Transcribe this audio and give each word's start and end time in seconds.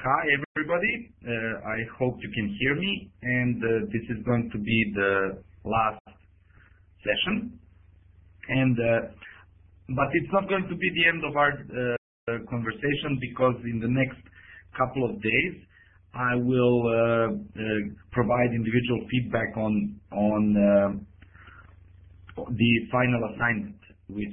Hi, 0.00 0.24
everybody. 0.56 1.12
Uh, 1.28 1.60
I 1.60 1.76
hope 1.98 2.16
you 2.24 2.30
can 2.32 2.56
hear 2.58 2.74
me, 2.74 3.12
and 3.20 3.62
uh, 3.62 3.84
this 3.92 4.00
is 4.08 4.24
going 4.24 4.48
to 4.50 4.56
be 4.56 4.92
the 4.96 5.42
last 5.68 6.00
session. 7.04 7.60
Uh, 8.48 9.12
but 9.92 10.08
it's 10.16 10.32
not 10.32 10.48
going 10.48 10.64
to 10.70 10.76
be 10.76 10.88
the 10.96 11.04
end 11.04 11.20
of 11.22 11.36
our 11.36 11.52
conversation 12.48 13.20
because 13.20 13.56
in 13.68 13.78
the 13.78 13.92
next 13.92 14.16
couple 14.72 15.04
of 15.04 15.20
days, 15.20 15.54
I 16.14 16.34
will 16.34 17.36
provide 18.10 18.56
individual 18.56 19.04
feedback 19.12 19.54
on 19.58 20.00
the 22.56 22.70
final 22.90 23.20
assignment, 23.36 23.76
which 24.08 24.32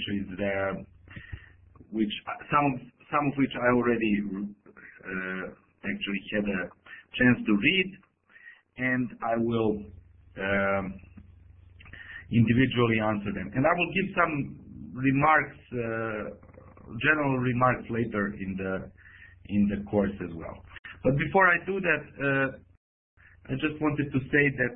some 3.12 3.28
of 3.28 3.34
which 3.38 3.52
I 3.60 3.68
already 3.76 4.24
Uh, 5.08 5.56
actually 5.88 6.22
had 6.36 6.44
a 6.44 6.62
chance 7.16 7.40
to 7.48 7.54
read, 7.56 7.90
and 8.78 9.08
I 9.24 9.36
will 9.40 9.80
uh, 10.36 10.84
individually 12.28 13.00
answer 13.00 13.32
them. 13.32 13.52
And 13.56 13.64
I 13.64 13.72
will 13.72 13.92
give 13.96 14.08
some 14.20 14.34
remarks, 14.92 15.58
uh, 15.72 16.36
general 17.00 17.40
remarks 17.40 17.88
later 17.90 18.36
in 18.36 18.58
the 19.72 19.80
course 19.90 20.12
as 20.20 20.36
well. 20.36 20.60
But 21.04 21.16
before 21.16 21.48
I 21.48 21.56
do 21.66 21.80
that, 21.80 22.04
I 23.48 23.54
just 23.54 23.80
wanted 23.80 24.12
to 24.12 24.20
say 24.20 24.52
that 24.60 24.76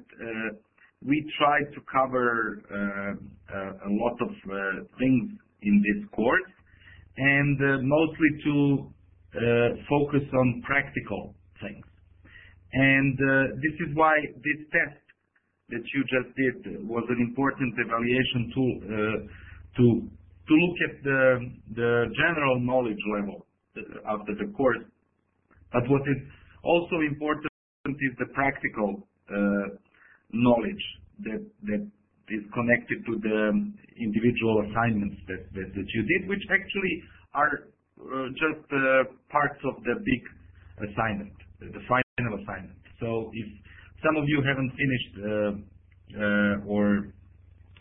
we 1.03 1.29
tried 1.37 1.73
to 1.75 1.81
cover 1.91 2.61
a 2.71 3.89
lot 3.89 4.15
of 4.21 4.31
things 4.97 5.31
in 5.61 5.83
this 5.83 6.09
course, 6.15 6.51
and 7.17 7.59
mostly 7.83 8.29
to 8.45 8.93
focus 9.89 10.25
on 10.33 10.61
practical 10.65 11.35
things. 11.61 11.85
And 12.73 13.15
uh 13.19 13.55
this 13.55 13.75
is 13.87 13.95
why 13.95 14.13
this 14.43 14.59
test 14.71 14.99
that 15.69 15.83
you 15.93 16.01
just 16.07 16.35
did 16.35 16.87
was 16.87 17.03
an 17.09 17.19
important 17.19 17.73
evaluation 17.79 18.51
tool 18.53 18.73
uh 18.83 19.17
to 19.77 19.85
to 20.47 20.53
look 20.53 20.77
at 20.89 20.95
the 21.03 21.91
general 22.15 22.59
knowledge 22.59 22.99
level 23.15 23.45
after 24.05 24.35
the 24.35 24.51
course. 24.51 24.83
But 25.71 25.87
what 25.87 26.01
is 26.01 26.19
also 26.63 26.99
important 27.07 27.47
is 27.87 28.13
the 28.19 28.27
practical 28.33 29.07
knowledge 30.33 30.85
that 31.23 31.43
that 31.63 31.83
is 32.29 32.43
connected 32.53 33.03
to 33.07 33.19
the 33.19 33.39
individual 33.99 34.63
assignments 34.67 35.17
that 35.27 35.87
you 35.95 36.03
did, 36.03 36.29
which 36.29 36.43
actually 36.49 37.03
are 37.33 37.70
Uh, 38.01 38.33
just 38.33 38.65
uh, 38.73 39.05
parts 39.29 39.61
of 39.61 39.77
the 39.85 39.93
big 39.93 40.21
assignment, 40.89 41.37
the 41.61 41.81
final 41.85 42.33
assignment. 42.41 42.73
So 42.97 43.29
if 43.29 43.47
some 44.01 44.17
of 44.17 44.25
you 44.25 44.41
haven't 44.41 44.73
finished 44.73 45.13
uh, 46.17 46.65
or 46.65 47.13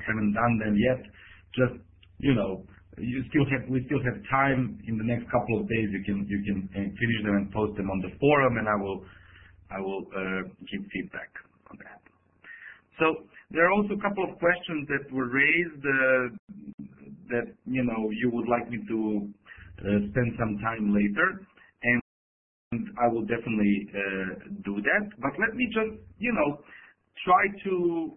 haven't 0.04 0.32
done 0.36 0.54
them 0.60 0.77
yet, 0.77 1.00
just, 1.56 1.80
you 2.20 2.36
know, 2.36 2.60
we 3.00 3.24
still 3.32 3.48
have 4.04 4.20
time. 4.28 4.77
In 4.84 5.00
the 5.00 5.08
next 5.08 5.24
couple 5.32 5.56
of 5.56 5.64
days, 5.64 5.88
you 5.88 6.04
can 6.04 6.28
finish 6.28 7.20
them 7.24 7.40
and 7.40 7.48
post 7.52 7.80
them 7.80 7.88
on 7.88 8.05
the 8.05 8.12
forum, 8.20 8.60
and 8.60 8.68
I 8.68 8.77
will 8.77 10.05
give 10.68 10.84
feedback 10.92 11.32
on 11.72 11.80
that. 11.80 12.05
So 13.00 13.24
there 13.56 13.64
are 13.64 13.72
also 13.72 13.96
a 13.96 14.02
couple 14.05 14.28
of 14.28 14.36
questions 14.36 14.84
that 14.92 15.08
were 15.16 15.32
raised 15.32 15.80
that 17.30 17.46
you 17.64 17.84
know, 17.84 18.10
you 18.10 18.28
would 18.34 18.48
like 18.48 18.68
me 18.68 18.78
to 18.88 19.30
Uh, 19.81 19.98
spend 20.11 20.36
some 20.39 20.59
time 20.61 20.92
later, 20.95 21.41
and 21.83 22.03
I 23.00 23.09
will 23.09 23.23
definitely 23.23 23.89
uh, 23.89 24.45
do 24.64 24.77
that. 24.83 25.11
But 25.20 25.33
let 25.41 25.56
me 25.56 25.67
just 25.73 26.00
you 26.19 26.33
know, 26.33 26.61
try 27.25 27.42
to 27.64 28.12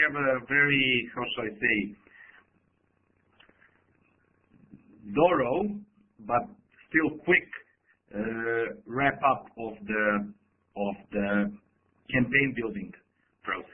have 0.00 0.16
a 0.16 0.46
very, 0.48 1.10
how 1.14 1.22
should 1.34 1.52
I 1.52 1.54
say, 1.60 1.96
thorough 5.14 5.68
but 6.26 6.42
still 6.88 7.18
quick 7.24 7.48
uh, 8.14 8.74
wrap-up 8.86 9.46
of 9.58 9.74
the 11.12 11.52
campaign-building 12.10 12.92
process. 13.44 13.68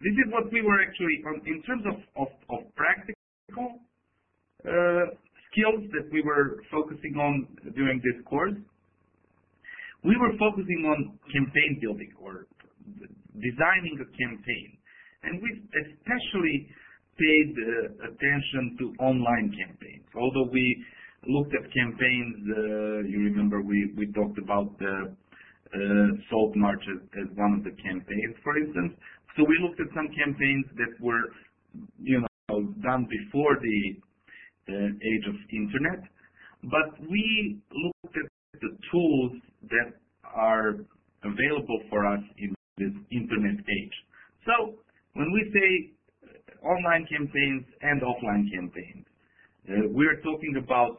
This 0.00 0.14
is 0.14 0.30
what 0.30 0.46
we 0.52 0.62
were 0.62 0.78
actually, 0.78 1.18
in 1.46 1.62
terms 1.62 1.82
of 1.90 2.58
practical 2.76 3.82
uh, 4.62 5.10
skills 5.50 5.82
that 5.90 6.06
we 6.12 6.22
were 6.22 6.62
focusing 6.70 7.18
on 7.18 7.48
during 7.74 7.98
this 7.98 8.22
course, 8.24 8.54
we 10.04 10.14
were 10.16 10.30
focusing 10.38 10.86
on 10.86 11.18
campaign 11.34 11.82
building 11.82 12.12
or 12.22 12.46
designing 13.34 13.98
a 13.98 14.08
campaign. 14.14 14.78
And 15.26 15.42
we 15.42 15.50
especially 15.82 16.70
paid 17.18 17.50
uh, 17.58 18.06
attention 18.06 18.78
to 18.78 18.84
online 19.02 19.50
campaigns. 19.50 20.06
Although 20.14 20.46
we 20.52 20.84
looked 21.26 21.50
at 21.58 21.66
campaigns, 21.74 22.38
uh, 22.54 23.02
you 23.02 23.26
remember 23.26 23.60
we 23.62 23.90
we 23.98 24.06
talked 24.12 24.38
about 24.38 24.78
the 24.78 25.10
Salt 26.30 26.54
March 26.56 26.80
as 27.20 27.28
one 27.36 27.58
of 27.58 27.64
the 27.64 27.74
campaigns, 27.82 28.36
for 28.42 28.56
instance. 28.56 28.94
So 29.36 29.44
we 29.44 29.58
looked 29.62 29.80
at 29.80 29.88
some 29.94 30.08
campaigns 30.14 30.66
that 30.76 30.92
were 31.00 31.22
you 32.00 32.20
know, 32.20 32.72
done 32.82 33.06
before 33.08 33.56
the 33.60 33.96
age 34.74 35.24
of 35.28 35.34
internet. 35.52 36.04
But 36.64 37.00
we 37.08 37.58
looked 37.70 38.16
at 38.16 38.28
the 38.60 38.76
tools 38.90 39.32
that 39.70 39.94
are 40.24 40.74
available 41.24 41.80
for 41.90 42.06
us 42.06 42.20
in 42.38 42.54
this 42.76 42.92
internet 43.10 43.58
age. 43.58 43.96
So 44.46 44.74
when 45.14 45.30
we 45.32 45.42
say 45.54 45.68
online 46.62 47.06
campaigns 47.06 47.64
and 47.82 48.02
offline 48.02 48.50
campaigns, 48.52 49.06
uh, 49.68 49.88
we're 49.90 50.20
talking 50.22 50.56
about, 50.62 50.96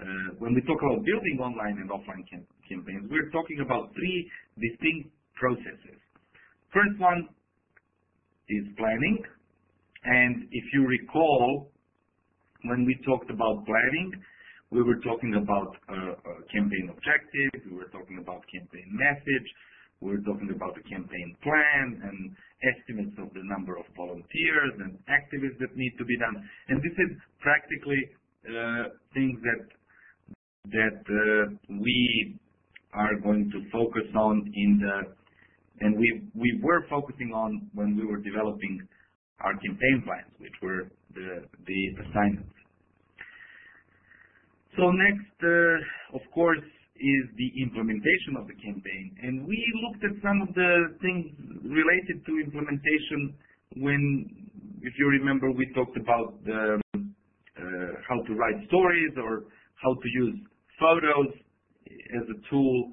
uh, 0.00 0.34
when 0.38 0.54
we 0.54 0.62
talk 0.62 0.80
about 0.80 1.04
building 1.04 1.38
online 1.40 1.78
and 1.78 1.90
offline 1.90 2.24
campaigns, 2.68 3.08
we're 3.10 3.30
talking 3.30 3.60
about 3.60 3.92
three 3.94 4.30
distinct 4.58 5.10
processes. 5.34 5.98
First 6.72 6.98
one 6.98 7.28
is 8.48 8.64
planning. 8.78 9.18
And 10.04 10.48
if 10.50 10.64
you 10.72 10.86
recall, 10.86 11.70
when 12.64 12.84
we 12.84 12.96
talked 13.04 13.30
about 13.30 13.64
planning, 13.66 14.12
we 14.70 14.82
were 14.82 14.96
talking 15.04 15.36
about 15.36 15.76
uh, 15.88 16.16
uh, 16.16 16.40
campaign 16.48 16.88
objectives, 16.88 17.60
we 17.70 17.76
were 17.76 17.92
talking 17.92 18.18
about 18.18 18.40
campaign 18.48 18.88
message, 18.88 19.48
we 20.00 20.16
were 20.16 20.24
talking 20.24 20.50
about 20.50 20.74
the 20.74 20.82
campaign 20.88 21.36
plan 21.44 22.00
and 22.08 22.34
estimates 22.64 23.14
of 23.20 23.28
the 23.36 23.44
number 23.44 23.76
of 23.76 23.84
volunteers 23.94 24.72
and 24.80 24.96
activists 25.12 25.60
that 25.60 25.76
need 25.76 25.92
to 25.98 26.04
be 26.04 26.16
done. 26.18 26.40
And 26.68 26.80
this 26.80 26.96
is 26.96 27.10
practically 27.44 28.00
uh, 28.48 28.96
things 29.12 29.38
that 29.44 29.62
that 30.72 31.02
we 31.68 32.38
are 32.94 33.18
going 33.20 33.50
to 33.50 33.60
focus 33.70 34.08
on, 34.14 34.46
and 35.82 35.98
we 35.98 36.60
were 36.62 36.86
focusing 36.88 37.32
on 37.34 37.68
when 37.74 37.96
we 37.96 38.06
were 38.06 38.18
developing 38.18 38.86
our 39.40 39.52
campaign 39.54 40.02
plans, 40.06 40.32
which 40.38 40.54
were 40.62 40.88
the 41.14 41.80
assignments. 42.08 42.54
So 44.76 44.88
next, 44.90 45.36
uh, 45.44 46.16
of 46.16 46.22
course, 46.32 46.64
is 46.96 47.24
the 47.36 47.50
implementation 47.62 48.38
of 48.38 48.46
the 48.46 48.54
campaign. 48.62 49.16
And 49.22 49.46
we 49.46 49.58
looked 49.84 50.04
at 50.04 50.14
some 50.22 50.40
of 50.40 50.54
the 50.54 50.96
things 51.02 51.28
related 51.66 52.24
to 52.24 52.32
implementation 52.40 53.34
when, 53.76 54.48
if 54.80 54.92
you 54.98 55.06
remember, 55.08 55.50
we 55.50 55.66
talked 55.74 55.96
about 55.96 56.38
uh, 56.46 56.78
how 58.08 58.22
to 58.22 58.32
write 58.34 58.56
stories 58.68 59.12
or 59.18 59.44
how 59.82 59.92
to 59.92 60.08
use 60.14 60.36
photos 60.78 61.34
as 62.16 62.24
a 62.30 62.38
tool 62.48 62.92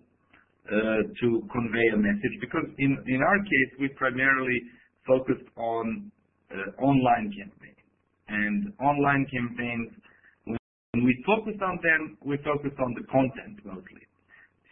to 0.70 1.28
convey 1.52 1.88
a 1.94 1.98
message. 1.98 2.36
Because 2.42 2.66
in 2.78 3.22
our 3.22 3.40
case, 3.44 3.72
we 3.80 3.90
primarily 3.98 4.60
focused 5.08 5.50
on 5.58 6.12
uh, 6.52 6.82
online 6.82 7.34
campaigns. 7.34 7.84
And 8.30 8.74
online 8.80 9.26
campaigns, 9.32 9.90
when 10.46 11.06
we 11.06 11.14
focused 11.26 11.62
on 11.62 11.80
them, 11.82 12.18
we 12.22 12.38
focused 12.46 12.78
on 12.78 12.94
the 12.94 13.06
content 13.10 13.58
mostly. 13.66 14.06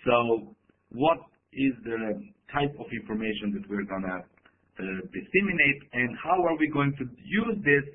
So 0.06 0.54
what 0.92 1.18
is 1.54 1.74
the 1.84 2.22
type 2.54 2.74
of 2.80 2.86
information 2.94 3.58
that 3.58 3.66
we're 3.70 3.86
going 3.90 4.06
to 4.06 4.18
uh, 4.18 5.02
disseminate, 5.10 5.82
and 5.94 6.16
how 6.24 6.38
are 6.46 6.58
we 6.58 6.70
going 6.70 6.94
to 6.98 7.06
use 7.26 7.58
this 7.66 7.86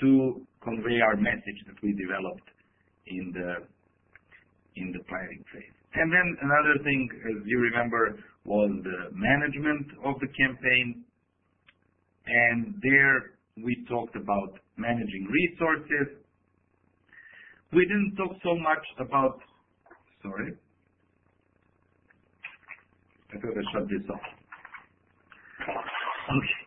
to 0.00 0.40
convey 0.62 0.98
our 1.04 1.16
message 1.16 1.60
that 1.66 1.76
we 1.82 1.92
developed 2.00 2.48
in 3.06 3.32
the 3.36 3.68
in 4.80 4.90
the 4.92 5.04
planning 5.04 5.44
phase? 5.52 5.73
And 5.94 6.10
then 6.10 6.36
another 6.42 6.82
thing, 6.82 7.08
as 7.30 7.46
you 7.46 7.58
remember, 7.60 8.18
was 8.44 8.70
the 8.82 9.14
management 9.14 9.86
of 10.04 10.18
the 10.18 10.26
campaign. 10.34 11.04
And 12.26 12.74
there 12.82 13.38
we 13.62 13.86
talked 13.88 14.16
about 14.16 14.58
managing 14.76 15.28
resources. 15.30 16.18
We 17.72 17.86
didn't 17.86 18.16
talk 18.16 18.34
so 18.42 18.56
much 18.58 18.84
about. 18.98 19.38
Sorry. 20.22 20.54
I 23.30 23.36
thought 23.38 23.54
I 23.54 23.64
shut 23.72 23.86
this 23.88 24.06
off. 24.10 24.26
Okay. 25.62 26.60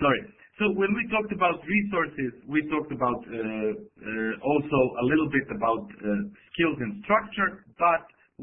Sorry. 0.00 0.22
So 0.58 0.72
when 0.72 0.88
we 0.96 1.04
talked 1.12 1.32
about 1.32 1.60
resources, 1.68 2.32
we 2.48 2.64
talked 2.72 2.90
about 2.90 3.20
uh, 3.28 3.76
uh, 3.76 4.32
also 4.40 4.78
a 4.98 5.04
little 5.04 5.28
bit 5.28 5.46
about 5.54 5.84
uh, 5.84 6.32
skills 6.50 6.78
and 6.80 7.04
structure, 7.04 7.62
but 7.78 8.08
Uh, 8.38 8.42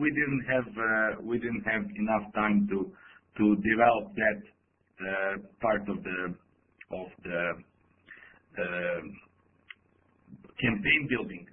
we 1.22 1.38
didn't 1.38 1.64
have 1.70 1.86
enough 1.86 2.26
time 2.34 2.68
to 2.68 2.90
develop 3.62 4.10
that 4.18 4.42
uh, 4.98 5.38
part 5.62 5.88
of 5.88 6.02
the 6.02 6.34
campaign 10.58 11.08
building 11.10 11.46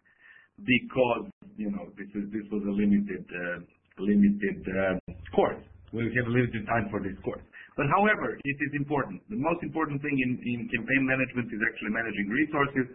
because 0.56 1.28
this 1.52 2.46
was 2.50 2.62
a 2.64 2.72
limited 2.72 3.28
uh, 3.28 4.96
course. 5.36 5.60
We 5.92 6.08
have 6.16 6.26
limited 6.28 6.64
time 6.64 6.88
for 6.90 7.00
this 7.02 7.18
course. 7.22 7.44
But 7.76 7.86
however, 7.92 8.40
it 8.40 8.56
is 8.56 8.72
important. 8.72 9.20
The 9.28 9.36
most 9.36 9.62
important 9.62 10.00
thing 10.00 10.16
in 10.16 10.68
campaign 10.72 11.04
management 11.04 11.52
is 11.52 11.60
actually 11.60 11.92
managing 11.92 12.28
resources, 12.28 12.86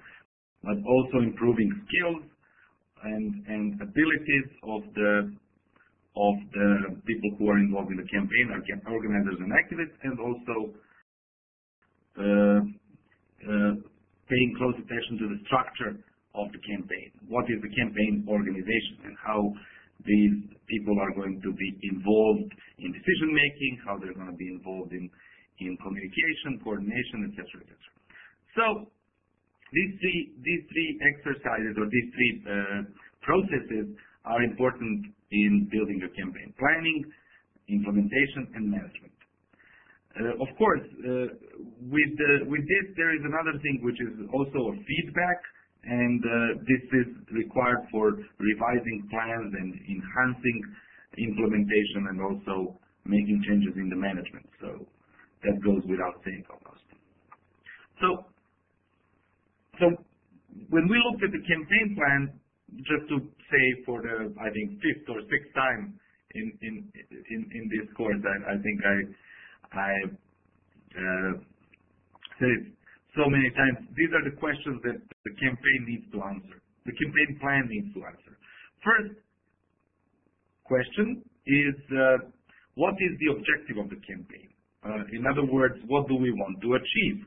but 0.64 0.78
also 0.90 1.22
improving 1.22 1.70
skills 1.86 2.24
and 3.06 3.81
abilities 3.81 4.48
of 4.63 4.81
the 4.96 5.34
people 7.06 7.30
who 7.38 7.50
are 7.50 7.60
involved 7.60 7.92
in 7.92 7.98
the 7.98 8.07
campaign, 8.07 8.50
organizers 8.88 9.38
and 9.40 9.52
activists, 9.52 9.98
and 10.04 10.19
also 10.19 10.56
uh, 12.18 12.60
uh, 13.46 13.74
paying 14.30 14.56
close 14.57 14.75
attention 14.80 15.19
to 15.19 15.28
the 15.36 15.40
structure 15.46 15.94
of 16.36 16.52
the 16.52 16.62
campaign. 16.66 17.12
What 17.28 17.46
is 17.52 17.62
the 17.62 17.69
campaign 17.75 18.25
organization 18.28 19.06
and 19.06 19.16
how 19.19 19.54
these 20.06 20.36
people 20.68 21.00
are 21.00 21.13
going 21.16 21.42
to 21.42 21.51
be 21.54 21.69
involved 21.84 22.51
in 22.80 22.92
decision-making, 22.92 23.80
how 23.86 23.98
they're 23.98 24.13
going 24.13 24.31
to 24.31 24.40
be 24.40 24.50
involved 24.50 24.92
in 24.92 25.10
communication, 25.60 26.60
coordination, 26.63 27.31
et 27.31 27.34
cetera. 27.40 27.63
These 29.74 30.64
three 30.70 30.90
exercises 31.02 31.74
or 31.78 31.90
these 31.90 32.10
three 32.14 32.34
uh, 32.46 32.82
processes 33.22 33.96
are 34.26 34.42
important 34.44 35.08
in 35.32 35.68
building 35.72 36.02
a 36.06 36.10
campaign: 36.14 36.54
planning, 36.58 37.06
implementation, 37.70 38.48
and 38.56 38.70
management. 38.70 39.14
Uh, 40.16 40.32
of 40.40 40.48
course, 40.58 40.86
uh, 41.04 41.28
with 41.92 42.12
this, 42.16 42.86
there 42.96 43.12
is 43.12 43.24
another 43.26 43.60
thing, 43.60 43.84
which 43.84 44.00
is 44.00 44.16
also 44.32 44.72
a 44.72 44.76
feedback, 44.88 45.40
and 45.84 46.24
this 46.64 46.84
is 47.04 47.08
required 47.36 47.84
for 47.92 48.16
revising 48.40 49.08
plans 49.12 49.52
and 49.60 49.76
enhancing 49.76 50.58
implementation 51.18 52.08
and 52.10 52.22
also 52.22 52.80
making 53.06 53.44
changes 53.48 53.76
in 53.76 53.90
the 53.90 53.96
management. 53.96 54.48
So 54.62 54.88
that 55.44 55.62
goes 55.64 55.84
without 55.86 56.16
saying 56.24 56.44
almost. 56.50 56.88
When 60.75 60.92
we 60.92 61.00
looked 61.07 61.24
at 61.24 61.31
the 61.31 61.39
campaign 61.48 61.95
plan, 61.95 62.36
just 62.83 63.07
to 63.07 63.24
say 63.48 63.66
for 63.88 64.04
the, 64.04 64.36
I 64.36 64.51
think, 64.51 64.75
fifth 64.83 65.07
or 65.07 65.24
sixth 65.31 65.56
time 65.56 65.95
in 66.36 67.63
this 67.72 67.88
course, 67.95 68.19
I 68.19 68.60
think 68.60 68.83
I 68.83 69.95
uh, 71.00 71.31
said 72.36 72.51
it 72.60 72.75
so 73.16 73.24
many 73.31 73.48
times, 73.56 73.88
these 73.95 74.12
are 74.12 74.27
the 74.27 74.36
questions 74.36 74.83
that 74.83 75.00
the 75.24 75.33
campaign 75.39 75.80
needs 75.88 76.12
to 76.12 76.19
answer, 76.27 76.60
the 76.83 76.92
campaign 76.92 77.39
plan 77.39 77.63
needs 77.72 77.95
to 77.95 78.04
answer. 78.04 78.36
First 78.83 79.16
question 80.68 81.24
is, 81.48 81.75
uh, 81.95 82.27
what 82.75 83.00
is 83.00 83.16
the 83.24 83.31
objective 83.31 83.80
of 83.80 83.88
the 83.88 84.00
campaign? 84.04 84.51
Uh, 84.83 85.07
in 85.16 85.24
other 85.24 85.48
words, 85.48 85.80
what 85.88 86.12
do 86.12 86.19
we 86.19 86.36
want 86.36 86.60
to 86.60 86.75
achieve 86.75 87.24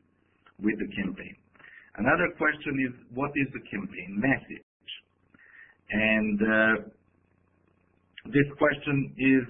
with 0.61 0.77
the 0.77 0.89
campaign? 1.01 1.33
Another 1.99 2.31
question 2.39 2.79
is, 2.87 2.95
what 3.13 3.31
is 3.35 3.49
the 3.53 3.59
campaign 3.67 4.23
message? 4.23 4.63
And 5.91 6.39
uh, 6.39 6.75
this 8.31 8.47
question 8.55 9.11
is, 9.19 9.43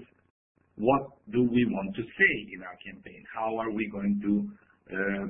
what 0.80 1.12
do 1.30 1.44
we 1.44 1.68
want 1.68 1.94
to 1.96 2.02
say 2.02 2.34
in 2.56 2.62
our 2.64 2.78
campaign? 2.80 3.20
How 3.36 3.58
are 3.58 3.70
we 3.70 3.90
going 3.92 4.16
to 4.24 4.32
uh, 4.88 5.26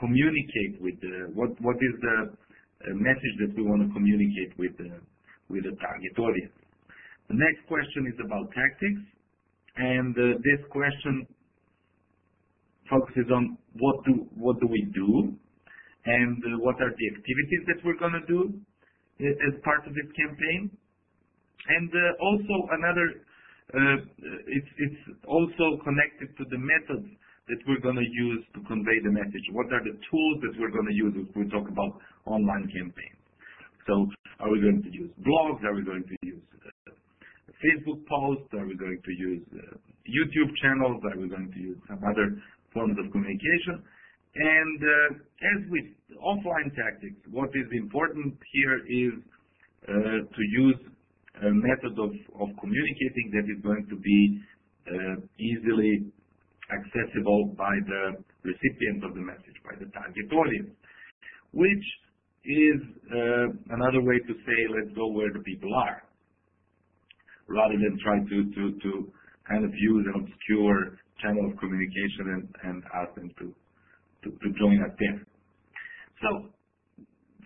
communicate? 0.00 0.80
With 0.80 0.96
the, 1.04 1.28
what, 1.34 1.50
what 1.60 1.76
is 1.76 1.94
the 2.00 2.16
uh, 2.32 2.94
message 2.96 3.36
that 3.44 3.52
we 3.54 3.62
want 3.62 3.84
to 3.84 3.92
communicate 3.92 4.56
with 4.56 4.72
the 4.78 4.96
with 5.50 5.64
the 5.64 5.76
target 5.76 6.16
audience? 6.16 6.56
The 7.28 7.36
next 7.36 7.68
question 7.68 8.08
is 8.08 8.16
about 8.24 8.48
tactics, 8.56 9.02
and 9.76 10.14
this 10.14 10.62
question 10.70 11.26
focuses 12.88 13.28
on 13.30 13.58
what 13.76 14.04
do, 14.06 14.26
what 14.34 14.58
do 14.60 14.66
we 14.66 14.88
do 14.94 15.36
and 16.06 16.40
what 16.60 16.80
are 16.80 16.92
the 16.96 17.06
activities 17.12 17.62
that 17.68 17.78
we're 17.84 17.98
going 18.00 18.16
to 18.16 18.26
do 18.26 18.40
uh, 19.20 19.48
as 19.48 19.54
part 19.64 19.84
of 19.86 19.92
this 19.92 20.08
campaign. 20.16 20.72
And 21.68 21.90
uh, 21.92 22.24
also 22.24 22.54
another, 22.72 23.06
uh, 23.76 23.98
it's 24.48 24.72
it's 24.80 25.02
also 25.28 25.76
connected 25.84 26.32
to 26.40 26.44
the 26.48 26.56
methods 26.56 27.04
that 27.52 27.60
we're 27.68 27.84
going 27.84 28.00
to 28.00 28.10
use 28.16 28.42
to 28.56 28.64
convey 28.64 28.96
the 29.04 29.12
message. 29.12 29.44
What 29.52 29.68
are 29.68 29.84
the 29.84 29.92
tools 30.08 30.36
that 30.40 30.56
we're 30.56 30.72
going 30.72 30.88
to 30.88 30.96
use 30.96 31.14
if 31.20 31.28
we 31.36 31.44
talk 31.52 31.68
about 31.68 32.00
online 32.24 32.64
campaigns? 32.72 33.20
So 33.84 34.08
are 34.40 34.48
we 34.48 34.64
going 34.64 34.80
to 34.80 34.90
use 34.90 35.12
blogs? 35.20 35.60
Are 35.68 35.76
we 35.76 35.84
going 35.84 36.06
to 36.06 36.16
use 36.24 36.40
Facebook 37.60 38.00
posts? 38.08 38.48
Are 38.56 38.64
we 38.64 38.72
going 38.76 38.98
to 39.04 39.12
use 39.12 39.44
YouTube 40.08 40.50
channels? 40.64 41.04
Are 41.04 41.18
we 41.20 41.28
going 41.28 41.52
to 41.52 41.60
use 41.60 41.78
some 41.88 42.00
other 42.08 42.40
forms 42.72 42.96
of 42.96 43.12
communication? 43.12 43.84
And 44.34 44.78
uh, 44.78 45.14
as 45.42 45.70
with 45.70 45.86
offline 46.22 46.70
tactics, 46.76 47.18
what 47.30 47.50
is 47.50 47.66
important 47.72 48.38
here 48.52 48.78
is 48.86 49.14
uh, 49.88 50.22
to 50.22 50.42
use 50.54 50.78
a 51.42 51.50
method 51.50 51.98
of 51.98 52.48
communicating 52.60 53.26
that 53.32 53.46
is 53.50 53.62
going 53.62 53.86
to 53.90 53.96
be 53.96 54.40
uh, 54.86 55.16
easily 55.38 56.06
accessible 56.70 57.54
by 57.58 57.74
the 57.86 58.22
recipient 58.44 59.02
of 59.02 59.14
the 59.14 59.20
message, 59.20 59.58
by 59.64 59.74
the 59.82 59.90
target 59.90 60.30
audience. 60.30 60.70
Which 61.52 61.86
is 62.44 62.80
another 63.70 64.00
way 64.00 64.18
to 64.22 64.34
say, 64.46 64.58
let's 64.70 64.94
go 64.94 65.08
where 65.10 65.32
the 65.32 65.40
people 65.40 65.74
are, 65.74 66.04
rather 67.48 67.74
than 67.74 67.98
try 68.04 68.18
to 68.22 69.12
kind 69.48 69.64
of 69.64 69.72
use 69.74 70.06
an 70.14 70.22
obscure 70.22 70.98
channel 71.20 71.50
of 71.50 71.58
communication 71.58 72.48
and 72.62 72.84
ask 72.94 73.14
them 73.16 73.30
to 73.40 73.52
join 74.58 74.82
us 74.84 74.94
there. 74.98 75.18
So 76.22 76.50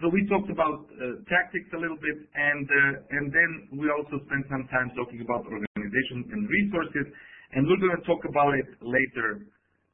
so 0.02 0.11
we 0.11 0.26
talked 0.26 0.50
about 0.50 0.90
uh, 0.90 1.23
tactics 1.31 1.71
a 1.71 1.78
little 1.78 1.97
bit, 1.97 2.19
uh, 2.19 3.14
and 3.14 3.31
then 3.31 3.50
we 3.78 3.87
also 3.95 4.19
spent 4.26 4.43
some 4.50 4.66
time 4.66 4.90
talking 4.99 5.23
about 5.23 5.47
organization 5.47 6.26
and 6.35 6.43
resources, 6.50 7.07
and 7.54 7.62
we're 7.64 7.78
going 7.78 7.95
to 7.95 8.02
talk 8.02 8.19
about 8.26 8.59
it 8.59 8.66
later, 8.83 9.47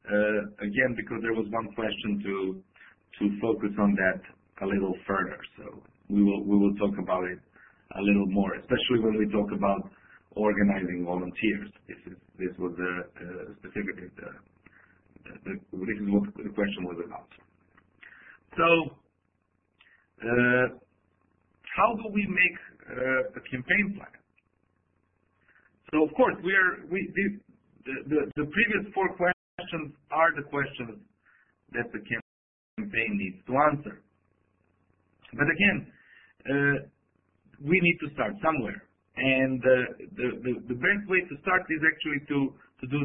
uh, 0.08 0.40
again, 0.64 0.96
because 0.96 1.20
there 1.20 1.36
was 1.36 1.44
one 1.52 1.68
question 1.76 2.16
to 2.24 3.24
focus 3.44 3.70
on 3.76 3.92
that 4.00 4.20
a 4.64 4.66
little 4.66 4.96
further. 5.04 5.36
So 5.60 5.84
we 6.08 6.24
will 6.24 6.74
talk 6.80 6.96
about 6.96 7.24
it 7.28 7.38
a 7.94 8.02
little 8.02 8.26
more, 8.32 8.56
especially 8.56 9.04
when 9.04 9.20
we 9.20 9.28
talk 9.28 9.52
about 9.52 9.84
organizing 10.32 11.04
volunteers. 11.04 11.68
This 12.40 12.56
was 12.56 12.72
specifically 13.60 14.08
what 15.24 16.24
the 16.36 16.52
question 16.54 16.84
was 16.84 16.98
about. 17.04 17.28
So, 18.56 18.68
uh, 20.20 20.66
how 21.76 21.94
do 21.96 22.12
we 22.12 22.26
make 22.26 22.58
uh, 22.90 23.38
a 23.38 23.42
campaign 23.50 23.94
plan? 23.96 24.14
So 25.92 26.04
of 26.04 26.14
course, 26.14 26.34
we 26.44 26.52
are. 26.52 26.86
the 26.86 28.46
previous 28.46 28.92
four 28.94 29.08
questions 29.16 29.94
are 30.10 30.30
the 30.36 30.46
questions 30.48 31.02
that 31.72 31.90
the 31.92 32.00
campaign 32.78 33.10
needs 33.18 33.38
to 33.46 33.52
answer. 33.70 34.02
But 35.32 35.46
again, 35.46 35.78
uh, 36.46 36.76
we 37.62 37.78
need 37.80 37.98
to 38.06 38.14
start 38.14 38.34
somewhere. 38.42 38.82
And 39.16 39.60
uh, 39.60 39.70
the 40.68 40.78
best 40.78 41.02
way 41.08 41.20
to 41.20 41.34
start 41.42 41.62
is 41.68 41.82
actually 41.84 42.22
to, 42.28 42.38
to 42.80 42.86
do 42.86 43.00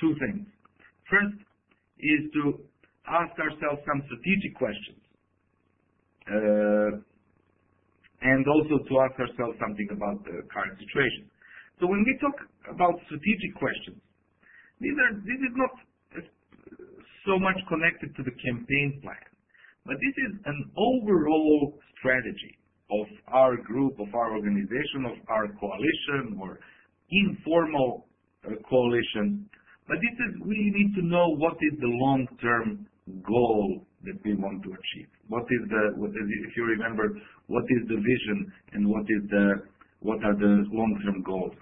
two 0.00 0.14
things. 0.18 0.46
First 1.12 1.36
is 2.00 2.32
to 2.40 2.64
ask 3.04 3.36
ourselves 3.36 3.84
some 3.84 4.00
strategic 4.08 4.56
questions, 4.56 5.04
and 8.24 8.42
also 8.48 8.80
to 8.80 8.92
ask 9.04 9.20
ourselves 9.20 9.60
something 9.60 9.92
about 9.92 10.24
the 10.24 10.40
current 10.48 10.78
situation. 10.80 11.28
So 11.80 11.86
when 11.86 12.00
we 12.00 12.16
talk 12.16 12.40
about 12.72 12.96
strategic 13.12 13.52
questions, 13.60 14.00
this 14.80 15.40
is 15.44 15.54
not 15.60 15.76
so 17.28 17.38
much 17.38 17.60
connected 17.68 18.16
to 18.16 18.22
the 18.24 18.32
campaign 18.40 18.98
plan, 19.04 19.28
but 19.84 20.00
this 20.00 20.16
is 20.16 20.32
an 20.48 20.70
overall 20.80 21.76
strategy 21.98 22.56
of 22.90 23.06
our 23.28 23.56
group, 23.56 24.00
of 24.00 24.08
our 24.14 24.32
organization, 24.32 25.04
of 25.12 25.20
our 25.28 25.48
coalition 25.60 26.40
or 26.40 26.58
informal 27.10 28.06
uh, 28.48 28.56
coalition. 28.68 29.44
This 30.00 30.16
is, 30.28 30.40
we 30.46 30.72
need 30.74 30.94
to 30.96 31.02
know 31.06 31.28
what 31.36 31.54
is 31.60 31.78
the 31.80 31.88
long-term 31.88 32.86
goal 33.26 33.84
that 34.04 34.18
we 34.24 34.34
want 34.34 34.62
to 34.64 34.70
achieve. 34.70 35.08
What 35.28 35.44
is 35.44 35.68
the, 35.68 35.82
if 36.00 36.56
you 36.56 36.64
remember, 36.64 37.18
what 37.46 37.64
is 37.68 37.88
the 37.88 37.96
vision 37.96 38.52
and 38.72 38.88
what 38.88 39.02
is 39.02 39.22
the, 39.28 39.62
what 40.00 40.24
are 40.24 40.34
the 40.34 40.64
long-term 40.72 41.22
goals 41.22 41.54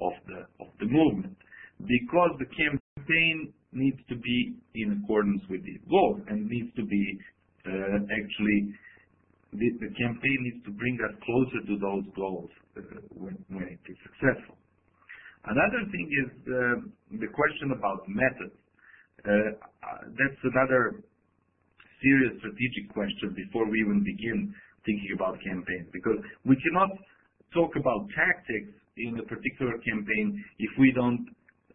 of 0.00 0.12
the, 0.26 0.46
of 0.62 0.70
the 0.78 0.86
movement? 0.86 1.36
Because 1.80 2.30
the 2.38 2.46
campaign 2.54 3.52
needs 3.72 3.98
to 4.08 4.16
be 4.16 4.54
in 4.74 5.02
accordance 5.02 5.42
with 5.50 5.64
these 5.64 5.82
goals 5.90 6.20
and 6.28 6.46
needs 6.48 6.70
to 6.76 6.84
be 6.84 7.18
uh, 7.66 7.98
actually 8.06 8.74
the, 9.52 9.70
the, 9.80 9.90
campaign 9.94 10.38
needs 10.42 10.64
to 10.64 10.70
bring 10.72 10.98
us 11.02 11.14
closer 11.22 11.60
to 11.66 11.78
those 11.78 12.04
goals 12.16 12.50
uh, 12.76 12.80
when, 13.10 13.38
when 13.48 13.64
it 13.64 13.82
is 13.86 13.96
successful. 14.02 14.56
Another 15.44 15.84
thing 15.92 16.06
is 16.08 16.30
uh, 16.48 16.56
the 17.20 17.28
question 17.28 17.76
about 17.76 18.08
methods. 18.08 18.56
Uh, 19.24 19.60
that's 20.16 20.40
another 20.44 21.04
serious 22.00 22.32
strategic 22.40 22.92
question 22.92 23.36
before 23.36 23.68
we 23.68 23.80
even 23.80 24.00
begin 24.04 24.52
thinking 24.84 25.12
about 25.16 25.36
campaigns 25.40 25.88
because 25.92 26.20
we 26.44 26.56
cannot 26.60 26.92
talk 27.52 27.72
about 27.76 28.04
tactics 28.12 28.72
in 28.96 29.16
a 29.20 29.24
particular 29.24 29.76
campaign 29.84 30.36
if 30.58 30.72
we 30.78 30.92
don't 30.92 31.24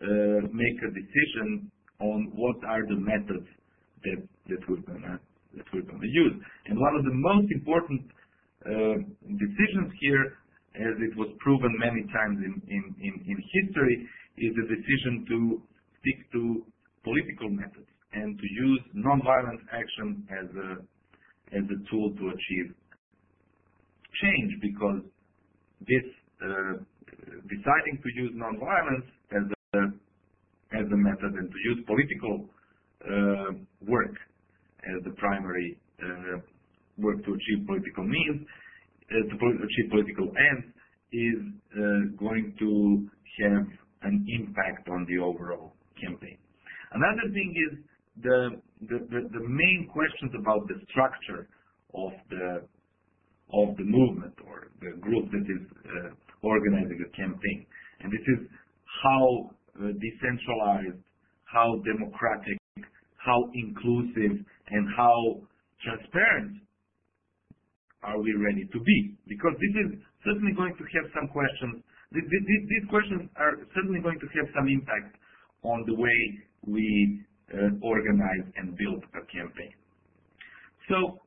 uh, 0.01 0.45
make 0.53 0.77
a 0.85 0.91
decision 0.93 1.69
on 1.99 2.31
what 2.33 2.57
are 2.65 2.85
the 2.87 2.95
methods 2.95 3.47
that, 4.05 4.21
that 4.47 4.61
we're 4.69 4.81
gonna 4.85 6.09
use. 6.09 6.35
And 6.67 6.79
one 6.79 6.95
of 6.95 7.03
the 7.03 7.13
most 7.13 7.51
important 7.51 8.01
decisions 8.65 9.91
here, 9.99 10.38
as 10.75 10.95
it 11.01 11.17
was 11.17 11.29
proven 11.39 11.73
many 11.79 12.05
times 12.13 12.37
in, 12.43 12.53
history, 13.53 14.07
is 14.37 14.51
the 14.55 14.67
decision 14.69 15.25
to 15.27 15.61
stick 15.99 16.19
to 16.31 16.63
political 17.03 17.49
methods 17.49 17.89
and 18.13 18.37
to 18.37 18.47
use 18.47 18.81
nonviolent 18.95 19.61
action 19.73 20.25
as 20.29 20.47
a 20.55 20.69
as 21.49 21.65
a 21.65 21.79
tool 21.89 22.13
to 22.13 22.29
achieve 22.29 22.69
change 24.21 24.51
because 24.61 25.01
this 25.81 26.05
uh, 26.41 26.77
deciding 27.49 27.97
to 28.01 28.09
use 28.15 28.31
nonviolence 28.37 29.07
as 29.33 29.45
a 29.73 29.81
as 30.77 30.85
a 30.91 30.97
method 30.97 31.33
and 31.33 31.49
to 31.49 31.59
use 31.65 31.79
political 31.85 32.45
uh, 33.05 33.51
work 33.87 34.13
as 34.85 35.03
the 35.03 35.11
primary 35.17 35.77
uh, 36.03 36.37
work 36.97 37.17
to 37.25 37.33
achieve 37.33 37.65
political 37.65 38.03
means, 38.03 38.45
uh, 39.11 39.65
achieve 39.65 39.89
political 39.89 40.31
ends, 40.51 40.65
is 41.11 41.41
uh, 41.73 42.13
going 42.17 42.53
to 42.59 43.09
have 43.41 43.65
an 44.03 44.25
impact 44.39 44.87
on 44.89 45.05
the 45.09 45.17
overall 45.17 45.73
campaign. 45.99 46.37
Another 46.93 47.33
thing 47.33 47.53
is 47.69 47.79
the, 48.21 48.61
the, 48.81 48.99
the, 49.09 49.21
the 49.29 49.45
main 49.47 49.89
questions 49.91 50.31
about 50.39 50.67
the 50.67 50.75
structure 50.89 51.47
of 51.93 52.11
the 52.29 52.61
of 53.51 53.75
the 53.77 53.83
movement 53.83 54.33
or 54.45 54.69
the 54.79 54.93
group 55.01 55.25
that 55.31 55.41
is 55.41 55.65
uh, 55.89 56.13
organizing 56.43 57.01
a 57.01 57.09
campaign. 57.17 57.65
And 58.01 58.13
this 58.13 58.21
is 58.37 58.47
how 59.01 59.49
decentralized, 59.79 61.01
how 61.45 61.81
democratic, 61.81 62.59
how 63.17 63.49
inclusive, 63.53 64.45
and 64.69 64.85
how 64.95 65.41
transparent 65.81 66.61
are 68.03 68.19
we 68.19 68.33
ready 68.37 68.65
to 68.71 68.79
be? 68.79 69.15
Because 69.27 69.53
this 69.59 69.73
is 69.85 69.89
certainly 70.23 70.53
going 70.55 70.75
to 70.75 70.85
have 70.99 71.07
some 71.15 71.27
questions. 71.29 71.83
These 72.11 72.85
questions 72.89 73.29
are 73.37 73.59
certainly 73.75 74.01
going 74.01 74.19
to 74.19 74.29
have 74.39 74.47
some 74.55 74.67
impact 74.67 75.15
on 75.63 75.83
the 75.85 75.93
way 75.93 76.19
we 76.65 77.21
uh, 77.53 77.75
organize 77.81 78.45
and 78.57 78.77
build 78.77 79.03
a 79.13 79.23
campaign. 79.29 79.73
So 80.89 81.19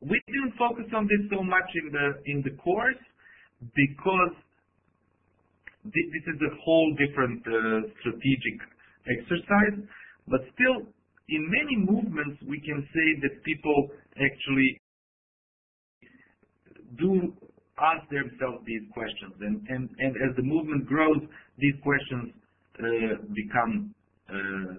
we 0.00 0.20
didn't 0.28 0.56
focus 0.56 0.86
on 0.94 1.04
this 1.04 1.22
so 1.28 1.42
much 1.42 1.68
in 1.74 1.92
the 1.92 2.06
in 2.26 2.38
the 2.42 2.54
course 2.62 3.02
because 3.60 4.34
this 5.84 6.24
is 6.28 6.38
a 6.40 6.52
whole 6.64 6.94
different 6.96 7.40
uh, 7.46 7.88
strategic 8.00 8.56
exercise, 9.08 9.76
but 10.28 10.40
still, 10.52 10.84
in 11.28 11.42
many 11.48 11.76
movements, 11.88 12.36
we 12.44 12.60
can 12.60 12.84
say 12.92 13.08
that 13.24 13.42
people 13.44 13.88
actually 14.20 14.79
do 17.00 17.32
ask 17.80 18.04
themselves 18.10 18.60
these 18.66 18.84
questions. 18.92 19.34
And, 19.40 19.56
and, 19.68 19.88
and 19.98 20.12
as 20.28 20.36
the 20.36 20.42
movement 20.42 20.86
grows, 20.86 21.22
these 21.58 21.74
questions 21.82 22.32
uh, 22.78 23.24
become 23.32 23.94
uh, 24.28 24.74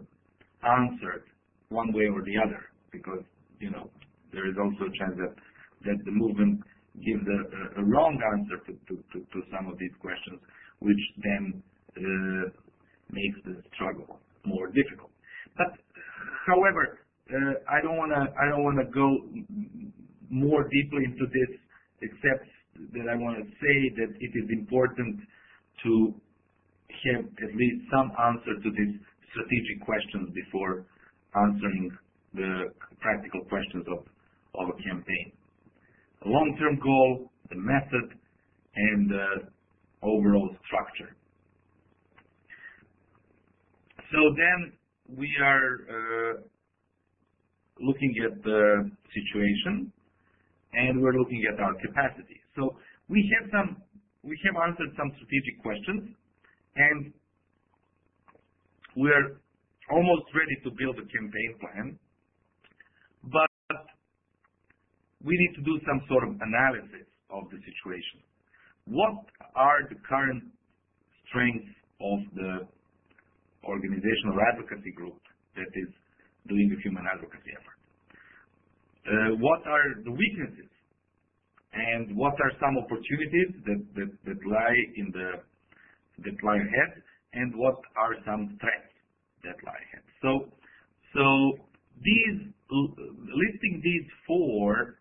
answered 0.62 1.26
one 1.70 1.92
way 1.94 2.06
or 2.06 2.22
the 2.22 2.38
other, 2.46 2.62
because, 2.92 3.24
you 3.60 3.72
know, 3.72 3.90
there 4.34 4.48
is 4.48 4.56
also 4.62 4.86
a 4.86 4.94
chance 5.00 5.16
that, 5.18 5.34
that 5.86 5.98
the 6.06 6.12
movement 6.12 6.62
gives 7.00 7.24
a, 7.24 7.82
a 7.82 7.84
wrong 7.84 8.20
answer 8.36 8.58
to, 8.68 8.74
to, 8.88 8.94
to, 9.12 9.18
to 9.32 9.40
some 9.50 9.72
of 9.72 9.80
these 9.80 9.96
questions 10.00 10.40
which 10.80 11.04
then 11.24 11.64
uh, 11.98 12.50
makes 13.12 13.40
the 13.46 13.56
struggle 13.76 14.20
more 14.46 14.68
difficult. 14.68 15.12
But 15.58 15.72
however, 16.48 17.00
uh, 17.32 17.54
I 17.70 17.82
don't 17.82 17.98
want 17.98 18.12
to 18.12 18.22
I 18.34 18.50
don't 18.50 18.64
want 18.64 18.80
to 18.82 18.88
go 18.92 19.08
more 20.30 20.68
deeply 20.68 21.06
into 21.06 21.26
this, 21.32 21.52
except 22.02 22.48
that 22.94 23.06
I 23.12 23.16
want 23.16 23.38
to 23.38 23.46
say 23.46 23.78
that 23.98 24.12
it 24.20 24.32
is 24.34 24.48
important 24.50 25.20
to 25.84 26.14
have 27.06 27.26
at 27.26 27.56
least 27.56 27.88
some 27.92 28.12
answer 28.20 28.56
to 28.62 28.70
these 28.70 28.96
strategic 29.32 29.86
questions 29.86 30.30
before 30.36 30.86
answering 31.36 31.92
the 32.34 32.72
practical 33.00 33.42
questions 33.46 33.86
of, 33.88 34.04
of 34.56 34.70
a 34.70 34.78
campaign. 34.84 35.32
A 36.26 36.30
long-term 36.30 36.80
goal, 36.84 37.32
the 37.50 37.56
method, 37.56 38.18
and 38.76 39.10
the 39.10 39.28
overall 40.04 40.50
structure. 40.66 41.16
So 44.12 44.20
then 44.36 44.74
we 45.18 45.30
are 45.42 45.72
uh, 45.88 46.34
looking 47.80 48.14
at 48.26 48.44
the 48.44 48.92
situation 49.14 49.92
and 50.74 51.02
we're 51.02 51.18
looking 51.18 51.44
at 51.52 51.60
our 51.60 51.74
capacity. 51.80 52.40
So 52.56 52.76
we 53.10 53.24
have 53.38 53.50
some, 53.52 53.82
we 54.24 54.38
have 54.46 54.56
answered 54.70 54.92
some 54.98 55.12
strategic 55.20 55.62
questions 55.62 56.16
and 56.76 57.14
we're 58.96 59.40
almost 59.92 60.26
ready 60.36 60.56
to 60.64 60.70
build 60.76 60.96
a 61.00 61.08
campaign 61.08 61.52
plan, 61.60 61.86
but 63.28 63.80
we 65.24 65.38
need 65.38 65.54
to 65.56 65.64
do 65.64 65.80
some 65.86 66.02
sort 66.08 66.24
of 66.24 66.36
analysis 66.40 67.08
of 67.30 67.48
the 67.52 67.60
situation 67.60 68.24
what 68.86 69.26
are 69.56 69.88
the 69.90 69.96
current 70.08 70.44
strengths 71.28 71.70
of 72.02 72.20
the 72.36 72.68
organizational 73.64 74.38
advocacy 74.52 74.92
group 74.92 75.20
that 75.56 75.70
is 75.76 75.90
doing 76.48 76.70
the 76.74 76.82
human 76.82 77.06
advocacy 77.06 77.54
effort? 77.54 77.81
Uh, 79.08 79.34
what 79.42 79.66
are 79.66 79.98
the 80.06 80.12
weaknesses? 80.12 80.70
And 81.74 82.16
what 82.16 82.34
are 82.34 82.52
some 82.60 82.78
opportunities 82.78 83.56
that, 83.66 83.82
lie 84.46 84.78
in 84.98 85.10
the 85.14 85.42
that 86.24 86.38
lie 86.44 86.60
ahead? 86.60 87.02
And 87.34 87.56
what 87.56 87.80
are 87.96 88.14
some 88.26 88.60
threats 88.60 88.94
that 89.44 89.56
lie 89.66 89.80
ahead? 89.90 90.04
So, 90.22 90.52
listing 92.70 93.82
these 93.84 94.08
four 94.28 95.00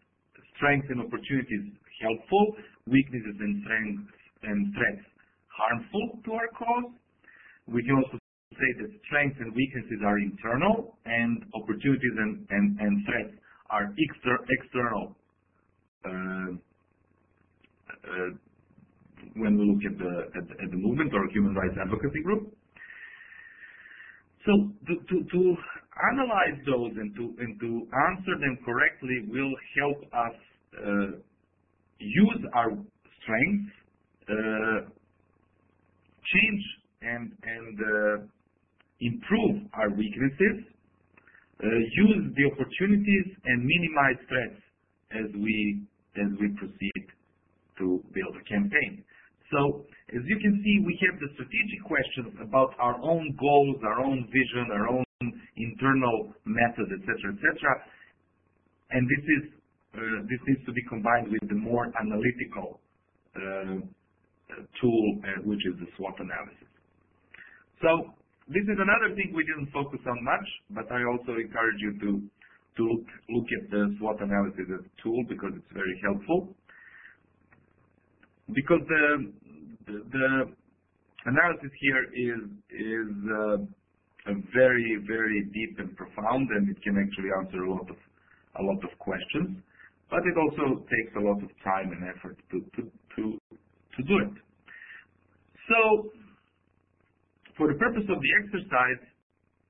strengths 0.56 0.88
and 0.90 1.00
opportunities 1.00 1.74
helpful, 2.00 2.56
weaknesses 2.86 3.36
and 3.40 3.62
strengths 3.64 4.14
and 4.42 4.72
threats 4.74 5.04
harmful 5.52 6.22
to 6.24 6.32
our 6.32 6.48
cause. 6.56 6.92
We 7.68 7.82
can 7.82 7.96
also 7.98 8.16
say 8.54 8.70
that 8.80 8.90
strengths 9.06 9.38
and 9.40 9.52
weaknesses 9.54 10.00
are 10.06 10.18
internal 10.18 10.96
and 11.04 11.44
opportunities 11.52 12.16
and 12.48 13.04
threats 13.04 13.39
are 13.70 13.84
exter 13.84 14.36
external 14.60 15.16
uh, 16.04 16.50
when 19.36 19.58
we 19.58 19.64
look 19.64 19.82
at 19.84 19.98
the, 19.98 20.76
movement 20.76 21.12
or 21.14 21.28
human 21.30 21.54
rights 21.54 21.74
advocacy 21.80 22.22
group. 22.24 22.52
So 24.46 24.52
to, 24.88 25.56
analyze 26.12 26.58
those 26.64 26.92
and 26.96 27.14
to, 27.14 27.34
answer 28.08 28.34
them 28.40 28.58
correctly 28.64 29.28
will 29.28 29.52
help 29.78 30.00
us 30.14 30.36
uh, 30.80 31.18
use 31.98 32.42
our 32.54 32.70
strengths, 33.20 33.72
uh, 34.30 34.88
change 36.24 36.62
and, 37.02 37.32
and 37.42 38.28
improve 39.00 39.68
our 39.74 39.90
weaknesses, 39.90 40.64
use 41.62 42.32
the 42.36 42.44
opportunities 42.52 43.28
and 43.44 43.64
minimize 43.64 44.20
threats 44.28 44.60
as 45.12 45.28
we 45.36 45.82
as 46.16 46.30
we 46.40 46.48
proceed 46.58 47.04
to 47.78 48.02
build 48.12 48.34
a 48.36 48.44
campaign. 48.48 49.04
So 49.50 49.84
as 50.14 50.22
you 50.26 50.38
can 50.38 50.62
see, 50.62 50.74
we 50.86 50.94
have 51.06 51.20
the 51.20 51.30
strategic 51.34 51.80
questions 51.86 52.34
about 52.42 52.74
our 52.78 52.98
own 53.02 53.34
goals, 53.38 53.78
our 53.82 54.00
own 54.00 54.26
vision, 54.30 54.70
our 54.72 54.88
own 54.88 55.04
internal 55.56 56.32
method, 56.44 56.88
etc., 56.96 57.34
etc. 57.34 57.46
And 58.90 59.06
this 59.06 59.24
is 59.26 59.42
uh, 59.94 60.22
this 60.30 60.38
needs 60.46 60.64
to 60.66 60.72
be 60.72 60.82
combined 60.88 61.30
with 61.30 61.42
the 61.48 61.58
more 61.58 61.90
analytical 61.98 62.78
uh, 63.34 63.82
tool, 64.80 65.06
uh, 65.24 65.42
which 65.42 65.62
is 65.66 65.74
the 65.80 65.86
SWOT 65.96 66.14
analysis. 66.20 66.70
This 68.50 68.66
is 68.66 68.78
another 68.82 69.14
thing 69.14 69.30
we 69.30 69.46
didn't 69.46 69.70
focus 69.70 70.00
on 70.06 70.18
much, 70.26 70.46
but 70.70 70.90
I 70.90 71.06
also 71.06 71.38
encourage 71.38 71.80
you 71.80 71.94
to 72.02 72.10
to 72.78 72.82
look, 73.28 73.48
at 73.50 73.70
the 73.70 73.94
SWOT 73.98 74.22
analysis 74.22 74.66
as 74.72 74.80
a 74.86 75.02
tool 75.02 75.22
because 75.28 75.52
it's 75.54 75.72
very 75.74 75.94
helpful. 76.02 76.54
Because 78.54 78.80
the 78.90 79.30
analysis 81.26 81.72
here 81.78 82.04
is 82.10 82.42
is 82.74 83.10
uh, 83.30 83.56
very 84.50 84.98
very 85.06 85.46
deep 85.54 85.78
and 85.78 85.96
profound, 85.96 86.50
and 86.50 86.68
it 86.70 86.82
can 86.82 86.98
actually 86.98 87.30
answer 87.38 87.62
a 87.64 87.70
lot 87.70 87.88
of 87.88 87.98
a 88.58 88.62
lot 88.62 88.82
of 88.82 88.98
questions 88.98 89.62
but 90.10 90.26
it 90.26 90.36
also 90.36 90.82
takes 90.90 91.14
a 91.16 91.22
lot 91.22 91.38
of 91.38 91.48
time 91.62 91.94
and 91.94 92.02
effort 92.10 92.36
to 92.50 92.58
do 94.02 94.18
it. 94.18 94.34
So, 95.70 96.10
for 97.60 97.68
the 97.68 97.76
purpose 97.76 98.08
of 98.08 98.16
the 98.16 98.32
exercise, 98.40 99.04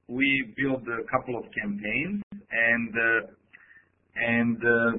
we 0.07 0.55
build 0.57 0.87
a 0.87 1.03
couple 1.11 1.35
of 1.35 1.43
campaigns, 1.51 2.23
and 2.31 2.91
uh, 2.95 3.21
and 4.15 4.59
uh, 4.63 4.93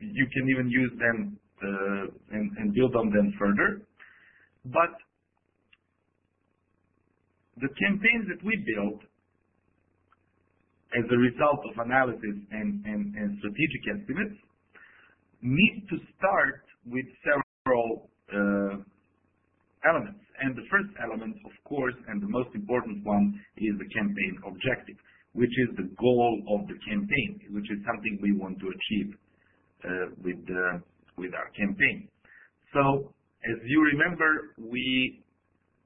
you 0.00 0.26
can 0.32 0.48
even 0.48 0.70
use 0.72 0.92
them 0.96 1.36
uh, 1.60 2.04
and, 2.32 2.56
and 2.56 2.72
build 2.72 2.96
on 2.96 3.12
them 3.12 3.34
further. 3.38 3.84
But 4.72 4.96
the 7.60 7.68
campaigns 7.76 8.24
that 8.32 8.40
we 8.40 8.56
built 8.64 9.04
as 10.96 11.04
a 11.12 11.18
result 11.18 11.60
of 11.70 11.86
analysis 11.86 12.36
and, 12.50 12.84
and, 12.84 13.14
and 13.14 13.38
strategic 13.38 14.00
estimates, 14.00 14.40
need 15.42 15.86
to 15.88 15.96
start 16.16 16.64
with 16.86 17.06
several 17.22 18.10
uh, 18.32 18.82
elements. 19.86 20.19
And 20.40 20.56
the 20.56 20.64
first 20.70 20.88
element, 21.02 21.36
of 21.44 21.52
course, 21.68 21.94
and 22.08 22.22
the 22.22 22.28
most 22.28 22.48
important 22.54 23.04
one, 23.04 23.38
is 23.56 23.76
the 23.78 23.88
campaign 23.92 24.40
objective, 24.46 24.96
which 25.34 25.52
is 25.68 25.76
the 25.76 25.88
goal 26.00 26.42
of 26.48 26.66
the 26.66 26.78
campaign, 26.88 27.40
which 27.50 27.68
is 27.70 27.78
something 27.84 28.18
we 28.22 28.32
want 28.32 28.58
to 28.60 28.68
achieve 28.72 29.14
uh, 29.84 30.06
with, 30.24 30.40
uh, 30.48 30.78
with 31.18 31.32
our 31.34 31.50
campaign. 31.52 32.08
So, 32.72 33.12
as 33.44 33.58
you 33.66 33.84
remember, 33.84 34.54
we 34.58 35.22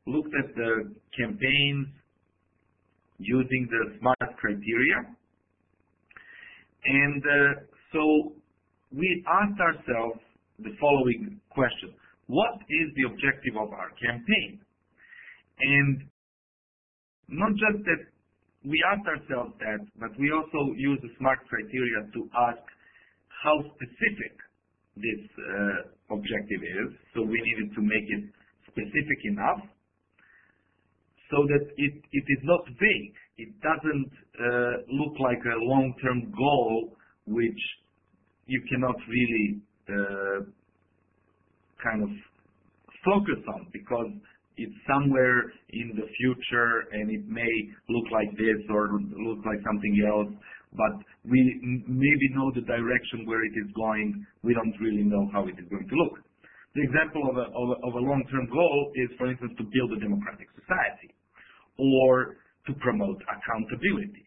looked 0.06 0.34
at 0.38 0.54
the 0.54 0.94
campaigns 1.18 1.88
using 3.18 3.68
the 3.70 3.98
SMART 3.98 4.36
criteria. 4.38 4.98
And 6.84 7.22
uh, 7.22 7.60
so 7.92 8.32
we 8.92 9.24
asked 9.26 9.60
ourselves 9.60 10.20
the 10.58 10.70
following 10.80 11.40
question. 11.50 11.94
What 12.26 12.56
is 12.68 12.86
the 12.96 13.04
objective 13.12 13.56
of 13.60 13.72
our 13.72 13.90
campaign? 14.00 14.60
And 15.60 16.08
not 17.28 17.52
just 17.52 17.84
that 17.84 18.02
we 18.64 18.80
ask 18.88 19.04
ourselves 19.04 19.52
that, 19.60 19.84
but 20.00 20.10
we 20.18 20.32
also 20.32 20.72
use 20.76 20.98
the 21.02 21.12
SMART 21.18 21.40
criteria 21.48 22.08
to 22.16 22.20
ask 22.48 22.64
how 23.28 23.60
specific 23.76 24.34
this 24.96 25.22
uh, 25.36 26.16
objective 26.16 26.62
is. 26.64 26.88
So 27.12 27.22
we 27.22 27.36
needed 27.36 27.74
to 27.76 27.82
make 27.82 28.06
it 28.08 28.24
specific 28.72 29.20
enough 29.28 29.60
so 31.30 31.44
that 31.48 31.64
it, 31.76 31.94
it 32.12 32.26
is 32.28 32.42
not 32.44 32.64
vague. 32.80 33.14
It 33.36 33.52
doesn't 33.60 34.12
uh, 34.38 34.74
look 34.88 35.18
like 35.20 35.42
a 35.44 35.56
long-term 35.60 36.32
goal 36.32 36.96
which 37.26 37.62
you 38.46 38.60
cannot 38.70 38.96
really 39.08 39.60
uh, 39.88 40.40
kind 41.84 42.02
of 42.02 42.10
focus 43.04 43.40
on 43.52 43.68
because 43.72 44.08
it's 44.56 44.74
somewhere 44.88 45.52
in 45.70 45.92
the 45.98 46.06
future 46.16 46.88
and 46.94 47.10
it 47.10 47.26
may 47.28 47.52
look 47.90 48.06
like 48.10 48.30
this 48.38 48.60
or 48.70 48.96
look 48.96 49.44
like 49.44 49.60
something 49.66 49.94
else, 50.08 50.30
but 50.72 50.94
we 51.26 51.38
maybe 51.86 52.26
know 52.34 52.50
the 52.54 52.62
direction 52.62 53.26
where 53.26 53.44
it 53.44 53.54
is 53.58 53.70
going. 53.74 54.24
We 54.42 54.54
don't 54.54 54.74
really 54.80 55.04
know 55.04 55.28
how 55.32 55.46
it 55.46 55.58
is 55.58 55.66
going 55.68 55.86
to 55.86 55.96
look. 56.06 56.18
The 56.74 56.82
example 56.82 57.30
of 57.30 57.36
a, 57.38 57.46
of 57.54 57.66
a, 57.70 57.76
of 57.86 57.92
a 57.94 58.02
long-term 58.02 58.50
goal 58.50 58.78
is, 58.98 59.10
for 59.18 59.30
instance, 59.30 59.54
to 59.58 59.64
build 59.70 59.94
a 59.94 59.98
democratic 60.02 60.50
society 60.58 61.14
or 61.78 62.38
to 62.66 62.72
promote 62.82 63.22
accountability. 63.30 64.26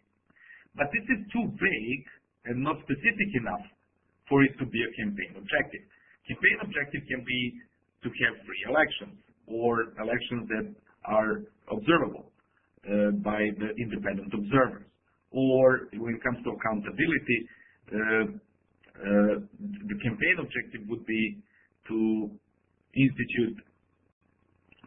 But 0.76 0.88
this 0.96 1.04
is 1.12 1.28
too 1.32 1.44
vague 1.44 2.08
and 2.48 2.64
not 2.64 2.80
specific 2.84 3.30
enough 3.44 3.66
for 4.30 4.44
it 4.44 4.56
to 4.60 4.66
be 4.68 4.80
a 4.80 4.92
campaign 4.96 5.36
objective. 5.36 5.84
The 6.28 6.36
campaign 6.36 6.58
objective 6.62 7.04
can 7.08 7.24
be 7.24 7.42
to 8.04 8.10
have 8.10 8.36
free 8.44 8.64
elections 8.68 9.16
or 9.48 9.96
elections 9.96 10.44
that 10.52 10.68
are 11.06 11.48
observable 11.72 12.32
uh, 12.84 13.12
by 13.24 13.40
the 13.60 13.72
independent 13.80 14.34
observers. 14.34 14.84
Or 15.32 15.88
when 15.96 16.16
it 16.16 16.24
comes 16.24 16.44
to 16.44 16.52
accountability, 16.52 17.40
uh, 17.92 18.26
uh, 18.98 19.36
the 19.40 19.98
campaign 20.04 20.36
objective 20.40 20.88
would 20.90 21.06
be 21.06 21.40
to 21.88 22.32
institute 22.96 23.58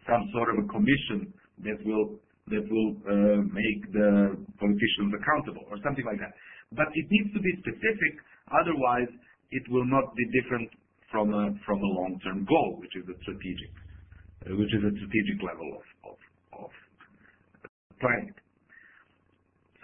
some 0.05 0.29
sort 0.33 0.49
of 0.53 0.65
a 0.65 0.67
commission 0.69 1.33
that 1.63 1.77
will 1.85 2.19
that 2.49 2.65
will 2.67 2.91
uh, 3.05 3.39
make 3.53 3.81
the 3.93 4.35
politicians 4.59 5.13
accountable 5.13 5.63
or 5.69 5.77
something 5.85 6.03
like 6.03 6.19
that. 6.19 6.33
But 6.73 6.89
it 6.93 7.05
needs 7.07 7.31
to 7.33 7.39
be 7.39 7.53
specific, 7.63 8.13
otherwise 8.49 9.07
it 9.51 9.63
will 9.69 9.85
not 9.85 10.11
be 10.17 10.25
different 10.35 10.67
from 11.11 11.33
a 11.35 11.53
from 11.67 11.79
a 11.83 11.91
long-term 11.99 12.47
goal, 12.47 12.79
which 12.79 12.95
is 12.95 13.03
a 13.05 13.17
strategic, 13.21 13.71
which 14.47 14.71
is 14.73 14.81
a 14.81 14.93
strategic 14.95 15.43
level 15.43 15.83
of, 16.07 16.71
planning. 17.99 18.33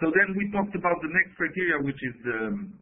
So 0.00 0.10
then 0.10 0.34
we 0.34 0.50
talked 0.50 0.74
about 0.74 0.98
the 1.02 1.12
next 1.14 1.38
criteria, 1.38 1.78
which 1.84 2.00
is 2.02 2.16
um, 2.26 2.74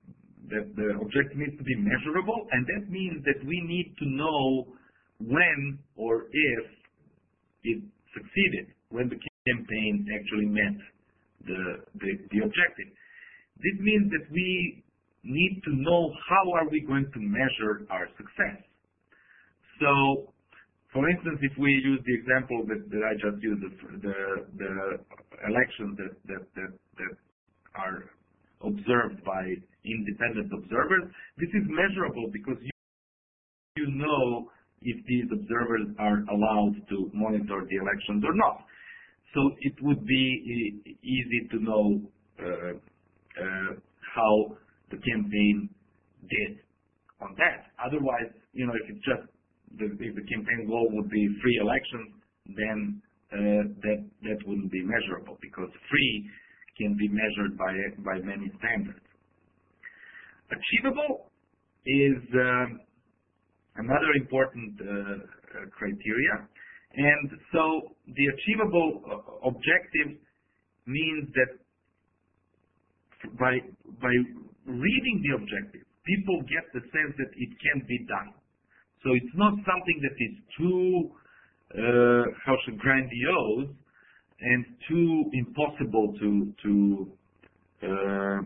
that 0.49 0.65
the 0.79 0.97
objective 0.97 1.37
needs 1.37 1.57
to 1.59 1.67
be 1.67 1.77
measurable, 1.77 2.47
and 2.53 2.65
that 2.73 2.89
means 2.89 3.21
that 3.29 3.45
we 3.45 3.61
need 3.67 3.93
to 4.01 4.07
know 4.17 4.73
when 5.21 5.79
or 5.97 6.25
if 6.33 6.65
it 7.65 7.83
succeeded, 8.17 8.73
when 8.89 9.13
the 9.13 9.21
campaign 9.45 10.09
actually 10.09 10.49
met 10.49 10.77
the 11.45 12.41
objective. 12.41 12.89
This 13.61 13.77
means 13.81 14.11
that 14.13 14.27
we 14.33 14.85
need 15.27 15.61
to 15.65 15.73
know 15.75 16.13
how 16.31 16.45
are 16.55 16.69
we 16.71 16.81
going 16.87 17.11
to 17.13 17.21
measure 17.21 17.87
our 17.91 18.07
success. 18.17 18.63
So, 19.81 20.33
for 20.93 21.09
instance, 21.11 21.39
if 21.43 21.53
we 21.59 21.71
use 21.85 22.01
the 22.07 22.15
example 22.15 22.65
that, 22.69 22.89
that 22.91 23.03
I 23.05 23.15
just 23.19 23.43
used, 23.43 23.63
the, 23.63 23.71
the, 24.01 24.19
the 24.57 24.73
elections 25.51 25.99
that, 25.99 26.15
that, 26.33 26.43
that, 26.57 26.73
that 26.99 27.15
are 27.77 28.09
observed 28.65 29.23
by 29.25 29.43
independent 29.85 30.51
observers, 30.53 31.13
this 31.39 31.51
is 31.53 31.65
measurable 31.69 32.31
because 32.33 32.57
you, 32.63 32.73
you 33.77 33.89
know 33.95 34.49
if 34.83 34.97
these 35.07 35.27
observers 35.33 35.89
are 35.99 36.25
allowed 36.33 36.77
to 36.89 37.11
monitor 37.13 37.67
the 37.69 37.77
elections 37.77 38.25
or 38.25 38.35
not. 38.35 38.65
So 39.35 39.51
It 39.61 39.75
would 39.83 40.07
be 40.07 40.81
easy 41.03 41.49
to 41.51 41.59
know 41.63 42.01
uh, 42.41 42.73
uh, 43.37 43.73
how 44.15 44.57
the 44.91 44.99
campaign 44.99 45.69
did 46.29 46.61
on 47.21 47.35
that. 47.39 47.73
Otherwise, 47.81 48.31
you 48.53 48.67
know, 48.67 48.75
if 48.75 48.87
it's 48.91 49.05
just 49.05 49.27
the 49.79 49.89
the 49.91 50.25
campaign 50.27 50.67
goal 50.67 50.89
would 50.93 51.11
be 51.11 51.25
free 51.43 51.59
elections, 51.61 52.15
then 52.55 53.03
uh, 53.33 53.63
that 53.83 54.39
wouldn't 54.47 54.71
be 54.71 54.83
measurable 54.83 55.39
because 55.41 55.71
free 55.91 56.31
can 56.79 56.97
be 56.97 57.09
measured 57.09 57.57
by 57.59 57.73
by 58.05 58.17
many 58.25 58.51
standards. 58.59 59.03
Achievable 60.51 61.31
is 61.87 62.23
another 63.77 64.11
important 64.21 64.79
criteria. 65.73 66.47
And 66.97 67.31
so 67.53 67.93
the 68.07 68.27
achievable 68.33 69.03
uh, 69.05 69.49
objective 69.49 70.17
means 70.87 71.29
that 71.35 71.51
by, 73.39 73.59
by 74.01 74.15
reading 74.67 75.17
the 75.23 75.33
objective, 75.39 75.87
people 76.05 76.43
get 76.47 76.67
the 76.75 76.83
sense 76.91 77.13
that 77.19 77.31
it 77.35 77.51
can 77.63 77.87
be 77.87 77.99
done. 78.07 78.35
So 79.03 79.15
it's 79.15 79.37
not 79.37 79.55
something 79.55 79.99
that 80.03 80.17
is 80.19 80.35
too, 80.59 81.11
uh, 81.75 82.25
how 82.45 82.55
should 82.65 82.79
grandiose 82.79 83.71
and 84.41 84.65
too 84.89 85.31
impossible 85.33 86.15
to, 86.21 86.31
to 86.63 86.73
uh, 87.83 88.39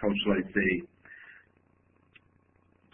how 0.00 0.08
shall 0.24 0.32
I 0.32 0.44
say, 0.48 0.70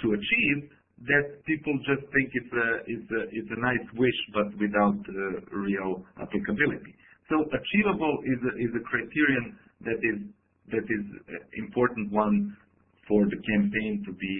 to 0.03 0.07
achieve 0.13 0.59
that 1.07 1.45
people 1.45 1.77
just 1.85 2.03
think 2.11 2.29
it's 2.33 2.53
a, 2.53 2.69
it's 2.89 3.09
a, 3.13 3.23
it's 3.31 3.51
a 3.53 3.61
nice 3.61 3.87
wish, 3.95 4.21
but 4.33 4.49
without 4.59 4.97
uh, 4.97 5.45
real 5.53 6.03
applicability. 6.21 6.97
So 7.29 7.45
achievable 7.53 8.17
is 8.25 8.41
a, 8.43 8.53
is 8.59 8.73
a 8.75 8.83
criterion 8.83 9.59
that 9.85 9.99
is, 10.01 10.19
that 10.71 10.87
is 10.87 11.05
important 11.59 12.13
one 12.13 12.57
for 13.09 13.25
the 13.27 13.39
campaign 13.55 14.03
to 14.07 14.13
be 14.13 14.37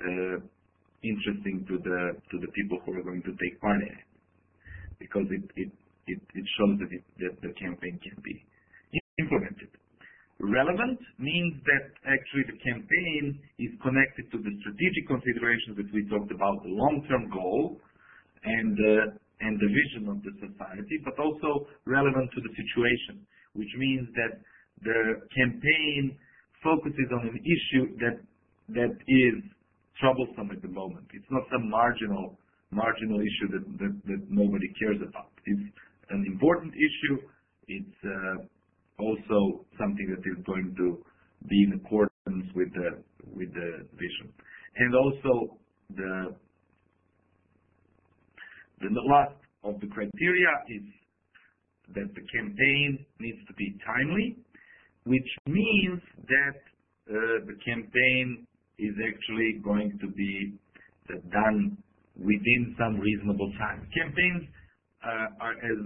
uh, 0.00 0.36
interesting 1.04 1.64
to 1.68 1.78
the, 1.80 2.00
to 2.30 2.36
the 2.40 2.50
people 2.52 2.80
who 2.84 2.92
are 2.92 3.04
going 3.04 3.22
to 3.22 3.32
take 3.40 3.60
part 3.60 3.80
in 3.80 3.92
it. 3.92 4.08
Because 4.98 5.28
it, 5.30 5.44
shows 6.08 6.76
that, 6.80 7.32
the 7.40 7.52
campaign 7.56 7.96
can 8.04 8.16
be 8.20 8.36
implemented. 9.18 9.72
Relevant 10.40 11.00
means 11.16 11.56
that 11.64 11.84
actually 12.04 12.44
the 12.50 12.58
campaign 12.60 13.38
is 13.56 13.72
connected 13.80 14.28
to 14.34 14.38
the 14.42 14.52
strategic 14.60 15.04
considerations 15.08 15.78
that 15.80 15.88
we 15.94 16.04
talked 16.10 16.32
about, 16.34 16.60
the 16.66 16.74
long-term 16.74 17.30
goal 17.32 17.80
and, 18.44 18.76
and 19.40 19.54
the 19.56 19.70
vision 19.70 20.10
of 20.10 20.20
the 20.20 20.34
society, 20.42 21.00
but 21.06 21.16
also 21.16 21.70
relevant 21.86 22.28
to 22.34 22.40
the 22.42 22.52
situation, 22.52 23.24
which 23.54 23.70
means 23.78 24.10
that 24.18 24.42
the 24.82 25.22
campaign 25.36 26.16
focuses 26.62 27.08
on 27.12 27.28
an 27.28 27.38
issue 27.44 27.96
that, 27.98 28.18
that 28.74 28.92
is 29.06 29.36
troublesome 30.00 30.50
at 30.50 30.62
the 30.62 30.68
moment. 30.68 31.06
It's 31.12 31.30
not 31.30 31.42
some 31.52 31.68
marginal 31.70 32.38
marginal 32.74 33.20
issue 33.20 33.48
that, 33.54 33.64
that, 33.78 33.94
that 34.10 34.20
nobody 34.28 34.66
cares 34.82 34.98
about. 34.98 35.30
It's 35.46 35.70
an 36.10 36.24
important 36.26 36.74
issue. 36.74 37.22
It's 37.68 37.98
uh, 38.02 38.42
also 38.98 39.64
something 39.78 40.10
that 40.10 40.22
is 40.26 40.44
going 40.44 40.74
to 40.76 40.98
be 41.48 41.64
in 41.64 41.80
accordance 41.80 42.48
with 42.54 42.72
the 42.74 43.02
with 43.32 43.52
the 43.54 43.86
vision. 43.94 44.32
And 44.76 44.94
also 44.94 45.56
the 45.94 46.34
the 48.80 48.90
last 49.06 49.38
of 49.62 49.80
the 49.80 49.86
criteria 49.86 50.52
is 50.68 50.84
that 51.94 52.08
the 52.14 52.24
campaign 52.32 53.06
needs 53.20 53.38
to 53.46 53.54
be 53.54 53.76
timely, 53.86 54.36
which 55.06 55.30
means 55.46 56.00
that 56.28 56.58
uh, 57.10 57.44
the 57.46 57.56
campaign 57.64 58.46
is 58.78 58.94
actually 59.04 59.60
going 59.62 59.92
to 60.00 60.08
be 60.08 60.54
uh, 61.10 61.20
done 61.30 61.76
within 62.16 62.74
some 62.78 62.98
reasonable 62.98 63.52
time. 63.58 63.86
Campaigns 63.92 64.48
uh, 65.04 65.44
are 65.44 65.52
as 65.52 65.78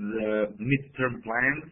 midterm 0.63 1.23
plans 1.25 1.67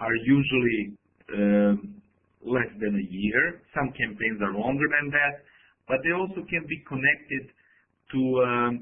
are 0.00 0.16
usually 0.24 0.96
um, 1.36 2.00
less 2.40 2.72
than 2.80 2.96
a 2.96 3.06
year. 3.12 3.60
Some 3.76 3.92
campaigns 3.92 4.40
are 4.40 4.56
longer 4.56 4.88
than 4.88 5.10
that, 5.12 5.44
but 5.86 5.98
they 6.02 6.12
also 6.16 6.40
can 6.48 6.64
be 6.64 6.80
connected 6.88 7.52
to 8.12 8.20
um, 8.40 8.72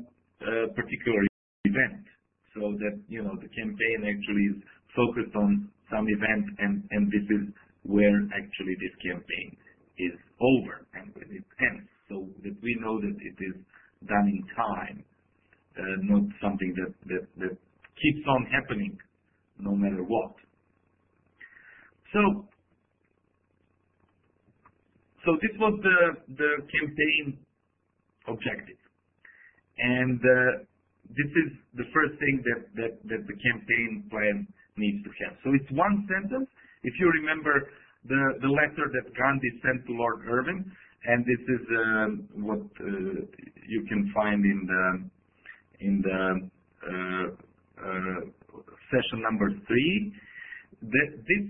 a 0.47 0.71
particular 0.73 1.27
event, 1.67 2.07
so 2.55 2.73
that 2.79 2.95
you 3.09 3.23
know 3.27 3.35
the 3.35 3.51
campaign 3.51 4.07
actually 4.07 4.47
is 4.55 4.59
focused 4.95 5.35
on 5.35 5.69
some 5.91 6.07
event, 6.07 6.47
and 6.63 6.87
and 6.95 7.11
this 7.11 7.27
is 7.27 7.51
where 7.85 8.19
actually 8.35 8.75
this 8.81 8.95
campaign 9.03 9.57
is 9.99 10.15
over 10.41 10.87
and 10.95 11.13
when 11.15 11.29
it 11.35 11.45
ends, 11.61 11.89
so 12.09 12.27
that 12.43 12.57
we 12.63 12.77
know 12.81 13.01
that 13.01 13.17
it 13.21 13.39
is 13.43 13.57
done 14.07 14.29
in 14.29 14.43
time, 14.55 15.05
uh, 15.79 15.83
not 16.03 16.23
something 16.41 16.75
that, 16.77 16.95
that 17.07 17.27
that 17.39 17.57
keeps 17.99 18.25
on 18.29 18.47
happening 18.47 18.97
no 19.59 19.73
matter 19.75 20.03
what. 20.03 20.35
So, 22.13 22.47
so 25.25 25.37
this 25.43 25.53
was 25.59 25.79
the, 25.83 25.99
the 26.37 26.53
campaign 26.71 27.39
objective. 28.27 28.81
And 29.79 30.19
uh, 30.19 30.65
this 31.11 31.31
is 31.31 31.49
the 31.75 31.85
first 31.93 32.19
thing 32.19 32.43
that, 32.45 32.63
that, 32.77 32.93
that 33.09 33.23
the 33.27 33.37
campaign 33.37 34.09
plan 34.11 34.47
needs 34.77 35.05
to 35.05 35.11
have. 35.25 35.37
So 35.45 35.51
it's 35.55 35.71
one 35.73 36.07
sentence. 36.07 36.49
If 36.83 36.95
you 36.99 37.11
remember 37.23 37.71
the, 38.07 38.49
letter 38.49 38.87
that 38.93 39.15
Gandhi 39.17 39.51
sent 39.63 39.87
to 39.87 39.93
Lord 39.93 40.21
Irwin, 40.29 40.71
and 41.05 41.25
this 41.25 41.43
is 41.49 41.63
uh, 41.71 42.07
what 42.43 42.65
uh, 42.81 43.23
you 43.67 43.85
can 43.89 44.13
find 44.15 44.45
in 45.81 46.01
the 46.03 46.51
uh, 46.85 47.31
uh 47.79 48.21
session 48.91 49.23
number 49.23 49.51
three. 49.67 50.13
This 50.83 51.47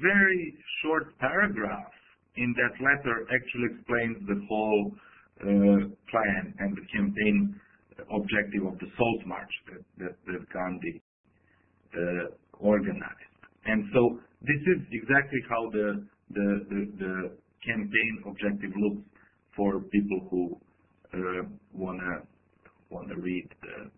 very 0.00 0.54
short 0.82 1.18
paragraph 1.18 1.92
in 2.36 2.54
that 2.56 2.74
letter 2.82 3.26
actually 3.28 3.76
explains 3.76 4.16
the 4.26 4.40
whole 4.48 4.92
plan 5.40 6.54
and 6.58 6.76
the 6.76 6.86
campaign 6.94 7.60
objective 8.12 8.66
of 8.66 8.78
the 8.78 8.86
Salt 8.96 9.26
March 9.26 9.52
that, 9.98 10.14
Gandhi 10.52 11.02
organized. 12.60 13.29
And 13.70 13.86
so 13.94 14.18
this 14.42 14.62
is 14.66 14.80
exactly 14.90 15.40
how 15.48 15.70
the, 15.70 16.06
campaign 17.60 18.14
objective 18.24 18.72
looks 18.72 19.04
for 19.54 19.80
people 19.92 20.20
who 20.30 20.56
uh, 21.12 21.44
wanna 21.74 22.24
wanna 22.88 23.14
read 23.20 23.46
the, 23.60 23.90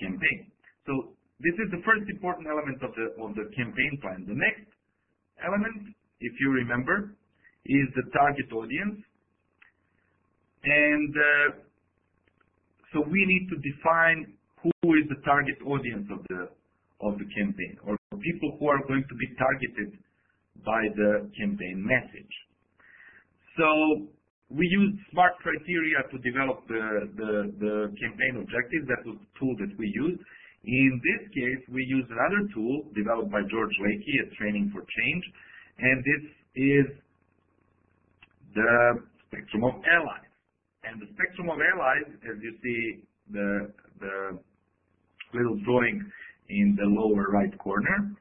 campaign. 0.00 0.50
So 0.86 1.12
this 1.40 1.52
is 1.60 1.68
the 1.70 1.82
first 1.84 2.08
important 2.08 2.48
element 2.48 2.80
of 2.82 2.90
the, 2.96 3.12
of 3.22 3.34
the 3.34 3.46
campaign 3.54 3.92
plan. 4.00 4.24
The 4.26 4.38
next 4.38 4.66
element, 5.44 5.92
if 6.20 6.32
you 6.40 6.50
remember, 6.50 7.12
is 7.66 7.86
the 7.96 8.06
target 8.16 8.48
audience. 8.52 8.98
And 10.64 11.12
uh, 11.12 11.48
so 12.92 13.04
we 13.04 13.20
need 13.28 13.44
to 13.52 13.56
define 13.60 14.32
who 14.62 14.72
is 14.96 15.04
the 15.08 15.20
target 15.24 15.58
audience 15.66 16.08
of 16.12 16.20
the 16.28 16.48
of 17.00 17.18
the 17.18 17.28
campaign, 17.32 17.76
or 17.84 17.96
people 18.20 18.56
who 18.58 18.68
are 18.68 18.82
going 18.86 19.04
to 19.08 19.16
be 19.16 19.28
targeted 19.38 19.96
by 20.64 20.82
the 20.96 21.30
campaign 21.38 21.80
message. 21.80 22.34
So 23.56 24.08
we 24.50 24.66
used 24.66 24.98
SMART 25.12 25.38
criteria 25.40 26.02
to 26.10 26.16
develop 26.20 26.66
the, 26.66 26.84
the, 27.16 27.32
the 27.58 27.74
campaign 27.96 28.42
objectives. 28.42 28.84
That 28.90 29.02
was 29.06 29.16
the 29.16 29.30
tool 29.38 29.54
that 29.62 29.72
we 29.78 29.86
used. 29.94 30.20
In 30.64 31.00
this 31.00 31.22
case, 31.32 31.62
we 31.72 31.86
use 31.88 32.04
another 32.10 32.44
tool 32.52 32.84
developed 32.92 33.32
by 33.32 33.40
George 33.48 33.72
Lakey 33.80 34.14
at 34.26 34.28
Training 34.36 34.68
for 34.74 34.84
Change, 34.84 35.24
and 35.78 35.96
this 36.04 36.24
is 36.56 36.86
the 38.52 38.74
spectrum 39.24 39.64
of 39.64 39.80
allies. 39.88 40.28
And 40.84 41.00
the 41.00 41.08
spectrum 41.16 41.48
of 41.48 41.56
allies, 41.56 42.08
as 42.28 42.36
you 42.42 42.52
see 42.60 42.80
the, 43.32 43.72
the 44.00 44.16
little 45.32 45.56
drawing 45.64 46.02
in 46.50 46.76
the 46.76 46.86
lower 46.86 47.30
right 47.30 47.56
corner, 47.58 48.12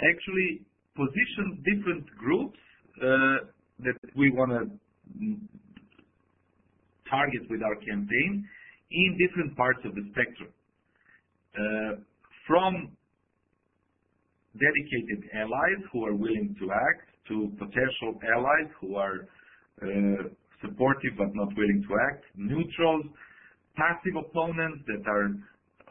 actually 0.00 0.62
positions 0.96 1.60
different 1.64 2.06
groups 2.16 2.58
uh, 3.02 3.52
that 3.80 3.98
we 4.16 4.30
want 4.32 4.50
to 4.50 4.60
target 7.08 7.42
with 7.50 7.62
our 7.62 7.76
campaign 7.76 8.48
in 8.90 9.18
different 9.18 9.56
parts 9.56 9.80
of 9.84 9.94
the 9.94 10.02
spectrum. 10.12 10.50
Uh, 11.56 12.00
from 12.46 12.92
dedicated 14.54 15.28
allies 15.34 15.82
who 15.92 16.04
are 16.04 16.14
willing 16.14 16.54
to 16.58 16.70
act 16.72 17.10
to 17.28 17.50
potential 17.58 18.16
allies 18.36 18.70
who 18.80 18.96
are 18.96 19.28
uh, 19.82 20.22
supportive 20.62 21.12
but 21.18 21.28
not 21.34 21.48
willing 21.56 21.84
to 21.88 21.94
act, 22.08 22.24
neutrals, 22.36 23.04
passive 23.76 24.16
opponents 24.16 24.80
that 24.86 25.04
are 25.08 25.28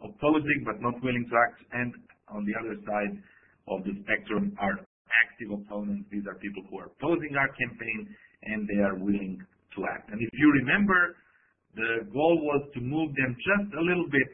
opposing 0.06 0.64
but 0.66 0.82
not 0.82 0.96
willing 1.04 1.26
to 1.30 1.36
act, 1.36 1.60
and 1.74 1.94
on 2.30 2.46
the 2.46 2.54
other 2.58 2.76
side 2.86 3.14
of 3.68 3.84
the 3.84 3.94
spectrum 4.06 4.54
are 4.60 4.78
active 5.10 5.50
opponents. 5.54 6.06
These 6.12 6.26
are 6.28 6.36
people 6.42 6.64
who 6.70 6.80
are 6.80 6.90
opposing 6.98 7.34
our 7.38 7.50
campaign 7.54 8.10
and 8.44 8.68
they 8.68 8.82
are 8.82 8.96
willing 8.98 9.42
to 9.76 9.80
act. 9.86 10.10
And 10.10 10.22
if 10.22 10.30
you 10.34 10.48
remember, 10.64 11.18
the 11.76 12.08
goal 12.14 12.40
was 12.42 12.70
to 12.74 12.80
move 12.82 13.12
them 13.16 13.36
just 13.36 13.74
a 13.74 13.84
little 13.84 14.08
bit 14.10 14.32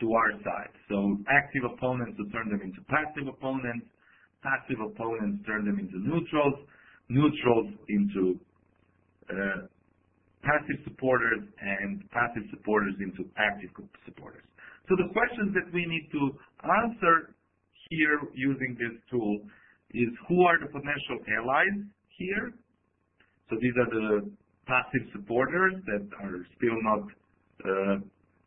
to 0.00 0.06
our 0.12 0.32
side. 0.44 0.74
So 0.88 1.18
active 1.30 1.64
opponents 1.64 2.18
to 2.18 2.24
turn 2.30 2.50
them 2.50 2.62
into 2.62 2.80
passive 2.86 3.26
opponents, 3.26 3.86
passive 4.42 4.78
opponents 4.78 5.42
turn 5.46 5.64
them 5.64 5.78
into 5.78 5.98
neutrals, 5.98 6.54
neutrals 7.08 7.74
into 7.88 8.38
uh, 9.30 9.66
passive 10.42 10.78
supporters, 10.84 11.42
and 11.60 12.04
passive 12.10 12.46
supporters 12.54 12.94
into 13.02 13.26
active 13.36 13.70
supporters. 14.06 14.46
So 14.88 14.96
the 14.96 15.12
questions 15.12 15.52
that 15.52 15.68
we 15.72 15.84
need 15.84 16.08
to 16.16 16.22
answer 16.64 17.36
here 17.90 18.20
using 18.34 18.76
this 18.80 18.96
tool 19.10 19.40
is 19.92 20.08
who 20.28 20.44
are 20.44 20.58
the 20.58 20.66
potential 20.66 21.20
allies 21.36 21.84
here? 22.16 22.52
So 23.50 23.56
these 23.60 23.76
are 23.76 23.90
the 23.92 24.08
passive 24.66 25.04
supporters 25.12 25.74
that 25.86 26.04
are 26.24 26.40
still 26.56 26.78
not 26.88 27.04
uh, 27.64 27.96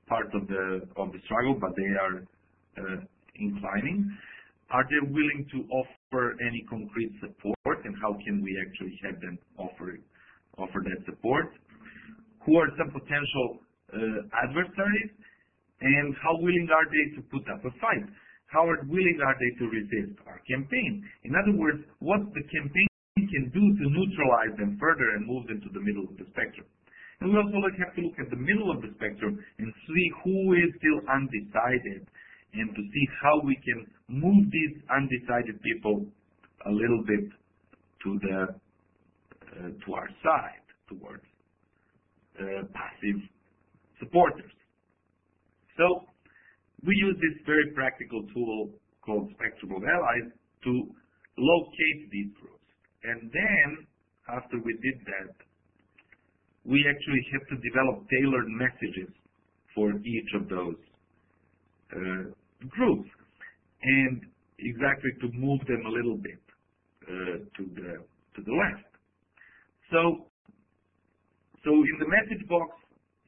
part 0.07 0.33
of 0.33 0.47
the 0.47 0.81
of 0.97 1.13
the 1.13 1.19
struggle, 1.25 1.57
but 1.61 1.73
they 1.77 1.91
are 1.97 2.17
uh, 2.81 2.99
inclining. 3.37 4.09
Are 4.71 4.85
they 4.89 5.01
willing 5.09 5.45
to 5.51 5.59
offer 5.69 6.37
any 6.41 6.65
concrete 6.69 7.13
support, 7.21 7.85
and 7.85 7.93
how 8.01 8.17
can 8.25 8.41
we 8.41 8.51
actually 8.65 8.97
have 9.03 9.19
them 9.21 9.37
offer 9.57 9.97
offer 10.57 10.81
that 10.85 11.05
support? 11.05 11.53
who 12.45 12.57
are 12.57 12.69
some 12.77 12.91
potential 12.91 13.61
uh, 13.93 14.45
adversaries, 14.45 15.11
and 15.81 16.15
how 16.21 16.37
willing 16.37 16.69
are 16.69 16.87
they 16.87 17.05
to 17.17 17.21
put 17.33 17.45
up 17.49 17.65
a 17.65 17.73
fight? 17.81 18.07
How 18.47 18.67
willing 18.67 19.19
are 19.25 19.37
they 19.37 19.51
to 19.59 19.65
resist 19.67 20.21
our 20.27 20.39
campaign? 20.45 21.01
In 21.23 21.33
other 21.33 21.57
words, 21.57 21.81
what 21.99 22.21
the 22.33 22.43
campaign 22.47 22.87
can 23.17 23.49
do 23.49 23.63
to 23.63 23.85
neutralize 23.89 24.53
them 24.57 24.77
further 24.79 25.15
and 25.15 25.25
move 25.25 25.47
them 25.47 25.61
to 25.63 25.69
the 25.73 25.79
middle 25.79 26.03
of 26.05 26.15
the 26.19 26.27
spectrum. 26.35 26.67
And 27.21 27.31
we 27.31 27.37
also 27.37 27.61
have 27.79 27.95
to 27.95 28.01
look 28.01 28.17
at 28.19 28.29
the 28.29 28.41
middle 28.41 28.71
of 28.71 28.81
the 28.81 28.91
spectrum 28.97 29.37
and 29.59 29.69
see 29.87 30.05
who 30.25 30.53
is 30.57 30.69
still 30.81 30.99
undecided 31.07 32.09
and 32.53 32.67
to 32.75 32.81
see 32.81 33.05
how 33.21 33.39
we 33.45 33.55
can 33.63 33.87
move 34.09 34.51
these 34.51 34.83
undecided 34.91 35.61
people 35.61 36.05
a 36.65 36.71
little 36.71 37.03
bit 37.07 37.29
to 38.03 38.19
the 38.19 38.37
uh, 39.51 39.69
to 39.85 39.93
our 39.93 40.09
side 40.23 40.65
towards 40.87 41.23
uh, 42.39 42.63
passive 42.73 43.19
supporters. 43.99 44.51
So 45.77 46.05
we 46.85 46.93
use 46.95 47.15
this 47.21 47.45
very 47.45 47.71
practical 47.73 48.25
tool 48.33 48.69
called 49.05 49.29
Spectrum 49.37 49.71
of 49.77 49.83
Allies 49.83 50.31
to 50.63 50.71
locate 51.37 52.01
these 52.11 52.31
groups. 52.39 52.69
And 53.03 53.31
then, 53.33 53.67
after 54.29 54.57
we 54.61 54.73
did 54.81 54.97
that, 55.05 55.33
we 56.65 56.85
actually 56.85 57.23
had 57.33 57.41
to 57.49 57.55
develop 57.57 58.05
tailored 58.09 58.49
messages 58.49 59.09
for 59.73 59.89
each 60.05 60.29
of 60.35 60.49
those 60.49 60.77
uh, 61.95 62.23
groups, 62.69 63.09
and 63.81 64.21
exactly 64.59 65.09
to 65.21 65.27
move 65.33 65.59
them 65.65 65.81
a 65.85 65.89
little 65.89 66.17
bit 66.17 66.41
uh, 67.09 67.37
to 67.57 67.63
the 67.73 68.05
to 68.35 68.39
the 68.45 68.53
left. 68.53 68.87
So, 69.91 70.29
so 71.65 71.71
in 71.73 71.95
the 71.99 72.07
message 72.07 72.47
box 72.47 72.71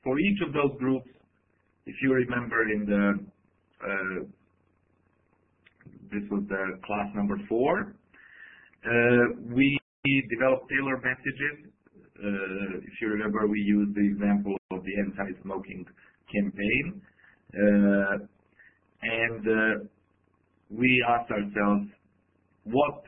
for 0.03 0.19
each 0.19 0.39
of 0.45 0.53
those 0.53 0.77
groups, 0.79 1.09
if 1.85 1.95
you 2.01 2.13
remember 2.13 2.63
in 2.71 2.85
the 2.85 3.05
uh, 3.83 4.23
this 6.11 6.23
was 6.29 6.43
the 6.47 6.79
class 6.85 7.07
number 7.15 7.37
four, 7.49 7.95
uh, 8.85 9.25
we 9.53 9.79
developed 10.29 10.69
tailored 10.69 11.03
messages. 11.03 11.71
Uh, 12.17 12.77
if 12.77 12.93
you 13.01 13.07
remember, 13.09 13.47
we 13.47 13.59
used 13.59 13.95
the 13.95 14.05
example 14.05 14.55
of 14.71 14.83
the 14.83 14.91
anti-smoking 14.99 15.85
campaign. 16.31 17.01
And 19.01 19.89
we 20.69 21.03
asked 21.09 21.31
ourselves, 21.31 21.89
what 22.63 23.03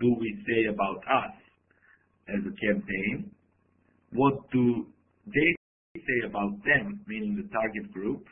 do 0.00 0.16
we 0.18 0.44
say 0.46 0.72
about 0.72 0.98
us 0.98 1.34
as 2.28 2.40
a 2.40 2.54
campaign? 2.66 3.30
What 4.12 4.50
do 4.50 4.86
they 5.26 5.57
say 6.06 6.26
about 6.26 6.52
them, 6.64 7.00
meaning 7.06 7.36
the 7.36 7.48
target 7.50 7.92
group? 7.92 8.24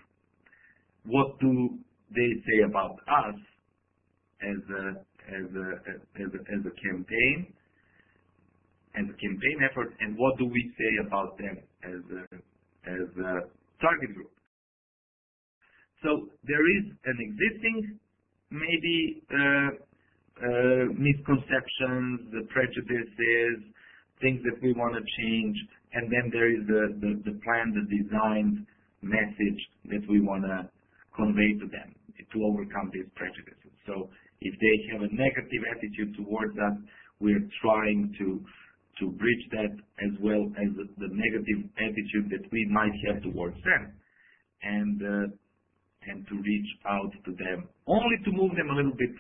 What 1.05 1.39
do 1.41 1.79
they 2.11 2.31
say 2.47 2.69
about 2.69 2.95
us 3.07 3.39
as 4.43 4.61
a 4.71 4.85
as 5.27 5.47
a 5.51 5.69
as 6.23 6.31
a, 6.35 6.41
as 6.55 6.63
a 6.67 6.75
campaign, 6.79 7.53
as 8.95 9.05
a 9.05 9.17
campaign 9.19 9.59
effort, 9.71 9.95
and 10.01 10.17
what 10.17 10.39
do 10.39 10.47
we 10.47 10.73
say 10.79 11.07
about 11.07 11.39
them 11.39 11.57
as 11.83 12.03
a 12.11 12.23
as 12.91 13.09
a 13.19 13.33
target 13.81 14.15
group? 14.15 14.31
So 16.03 16.29
there 16.45 16.65
is 16.79 16.85
an 17.05 17.19
existing 17.19 17.99
maybe 18.51 19.23
uh, 19.33 19.71
uh, 20.39 20.85
misconceptions, 20.95 22.31
prejudices, 22.53 23.59
things 24.21 24.41
that 24.45 24.57
we 24.63 24.73
want 24.73 24.95
to 24.95 25.03
change, 25.03 25.57
and 25.97 26.13
then 26.13 26.29
there 26.29 26.53
is 26.53 26.61
the, 26.69 27.41
plan, 27.41 27.73
the 27.73 27.89
designed 27.89 28.69
message 29.01 29.61
that 29.89 30.05
we 30.13 30.21
want 30.21 30.45
to 30.45 30.69
convey 31.17 31.57
to 31.57 31.67
them 31.73 31.97
to 32.21 32.39
overcome 32.45 32.93
these 32.93 33.09
prejudices. 33.17 33.73
So 33.89 34.13
if 34.45 34.53
they 34.61 34.75
have 34.93 35.01
a 35.01 35.11
negative 35.15 35.63
attitude 35.73 36.13
towards 36.21 36.53
us, 36.59 36.77
we're 37.21 37.49
trying 37.65 38.13
to 38.21 38.45
to 39.01 39.13
bridge 39.13 39.45
that 39.53 39.77
as 40.01 40.13
well 40.25 40.49
as 40.57 40.73
the, 40.73 40.89
the 40.97 41.13
negative 41.13 41.69
attitude 41.77 42.33
that 42.33 42.49
we 42.51 42.65
might 42.73 42.97
have 43.05 43.23
towards 43.23 43.57
them. 43.61 43.93
And 44.65 44.97
uh, 45.01 45.27
and 46.09 46.27
to 46.29 46.35
reach 46.41 46.71
out 46.87 47.13
to 47.25 47.33
them, 47.33 47.69
only 47.87 48.17
to 48.25 48.31
move 48.33 48.53
them 48.57 48.71
a 48.71 48.77
little 48.77 48.97
bit 48.97 49.11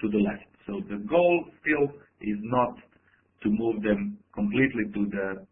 to 0.00 0.08
the 0.08 0.18
left. 0.18 0.48
So 0.66 0.80
the 0.88 1.04
goal 1.04 1.44
still 1.60 1.96
is 2.22 2.38
not 2.44 2.76
to 3.42 3.48
move 3.50 3.82
them 3.82 4.18
completely 4.34 4.84
to 4.94 5.02
the 5.10 5.46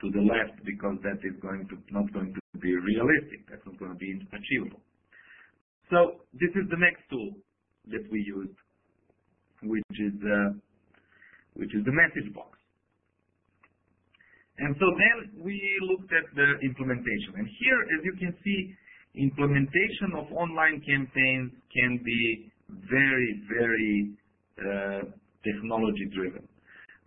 to 0.00 0.10
the 0.10 0.22
left 0.22 0.62
because 0.64 0.96
that 1.02 1.18
is 1.26 1.34
going 1.42 1.66
to 1.68 1.76
not 1.90 2.06
going 2.12 2.34
to 2.34 2.58
be 2.58 2.74
realistic. 2.74 3.48
That's 3.50 3.64
not 3.66 3.78
going 3.78 3.92
to 3.92 3.98
be 3.98 4.14
achievable. 4.30 4.80
So 5.90 6.22
this 6.34 6.52
is 6.54 6.68
the 6.70 6.78
next 6.78 7.02
tool 7.10 7.32
that 7.90 8.04
we 8.12 8.20
used, 8.20 8.58
which 9.62 9.96
is 9.98 10.14
uh, 10.22 10.50
which 11.54 11.74
is 11.74 11.82
the 11.84 11.94
message 11.94 12.30
box. 12.34 12.58
And 14.58 14.74
so 14.78 14.86
then 14.90 15.42
we 15.42 15.54
looked 15.86 16.10
at 16.10 16.26
the 16.34 16.58
implementation. 16.66 17.38
And 17.38 17.46
here, 17.46 17.80
as 17.94 18.00
you 18.02 18.14
can 18.18 18.34
see, 18.42 18.74
implementation 19.14 20.18
of 20.18 20.26
online 20.34 20.82
campaigns 20.82 21.54
can 21.70 22.02
be 22.02 22.50
very, 22.90 23.30
very 23.46 23.94
uh, 24.58 25.02
technology 25.46 26.06
driven 26.14 26.46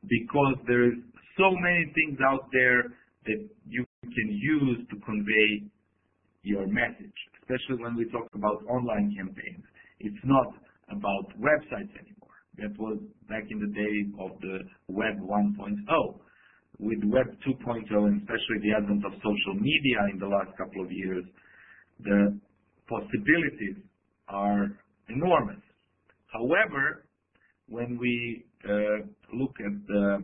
because 0.08 0.56
there 0.66 0.88
is 0.88 0.98
so 1.38 1.52
many 1.52 1.92
things 1.94 2.20
out 2.26 2.48
there 2.52 2.84
that 3.26 3.42
you 3.68 3.86
can 4.04 4.30
use 4.30 4.80
to 4.90 4.96
convey 5.06 5.64
your 6.44 6.66
message, 6.68 7.14
especially 7.42 7.84
when 7.84 7.96
we 7.96 8.10
talk 8.10 8.28
about 8.34 8.64
online 8.68 9.14
campaigns. 9.16 9.64
It's 10.00 10.24
not 10.26 10.48
about 10.90 11.30
websites 11.38 11.94
anymore. 11.94 12.36
That 12.58 12.78
was 12.78 12.98
back 13.30 13.44
in 13.50 13.60
the 13.60 13.72
day 13.72 14.10
of 14.20 14.32
the 14.42 14.60
Web 14.88 15.20
1.0. 15.22 16.20
With 16.80 17.04
Web 17.04 17.28
2.0 17.48 18.08
and 18.08 18.22
especially 18.22 18.60
the 18.64 18.74
advent 18.76 19.06
of 19.06 19.14
social 19.22 19.56
media 19.56 20.00
in 20.12 20.20
the 20.20 20.28
last 20.28 20.50
couple 20.58 20.84
of 20.84 20.92
years, 20.92 21.24
the 22.04 22.40
possibilities 22.90 23.78
are 24.28 24.68
enormous. 25.10 25.62
However, 26.34 27.06
when 27.70 27.98
we 28.00 28.44
uh, 28.66 29.06
look 29.34 29.56
at 29.60 29.88
the 29.88 30.24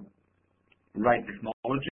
right 0.98 1.24
technology, 1.26 1.90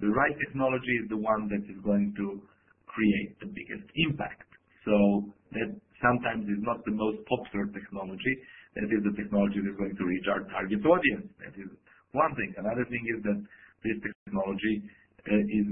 the 0.00 0.10
right 0.10 0.34
technology 0.48 0.94
is 1.02 1.08
the 1.08 1.20
one 1.20 1.48
that 1.48 1.62
is 1.70 1.78
going 1.84 2.12
to 2.16 2.42
create 2.86 3.38
the 3.40 3.46
biggest 3.46 3.86
impact. 4.08 4.48
So 4.84 5.28
that 5.54 5.70
sometimes 6.02 6.48
is 6.50 6.60
not 6.60 6.82
the 6.84 6.92
most 6.92 7.22
popular 7.30 7.70
technology. 7.70 8.34
That 8.74 8.90
is 8.90 9.00
the 9.04 9.14
technology 9.14 9.62
that 9.62 9.70
is 9.70 9.78
going 9.78 9.96
to 9.96 10.04
reach 10.04 10.26
our 10.26 10.42
target 10.50 10.82
audience. 10.82 11.28
That 11.38 11.54
is 11.54 11.70
one 12.12 12.34
thing. 12.34 12.50
Another 12.58 12.84
thing 12.88 13.04
is 13.14 13.22
that 13.22 13.38
this 13.84 13.96
technology 14.02 14.82
uh, 15.28 15.56
is 15.60 15.66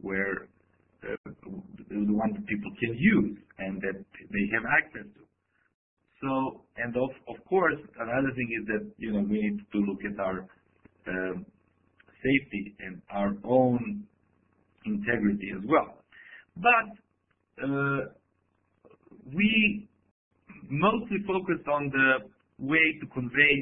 where 0.00 0.48
the 1.04 2.14
one 2.16 2.32
that 2.32 2.46
people 2.46 2.72
can 2.80 2.96
use 2.96 3.36
and 3.58 3.80
that 3.82 3.98
they 4.32 4.44
have 4.56 4.64
access 4.64 5.06
to. 5.14 5.22
So, 6.22 6.64
and 6.80 6.96
of, 6.96 7.10
of 7.28 7.44
course, 7.44 7.76
another 8.00 8.32
thing 8.32 8.48
is 8.56 8.64
that, 8.72 8.84
you 8.96 9.12
know, 9.12 9.20
we 9.20 9.44
need 9.44 9.60
to 9.60 9.78
look 9.84 10.00
at 10.08 10.16
our 10.20 10.48
um, 11.08 11.44
safety 12.24 12.74
and 12.80 13.02
our 13.10 13.32
own 13.44 14.04
integrity 14.86 15.50
as 15.56 15.62
well. 15.68 15.98
But 16.56 17.64
uh, 17.64 18.00
we 19.32 19.88
mostly 20.68 21.18
focused 21.26 21.68
on 21.68 21.90
the 21.90 22.30
way 22.58 22.98
to 23.00 23.06
convey 23.12 23.54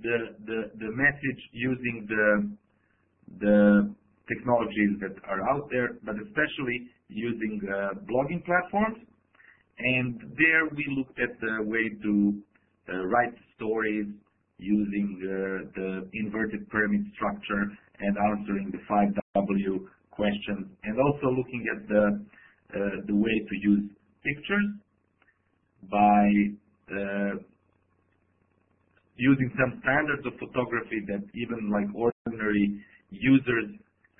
the, 0.00 0.36
the, 0.46 0.60
the 0.78 0.90
message 0.92 1.40
using 1.52 2.06
the, 2.08 2.50
the 3.40 3.94
technologies 4.28 4.98
that 5.00 5.14
are 5.28 5.42
out 5.50 5.68
there, 5.70 5.98
but 6.04 6.14
especially 6.16 6.88
using 7.08 7.60
uh, 7.68 7.94
blogging 8.10 8.44
platforms. 8.44 8.98
And 9.78 10.20
there 10.38 10.68
we 10.74 10.86
looked 10.96 11.18
at 11.18 11.38
the 11.40 11.64
way 11.64 11.90
to 12.02 12.42
uh, 12.88 13.06
write 13.06 13.34
stories 13.56 14.06
using 14.58 15.18
uh, 15.20 15.70
the 15.74 16.08
inverted 16.14 16.70
pyramid 16.70 17.04
structure 17.16 17.66
and 18.00 18.16
answering 18.32 18.72
the 18.72 18.82
5W 18.90 19.86
questions, 20.10 20.66
and 20.84 20.96
also 20.98 21.28
looking 21.34 21.64
at 21.74 21.88
the 21.88 22.04
uh, 22.74 22.96
the 23.06 23.14
way 23.14 23.36
to 23.48 23.54
use 23.62 23.84
pictures 24.24 24.68
by 25.90 26.24
uh, 26.90 27.34
using 29.16 29.50
some 29.58 29.80
standards 29.82 30.26
of 30.26 30.32
photography 30.38 31.00
that 31.06 31.22
even 31.34 31.70
like 31.70 31.86
ordinary 31.94 32.82
users 33.10 33.70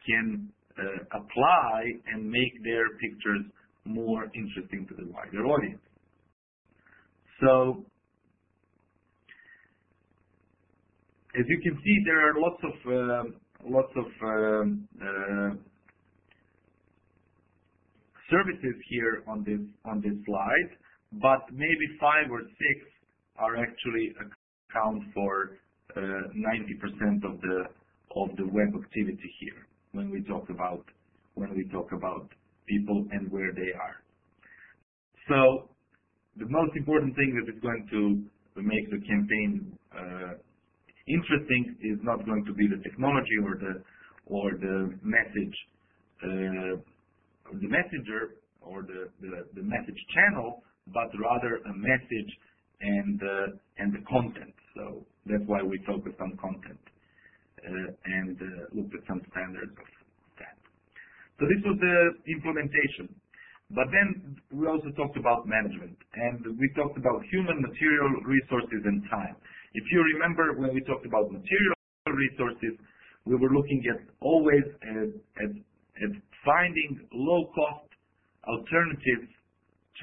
can 0.07 0.49
uh, 0.79 1.19
apply 1.19 1.83
and 2.13 2.31
make 2.31 2.53
their 2.63 2.87
pictures 3.01 3.43
more 3.85 4.25
interesting 4.35 4.87
to 4.89 4.95
the 4.95 5.11
wider 5.11 5.47
audience. 5.47 5.83
So, 7.41 7.85
as 11.35 11.45
you 11.49 11.59
can 11.63 11.77
see, 11.83 11.97
there 12.07 12.21
are 12.31 12.35
lots 12.39 12.61
of 12.63 12.75
uh, 12.87 13.39
lots 13.65 13.93
of 13.97 14.07
um, 14.23 14.89
uh, 15.01 15.51
services 18.31 18.77
here 18.89 19.23
on 19.29 19.45
this 19.45 19.61
on 19.85 20.01
this 20.01 20.17
slide, 20.25 20.71
but 21.13 21.43
maybe 21.53 21.87
five 22.01 22.31
or 22.31 22.41
six 22.41 22.79
are 23.37 23.57
actually 23.57 24.15
account 24.21 25.03
for 25.13 25.59
90% 25.97 27.25
of 27.25 27.41
the 27.41 27.65
of 28.17 28.37
the 28.37 28.47
web 28.47 28.75
activity 28.75 29.31
here 29.41 29.67
when 29.93 30.11
we 30.11 30.23
talk 30.23 30.49
about 30.51 30.85
when 31.35 31.55
we 31.55 31.69
talk 31.69 31.91
about 31.93 32.29
people 32.67 33.05
and 33.13 33.31
where 33.31 33.53
they 33.53 33.73
are. 33.79 33.97
So 35.29 35.69
the 36.37 36.47
most 36.49 36.77
important 36.77 37.15
thing 37.17 37.41
that 37.41 37.53
is 37.53 37.61
going 37.61 37.87
to 37.91 38.63
make 38.63 38.91
the 38.91 39.01
campaign 39.07 39.79
uh, 39.93 40.35
interesting 41.07 41.77
is 41.83 41.99
not 42.03 42.25
going 42.25 42.45
to 42.45 42.55
be 42.55 42.67
the 42.67 42.83
technology 42.83 43.39
or 43.43 43.57
the 43.57 43.83
or 44.27 44.53
the 44.53 44.97
message 45.03 45.57
uh, 46.25 46.81
the 47.53 47.69
messenger 47.69 48.41
or 48.63 48.83
the, 48.83 49.13
the, 49.21 49.45
the, 49.55 49.63
message 49.63 50.01
channel, 50.17 50.65
but 50.89 51.13
rather 51.21 51.61
a 51.69 51.75
message 51.77 52.31
and 52.81 53.21
uh, 53.21 53.47
and 53.79 53.93
the 53.93 54.03
content. 54.09 54.55
So 54.77 55.05
that's 55.27 55.45
why 55.47 55.63
we 55.63 55.79
focus 55.87 56.13
on 56.21 56.37
content 56.41 56.81
uh, 57.61 57.89
and 58.05 58.37
uh, 58.41 58.47
looked 58.73 58.95
at 58.97 59.05
some 59.09 59.21
standards 59.33 59.77
of 59.77 59.89
that. 60.41 60.57
So 61.41 61.45
this 61.45 61.61
was 61.65 61.77
the 61.81 61.97
implementation. 62.33 63.13
But 63.73 63.89
then 63.91 64.37
we 64.53 64.69
also 64.69 64.93
talked 64.93 65.17
about 65.17 65.49
management, 65.49 65.97
and 66.15 66.45
we 66.61 66.69
talked 66.77 67.01
about 67.01 67.25
human, 67.33 67.65
material, 67.65 68.13
resources, 68.29 68.85
and 68.85 69.03
time. 69.09 69.37
If 69.75 69.85
you 69.91 70.01
remember 70.15 70.55
when 70.55 70.73
we 70.73 70.81
talked 70.83 71.05
about 71.05 71.31
material 71.31 71.75
resources, 72.07 72.79
we 73.27 73.35
were 73.37 73.51
looking 73.51 73.83
at 73.91 74.07
always 74.21 74.63
at, 74.87 76.11
finding 76.45 77.01
low-cost 77.13 77.89
alternatives 78.47 79.33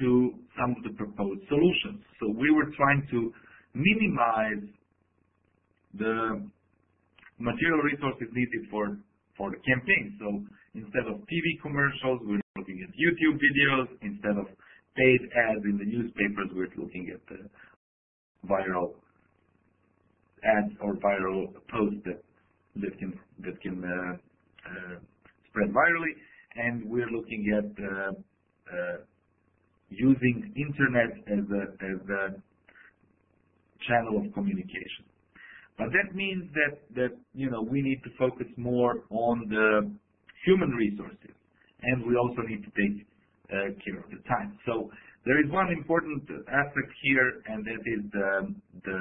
to 0.00 0.34
some 0.58 0.74
of 0.76 0.82
the 0.82 0.90
proposed 0.98 1.40
solutions. 1.48 2.02
So 2.18 2.34
we 2.34 2.50
were 2.50 2.66
trying 2.76 3.06
to 3.10 3.32
minimize 3.74 4.66
the 5.94 6.42
material 7.38 7.80
resources 7.86 8.26
needed 8.34 8.66
for, 8.70 8.98
for 9.36 9.50
the 9.50 9.60
campaign. 9.62 10.18
So 10.18 10.42
instead 10.74 11.06
of 11.06 11.22
TV 11.30 11.46
commercials, 11.62 12.20
we're 12.26 12.42
looking 12.58 12.82
at 12.82 12.90
YouTube 12.98 13.38
videos. 13.38 13.86
Instead 14.02 14.36
of 14.36 14.46
paid 14.96 15.20
ads 15.48 15.64
in 15.64 15.78
the 15.78 15.86
newspapers, 15.86 16.50
we're 16.52 16.74
looking 16.76 17.14
at 17.14 17.22
viral 18.48 18.98
ads 20.44 20.74
or 20.80 20.94
viral 20.94 21.52
posts 21.70 22.00
that 22.04 22.22
that 22.76 22.98
can 22.98 23.18
that 23.40 23.60
can 23.60 23.82
uh, 23.84 24.12
uh, 24.70 24.98
spread 25.48 25.70
virally, 25.70 26.14
and 26.56 26.84
we're 26.88 27.10
looking 27.10 27.44
at 27.58 27.70
uh, 27.84 28.96
using 29.90 30.52
internet 30.56 31.10
as 31.28 31.44
a 31.50 31.62
as 31.84 32.00
a 32.08 32.24
channel 33.86 34.24
of 34.24 34.32
communication. 34.32 35.04
But 35.78 35.88
that 35.92 36.14
means 36.14 36.50
that 36.54 36.78
that 36.94 37.12
you 37.34 37.50
know 37.50 37.62
we 37.62 37.82
need 37.82 38.02
to 38.04 38.10
focus 38.18 38.46
more 38.56 39.04
on 39.10 39.46
the 39.48 39.90
human 40.46 40.70
resources, 40.70 41.34
and 41.82 42.06
we 42.06 42.16
also 42.16 42.42
need 42.42 42.62
to 42.64 42.72
take 42.76 43.06
uh, 43.50 43.76
care 43.84 43.98
of 44.00 44.10
the 44.10 44.22
time. 44.28 44.58
So 44.66 44.90
there 45.24 45.38
is 45.44 45.50
one 45.50 45.70
important 45.70 46.22
aspect 46.48 46.90
here, 47.02 47.42
and 47.46 47.64
that 47.64 47.82
is 47.86 48.02
the, 48.10 48.54
the 48.84 48.98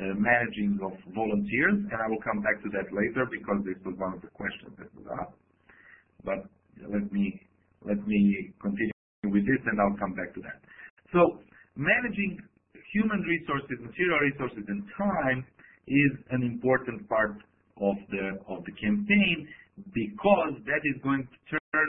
Uh, 0.00 0.16
managing 0.16 0.80
of 0.80 0.96
volunteers, 1.12 1.76
and 1.76 1.98
I 2.00 2.08
will 2.08 2.24
come 2.24 2.40
back 2.40 2.56
to 2.64 2.72
that 2.72 2.88
later 2.88 3.28
because 3.28 3.60
this 3.68 3.76
was 3.84 3.92
one 4.00 4.16
of 4.16 4.24
the 4.24 4.32
questions 4.32 4.72
that 4.80 4.88
was 4.96 5.04
asked. 5.20 5.36
But 6.24 6.48
let 6.88 7.04
me 7.12 7.36
let 7.84 8.00
me 8.08 8.48
continue 8.64 8.96
with 9.28 9.44
this, 9.44 9.60
and 9.68 9.76
I'll 9.76 10.00
come 10.00 10.16
back 10.16 10.32
to 10.32 10.40
that. 10.40 10.64
So 11.12 11.44
managing 11.76 12.40
human 12.96 13.20
resources, 13.28 13.76
material 13.76 14.24
resources, 14.24 14.64
and 14.72 14.88
time 14.96 15.44
is 15.84 16.12
an 16.32 16.48
important 16.48 17.04
part 17.04 17.36
of 17.76 17.96
the 18.08 18.40
of 18.48 18.64
the 18.64 18.72
campaign 18.80 19.36
because 19.92 20.64
that 20.64 20.80
is 20.88 20.96
going 21.04 21.28
to 21.28 21.38
turn 21.60 21.88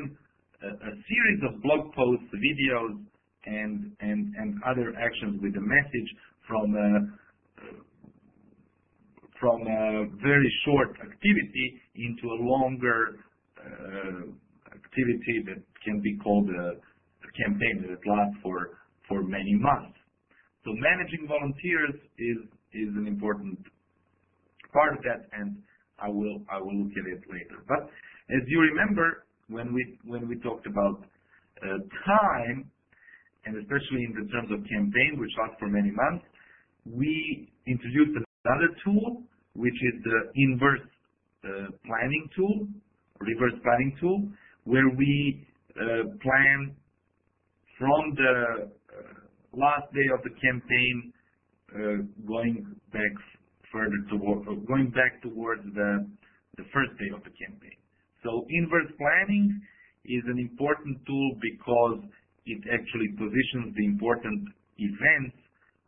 a, 0.67 0.67
a 0.67 0.91
series 1.07 1.39
of 1.47 1.63
blog 1.63 1.95
posts, 1.95 2.27
videos, 2.35 3.07
and 3.47 3.95
and 4.03 4.35
and 4.35 4.59
other 4.67 4.91
actions 4.99 5.39
with 5.39 5.55
a 5.55 5.63
message 5.63 6.09
from 6.43 6.75
from 9.41 9.65
a 9.65 10.05
very 10.21 10.51
short 10.63 10.95
activity 11.01 11.81
into 11.95 12.29
a 12.29 12.37
longer 12.45 13.17
uh, 13.57 14.29
activity 14.69 15.41
that 15.49 15.59
can 15.83 15.99
be 15.99 16.15
called 16.23 16.47
a, 16.49 16.77
campaign 17.31 17.87
that 17.87 18.03
lasts 18.03 18.35
for 18.43 18.75
for 19.07 19.23
many 19.23 19.55
months. 19.55 19.95
So 20.65 20.75
managing 20.75 21.27
volunteers 21.31 21.95
is 22.19 22.39
is 22.75 22.91
an 22.99 23.07
important 23.07 23.57
part 24.73 24.97
of 24.97 25.01
that, 25.03 25.31
and 25.31 25.55
I 25.97 26.09
will 26.09 26.43
I 26.51 26.59
will 26.59 26.75
look 26.75 26.91
at 26.91 27.07
it 27.07 27.23
later. 27.31 27.63
But 27.67 27.87
as 28.35 28.43
you 28.47 28.59
remember, 28.59 29.25
when 29.47 29.73
we 29.73 29.97
when 30.03 30.27
we 30.27 30.39
talked 30.39 30.67
about 30.67 31.07
uh, 31.63 31.79
time, 32.05 32.69
and 33.45 33.57
especially 33.57 34.03
in 34.05 34.13
the 34.19 34.27
terms 34.31 34.51
of 34.51 34.59
campaign, 34.67 35.17
which 35.17 35.31
lasts 35.39 35.55
for 35.59 35.69
many 35.69 35.91
months, 35.91 36.25
we 36.85 37.47
introduced 37.65 38.17
another 38.45 38.69
tool, 38.83 39.23
which 39.55 39.73
is 39.73 40.03
the 40.03 40.19
inverse 40.35 40.87
uh, 41.43 41.73
planning 41.85 42.29
tool, 42.35 42.67
reverse 43.19 43.57
planning 43.63 43.95
tool, 43.99 44.21
where 44.65 44.89
we 44.95 45.45
uh, 45.75 46.03
plan 46.21 46.75
from 47.79 48.15
the 48.15 48.69
uh, 48.69 49.57
last 49.57 49.91
day 49.93 50.07
of 50.13 50.21
the 50.23 50.33
campaign, 50.37 51.13
going 52.27 52.67
back 52.91 53.15
further 53.71 53.95
toward, 54.11 54.43
going 54.67 54.91
back 54.91 55.21
towards 55.23 55.63
the, 55.73 56.05
the 56.57 56.63
first 56.75 56.91
day 56.99 57.07
of 57.15 57.23
the 57.23 57.31
campaign. 57.39 57.79
So 58.23 58.45
inverse 58.49 58.91
planning 58.99 59.61
is 60.05 60.23
an 60.27 60.37
important 60.37 60.99
tool 61.07 61.31
because 61.39 62.03
it 62.45 62.61
actually 62.67 63.09
positions 63.15 63.73
the 63.75 63.85
important 63.85 64.45
events 64.77 65.37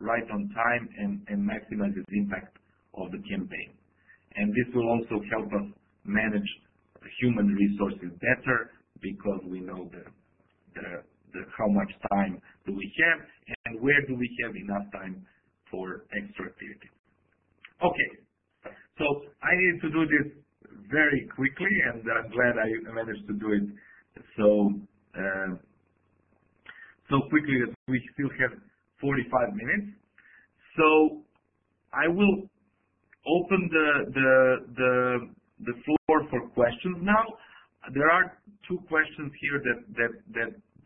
right 0.00 0.24
on 0.32 0.50
time 0.56 0.88
and, 0.98 1.20
and 1.28 1.38
maximizes 1.44 2.02
impact 2.10 2.56
of 2.98 3.10
the 3.12 3.18
campaign. 3.28 3.70
And 4.36 4.50
this 4.50 4.68
will 4.74 4.88
also 4.88 5.22
help 5.30 5.46
us 5.52 5.66
manage 6.04 6.50
human 7.20 7.46
resources 7.54 8.10
better 8.20 8.70
because 9.00 9.40
we 9.46 9.60
know 9.60 9.90
how 11.58 11.68
much 11.68 11.90
time 12.12 12.40
do 12.66 12.74
we 12.74 12.92
have 12.98 13.26
and 13.66 13.80
where 13.80 14.00
do 14.08 14.16
we 14.16 14.28
have 14.42 14.54
enough 14.56 14.90
time 14.92 15.26
for 15.70 16.04
extra 16.14 16.46
activity. 16.46 16.90
Okay, 17.82 18.10
so 18.98 19.04
I 19.42 19.52
need 19.56 19.80
to 19.82 19.90
do 19.90 20.02
this 20.06 20.26
very 20.90 21.26
quickly, 21.34 21.74
and 21.90 22.02
I'm 22.06 22.30
glad 22.30 22.54
I 22.56 22.68
managed 22.94 23.26
to 23.26 23.34
do 23.34 23.52
it 23.52 24.22
so 24.36 24.70
uh, 25.18 25.54
so 27.10 27.20
quickly 27.28 27.60
that 27.66 27.74
we 27.88 28.00
still 28.14 28.30
have 28.40 28.58
45 29.00 29.54
minutes. 29.54 29.98
So 30.76 31.22
I 31.92 32.08
will 32.08 32.48
open 33.26 33.60
the 33.70 33.88
the 34.12 34.30
the 34.76 34.92
the 35.64 35.74
floor 35.84 36.16
for 36.30 36.48
questions 36.52 36.98
now. 37.02 37.24
There 37.92 38.10
are 38.10 38.38
two 38.68 38.78
questions 38.88 39.32
here 39.40 39.60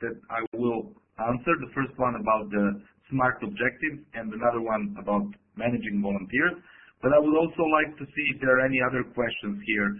that 0.02 0.16
I 0.30 0.40
will 0.56 0.92
answer. 1.18 1.52
The 1.60 1.72
first 1.74 1.94
one 1.98 2.14
about 2.14 2.50
the 2.50 2.82
SMART 3.10 3.42
objectives 3.42 4.02
and 4.14 4.32
another 4.32 4.60
one 4.60 4.94
about 5.00 5.26
managing 5.56 6.02
volunteers. 6.02 6.54
But 7.02 7.12
I 7.14 7.18
would 7.18 7.36
also 7.36 7.62
like 7.62 7.96
to 7.98 8.04
see 8.04 8.24
if 8.34 8.40
there 8.40 8.58
are 8.58 8.66
any 8.66 8.78
other 8.82 9.04
questions 9.14 9.62
here 9.66 9.90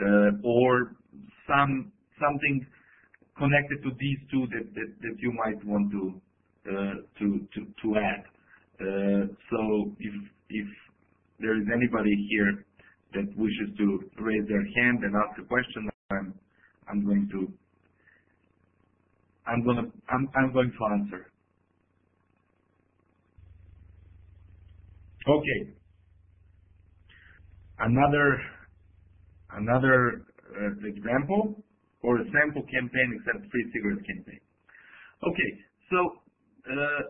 uh, 0.00 0.30
or 0.44 0.92
some 1.48 1.92
something 2.20 2.66
connected 3.36 3.82
to 3.82 3.90
these 3.98 4.20
two 4.30 4.46
that, 4.52 5.16
you 5.18 5.32
might 5.32 5.58
want 5.64 5.90
to 5.90 6.20
uh, 6.68 6.94
to, 7.18 7.26
to 7.54 7.60
to 7.82 7.96
add. 7.96 8.22
Uh, 8.80 9.24
so 9.50 9.92
if 9.98 10.14
if 10.50 10.68
there 11.44 11.60
is 11.60 11.68
anybody 11.68 12.16
here 12.32 12.64
that 13.12 13.28
wishes 13.36 13.68
to 13.76 13.86
raise 14.18 14.48
their 14.48 14.64
hand 14.80 15.04
and 15.04 15.12
ask 15.14 15.38
a 15.38 15.44
question, 15.44 15.90
I'm 16.10 16.34
I'm 16.88 17.04
going 17.04 17.28
to 17.32 17.52
I'm 19.46 19.64
gonna 19.64 19.92
I'm 20.08 20.28
I'm 20.34 20.52
going 20.52 20.72
to 20.72 20.82
answer. 20.96 21.30
Okay. 25.28 25.60
Another 27.78 28.40
another 29.52 30.24
uh, 30.48 30.88
example 30.88 31.62
or 32.02 32.20
a 32.20 32.24
sample 32.32 32.62
campaign 32.72 33.20
except 33.20 33.50
free 33.50 33.66
cigarette 33.72 34.04
campaign. 34.06 34.40
Okay, 35.24 35.50
so 35.90 35.98
uh, 36.68 37.02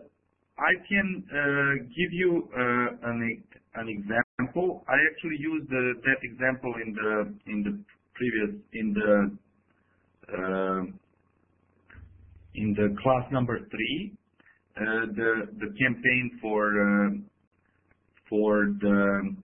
I 0.57 0.71
can 0.87 1.23
uh, 1.27 1.83
give 1.91 2.11
you 2.11 2.47
uh, 2.55 3.09
an 3.11 3.43
an 3.75 3.87
example. 3.89 4.24
I 4.39 4.97
actually 5.11 5.37
used 5.39 5.69
that 5.69 6.19
example 6.23 6.73
in 6.83 6.93
the 7.63 7.79
previous 8.13 8.55
in 8.73 8.93
the 8.93 9.31
uh, 10.33 10.83
class 13.01 13.23
number 13.31 13.59
three, 13.71 14.11
uh, 14.75 15.07
the 15.15 15.69
campaign 15.79 16.37
for 16.41 16.67
uh, 16.67 17.09
the 18.81 19.35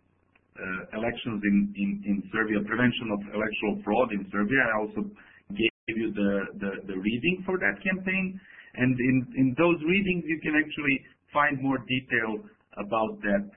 uh, 0.60 0.98
elections 0.98 1.42
in 1.46 2.24
Serbia, 2.34 2.60
prevention 2.68 3.12
of 3.14 3.20
electoral 3.34 3.82
fraud 3.84 4.12
in 4.12 4.28
Serbia. 4.30 4.60
I 4.60 4.80
also 4.82 5.10
gave 5.56 5.72
you 5.88 6.12
the 6.12 6.98
reading 7.00 7.44
for 7.46 7.58
that 7.60 7.80
campaign. 7.82 8.40
And 8.76 9.00
in 9.00 9.56
those 9.58 9.80
readings, 9.88 10.24
you 10.28 10.40
can 10.44 10.56
actually 10.56 11.00
find 11.32 11.62
more 11.62 11.78
detail 11.88 12.44
about 12.76 13.22
that 13.22 13.50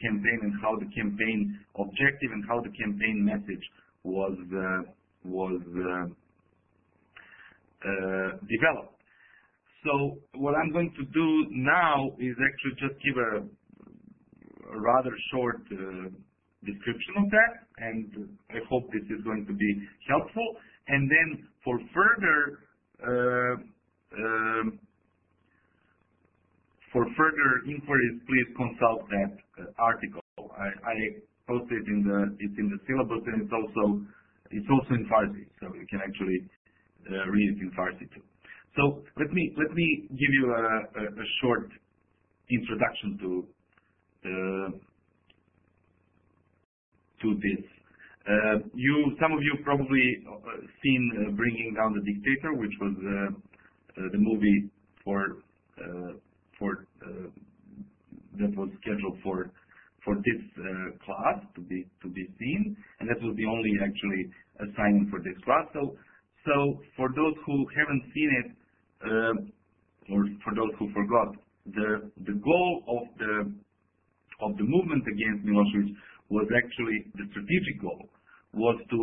campaign 0.00 0.38
and 0.42 0.54
how 0.62 0.76
the 0.76 0.88
campaign 0.94 1.58
objective 1.78 2.30
and 2.32 2.44
how 2.48 2.60
the 2.60 2.70
campaign 2.78 3.24
message 3.24 3.64
was 4.04 4.36
uh, 4.54 4.82
uh, 5.66 6.06
uh, 7.84 8.30
developed. 8.48 8.94
So 9.84 10.18
what 10.34 10.54
I'm 10.54 10.72
going 10.72 10.92
to 10.98 11.04
do 11.04 11.46
now 11.50 12.10
is 12.18 12.34
actually 12.34 12.76
just 12.80 12.96
give 13.04 13.16
a 13.16 13.32
rather 14.78 15.10
short 15.32 15.62
description 16.64 17.14
of 17.18 17.30
that, 17.30 17.52
and 17.78 18.28
I 18.50 18.58
hope 18.68 18.90
this 18.92 19.06
is 19.06 19.22
going 19.24 19.46
to 19.46 19.52
be 19.54 19.70
helpful. 20.08 20.56
And 20.88 21.08
then 21.08 21.46
for 21.64 21.78
further 21.94 22.58
um, 23.06 24.78
inquiries, 27.66 28.16
please 28.26 28.48
consult 28.56 29.08
that 29.10 29.32
uh, 29.60 29.64
article. 29.78 30.22
I 30.38 30.96
posted 31.46 31.84
it 31.84 31.86
in 31.88 32.68
the 32.68 32.78
syllabus, 32.86 33.24
and 33.26 33.42
it's 33.42 33.52
also 33.52 34.04
it's 34.50 34.68
also 34.70 34.94
in 34.94 35.04
Farsi, 35.08 35.44
so 35.60 35.74
you 35.74 35.86
can 35.88 36.00
actually 36.00 36.40
uh, 37.08 37.28
read 37.28 37.48
it 37.56 37.58
in 37.60 37.70
Farsi 37.76 38.08
too. 38.14 38.24
So 38.76 39.04
let 39.18 39.30
me 39.32 39.52
let 39.56 39.72
me 39.74 40.08
give 40.10 40.32
you 40.32 40.52
a 40.52 40.64
a 41.04 41.26
short 41.42 41.68
introduction 42.50 43.18
to 43.20 43.30
uh, 44.24 44.70
to 47.22 47.28
this. 47.34 47.64
You 48.74 49.16
Some 49.20 49.32
of 49.32 49.40
you 49.42 49.56
probably 49.64 50.04
seen 50.82 51.34
"Bringing 51.36 51.74
Down 51.76 51.92
the 51.92 52.04
Dictator," 52.04 52.54
which 52.54 52.76
was 52.80 52.94
the 53.96 54.18
movie 54.18 54.70
for 55.04 55.44
Uh, 56.60 57.28
scheduled 58.82 59.18
for 59.22 59.50
this 60.24 60.42
uh, 60.56 60.90
class 61.04 61.38
to 61.54 61.60
be 61.62 61.84
seen, 62.38 62.76
and 63.00 63.08
that 63.08 63.20
was 63.22 63.36
the 63.36 63.44
only 63.44 63.72
actually 63.82 64.24
assignment 64.60 65.10
for 65.10 65.20
this 65.20 65.36
class. 65.44 65.66
So 65.74 66.80
for 66.96 67.08
those 67.14 67.34
who 67.44 67.66
haven't 67.76 68.04
seen 68.14 68.30
it, 68.40 68.48
uh, 69.04 69.34
or 70.14 70.24
for 70.42 70.54
those 70.54 70.72
who 70.78 70.90
forgot, 70.92 71.36
the 71.66 72.36
goal 72.42 72.72
of 72.88 74.56
the 74.56 74.64
movement 74.64 75.04
against 75.06 75.44
Milosevic 75.44 75.92
was 76.30 76.48
actually, 76.56 77.04
the 77.14 77.26
strategic 77.30 77.80
goal 77.82 78.08
was 78.54 78.80
to 78.90 78.98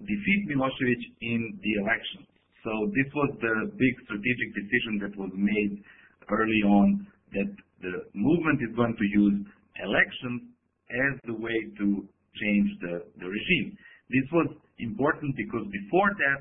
defeat 0.00 0.48
Milosevic 0.50 1.02
in 1.22 1.58
the 1.62 1.72
elections. 1.80 2.26
So 2.64 2.70
this 2.94 3.10
was 3.14 3.30
the 3.42 3.54
big 3.74 3.94
strategic 4.06 4.48
decision 4.54 4.92
that 5.02 5.14
was 5.18 5.32
made 5.34 5.82
early 6.30 6.62
on, 6.62 7.06
that 7.34 7.50
the 7.82 7.94
movement 8.14 8.62
is 8.62 8.74
going 8.76 8.94
to 8.94 9.06
use 9.18 9.36
elections 9.82 10.52
as 10.90 11.12
the 11.26 11.34
way 11.34 11.58
to 11.78 11.86
change 12.38 12.68
the 12.80 13.26
regime. 13.26 13.76
This 14.10 14.26
was 14.32 14.48
important 14.78 15.34
because 15.36 15.66
before 15.66 16.10
that, 16.14 16.40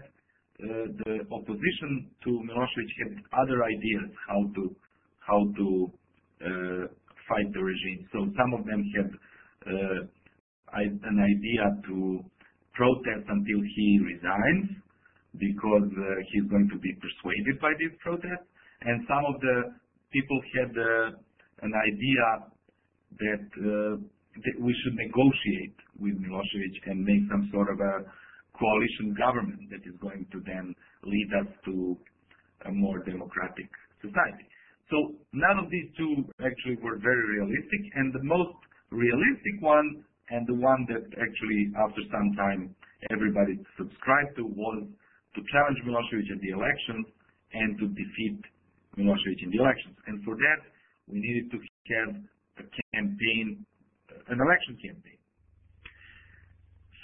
uh, 0.62 0.86
the 1.02 1.14
opposition 1.34 2.12
to 2.24 2.30
Milosevic 2.46 2.92
had 3.02 3.14
other 3.42 3.66
ideas 3.66 4.14
how 4.30 5.42
to 5.58 5.92
uh, 6.46 6.86
fight 7.26 7.50
the 7.54 7.64
regime. 7.64 8.06
So 8.14 8.30
some 8.38 8.54
of 8.54 8.66
them 8.66 8.84
had 8.94 9.10
uh, 9.66 10.00
an 10.78 11.18
idea 11.18 11.64
to 11.90 12.22
protest 12.74 13.26
until 13.26 13.60
he 13.76 14.00
resigns 14.06 14.81
because 15.40 15.90
uh, 15.96 16.04
he's 16.32 16.48
going 16.52 16.68
to 16.72 16.80
be 16.80 16.92
persuaded 17.00 17.60
by 17.62 17.72
this 17.80 17.94
protest. 18.04 18.44
And 18.82 19.06
some 19.08 19.24
of 19.30 19.40
the 19.40 19.58
people 20.12 20.40
had 20.58 20.72
uh, 20.76 21.08
an 21.64 21.74
idea 21.76 22.26
uh, 22.42 23.96
that 24.36 24.56
we 24.60 24.74
should 24.84 24.96
negotiate 24.96 25.78
with 26.00 26.16
Milosevic 26.20 26.76
and 26.88 27.04
make 27.04 27.24
some 27.30 27.50
sort 27.52 27.70
of 27.70 27.80
a 27.80 27.96
coalition 28.58 29.14
government 29.18 29.62
that 29.70 29.84
is 29.88 29.96
going 30.02 30.26
to 30.32 30.40
then 30.46 30.74
lead 31.04 31.30
us 31.42 31.50
to 31.66 31.98
a 32.66 32.72
more 32.72 33.00
democratic 33.04 33.70
society. 34.02 34.48
So 34.90 35.16
none 35.34 35.58
of 35.58 35.72
these 35.72 35.88
two 35.98 36.28
actually 36.44 36.78
were 36.84 37.00
very 37.00 37.40
realistic, 37.40 37.82
and 37.96 38.14
the 38.14 38.24
most 38.24 38.60
realistic 38.92 39.56
one, 39.62 40.04
and 40.30 40.48
the 40.48 40.60
one 40.60 40.86
that 40.92 41.04
actually, 41.16 41.72
after 41.80 42.02
some 42.12 42.36
time, 42.36 42.76
everybody 43.12 43.60
subscribed 43.78 44.36
to, 44.38 44.46
was 44.46 44.88
to 45.36 45.40
challenge 45.52 45.80
Milosevic 45.88 46.28
at 46.32 46.40
the 46.42 46.52
elections 46.52 47.06
and 47.54 47.80
to 47.80 47.86
defeat 47.88 48.40
Milosevic 48.98 49.40
in 49.44 49.50
the 49.52 49.60
elections. 49.60 49.96
And 50.08 50.24
for 50.24 50.36
that, 50.36 50.60
we 51.08 51.20
needed 51.20 51.52
to 51.52 51.58
have 51.60 52.12
a 52.60 52.66
campaign, 52.96 53.66
an 54.28 54.40
election 54.40 54.76
campaign. 54.80 55.20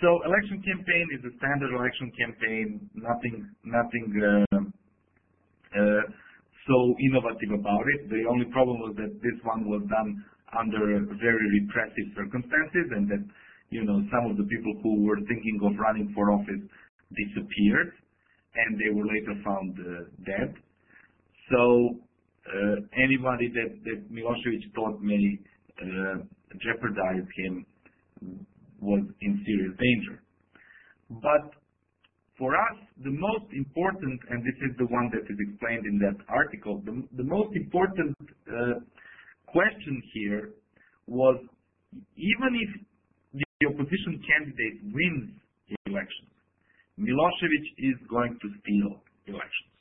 So 0.02 0.22
election 0.24 0.62
campaign 0.62 1.06
is 1.18 1.26
a 1.26 1.34
standard 1.42 1.74
election 1.74 2.12
campaign, 2.14 2.90
nothing 2.94 4.06
uh, 4.22 4.62
uh, 5.74 6.04
so 6.70 6.78
innovative 7.02 7.58
about 7.58 7.86
it. 7.98 8.10
The 8.12 8.30
only 8.30 8.46
problem 8.54 8.78
was 8.84 8.94
that 9.02 9.10
this 9.26 9.38
one 9.42 9.66
was 9.66 9.82
done 9.90 10.22
under 10.54 11.02
very 11.18 11.46
repressive 11.64 12.08
circumstances, 12.14 12.88
and 12.94 13.10
that 13.10 13.24
you 13.70 13.84
know, 13.84 14.00
some 14.14 14.32
of 14.32 14.38
the 14.38 14.44
people 14.48 14.74
who 14.84 15.04
were 15.04 15.20
thinking 15.28 15.60
of 15.64 15.76
running 15.80 16.14
for 16.16 16.32
office 16.32 16.64
disappeared, 17.12 17.92
and 18.66 18.80
they 18.80 18.90
were 18.94 19.06
later 19.06 19.36
found 19.46 19.78
dead. 20.26 20.54
So 21.52 21.96
uh, 22.48 22.76
anybody 23.04 23.52
that 23.54 24.12
Milosevic 24.12 24.74
thought 24.76 25.02
may 25.02 25.38
uh, 25.82 26.24
jeopardize 26.64 27.28
him 27.38 27.66
was 28.82 29.04
in 29.22 29.44
serious 29.46 29.76
danger. 29.78 30.22
But 31.10 31.52
for 32.38 32.54
us, 32.54 32.78
the 33.04 33.12
most 33.12 33.52
important, 33.54 34.20
and 34.30 34.44
this 34.44 34.58
is 34.70 34.78
the 34.78 34.86
one 34.86 35.10
that 35.12 35.26
is 35.26 35.38
explained 35.40 35.86
in 35.86 35.98
that 36.00 36.18
article, 36.30 36.82
the 36.86 37.24
most 37.24 37.56
important 37.56 38.16
uh, 38.48 38.80
question 39.48 40.02
here 40.14 40.50
was, 41.08 41.42
even 42.16 42.52
if 42.62 42.70
the 43.34 43.68
opposition 43.68 44.22
candidate 44.22 44.78
wins 44.94 45.34
the 45.70 45.76
elections, 45.90 46.30
Milosevic 47.00 47.66
is 47.78 47.98
going 48.10 48.38
to 48.42 48.48
steal 48.62 49.02
elections. 49.28 49.74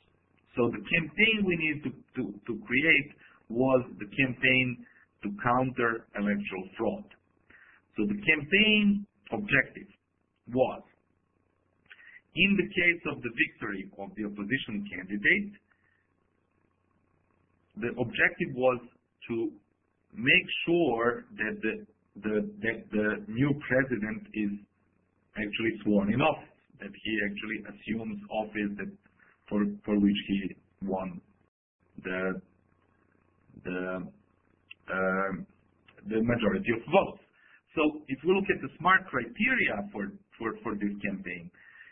So 0.55 0.69
the 0.69 0.81
campaign 0.85 1.45
we 1.45 1.55
needed 1.57 1.93
to 2.15 2.23
to 2.45 2.53
create 2.65 3.09
was 3.49 3.85
the 3.99 4.05
campaign 4.05 4.85
to 5.23 5.29
counter 5.41 6.05
electoral 6.13 6.67
fraud. 6.77 7.05
So 7.95 8.05
the 8.05 8.19
campaign 8.21 9.05
objective 9.31 9.89
was, 10.53 10.81
in 12.35 12.57
the 12.57 12.67
case 12.69 13.01
of 13.09 13.21
the 13.21 13.33
victory 13.33 13.89
of 13.97 14.09
the 14.15 14.25
opposition 14.25 14.85
candidate, 14.85 15.53
the 17.81 17.89
objective 17.97 18.53
was 18.53 18.79
to 19.29 19.51
make 20.13 20.47
sure 20.65 21.25
that 21.37 21.61
the 21.61 23.25
new 23.27 23.51
president 23.67 24.21
is 24.33 24.51
actually 25.37 25.73
sworn 25.83 26.13
in 26.13 26.21
office, 26.21 26.56
that 26.79 26.93
he 26.93 27.11
actually 27.25 27.59
assumes 27.71 28.19
office 28.31 28.71
that 28.77 28.91
for 29.49 29.65
for 29.85 29.95
which 29.99 30.19
he 30.27 30.55
won 30.83 31.21
the 32.03 32.41
the 33.63 33.79
uh, 34.87 35.31
the 36.07 36.19
majority 36.23 36.71
of 36.71 36.81
votes. 36.87 37.21
So 37.75 38.01
if 38.07 38.19
we 38.23 38.33
look 38.33 38.47
at 38.49 38.61
the 38.61 38.71
SMART 38.79 39.05
criteria 39.07 39.75
for 39.91 40.09
for, 40.37 40.53
for 40.63 40.73
this 40.77 40.93
campaign, 41.01 41.49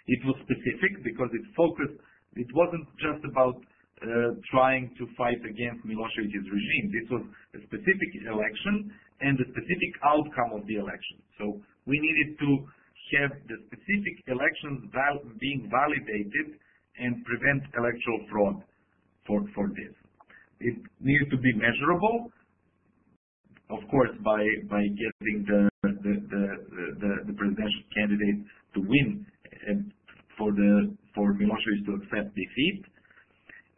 it 0.08 0.22
was 0.26 0.38
specific 0.46 1.02
because 1.04 1.30
it 1.34 1.46
focused, 1.58 1.98
it 2.38 2.50
wasn't 2.54 2.86
just 3.02 3.26
about 3.26 3.58
uh, 4.06 4.38
trying 4.54 4.94
to 5.00 5.10
fight 5.18 5.42
against 5.42 5.82
Milosevic's 5.82 6.46
regime. 6.46 6.86
This 6.94 7.08
was 7.10 7.24
a 7.58 7.60
specific 7.66 8.12
election 8.28 8.94
and 9.22 9.34
the 9.40 9.48
specific 9.50 9.92
outcome 10.06 10.62
of 10.62 10.68
the 10.68 10.78
election. 10.78 11.18
So 11.40 11.58
we 11.88 11.98
needed 11.98 12.38
to 12.38 12.50
have 13.20 13.32
the 13.48 13.58
specific 13.68 14.16
elections 14.28 14.90
being 15.40 15.70
validated 15.70 16.58
and 17.00 17.24
prevent 17.26 17.64
electoral 17.78 18.22
fraud 18.32 18.64
for 19.28 19.68
this. 19.70 19.94
It 20.60 20.78
needs 21.02 21.30
to 21.30 21.38
be 21.38 21.52
measurable, 21.54 22.32
of 23.70 23.80
course, 23.90 24.12
by 24.24 24.42
getting 24.72 25.46
the 25.46 25.70
presidential 27.38 27.84
candidate 27.94 28.40
to 28.76 28.80
win. 28.82 29.26
And 29.68 29.92
for 30.38 30.52
Milosevic 31.34 31.86
to 31.86 31.94
accept 31.96 32.36
defeat. 32.36 32.84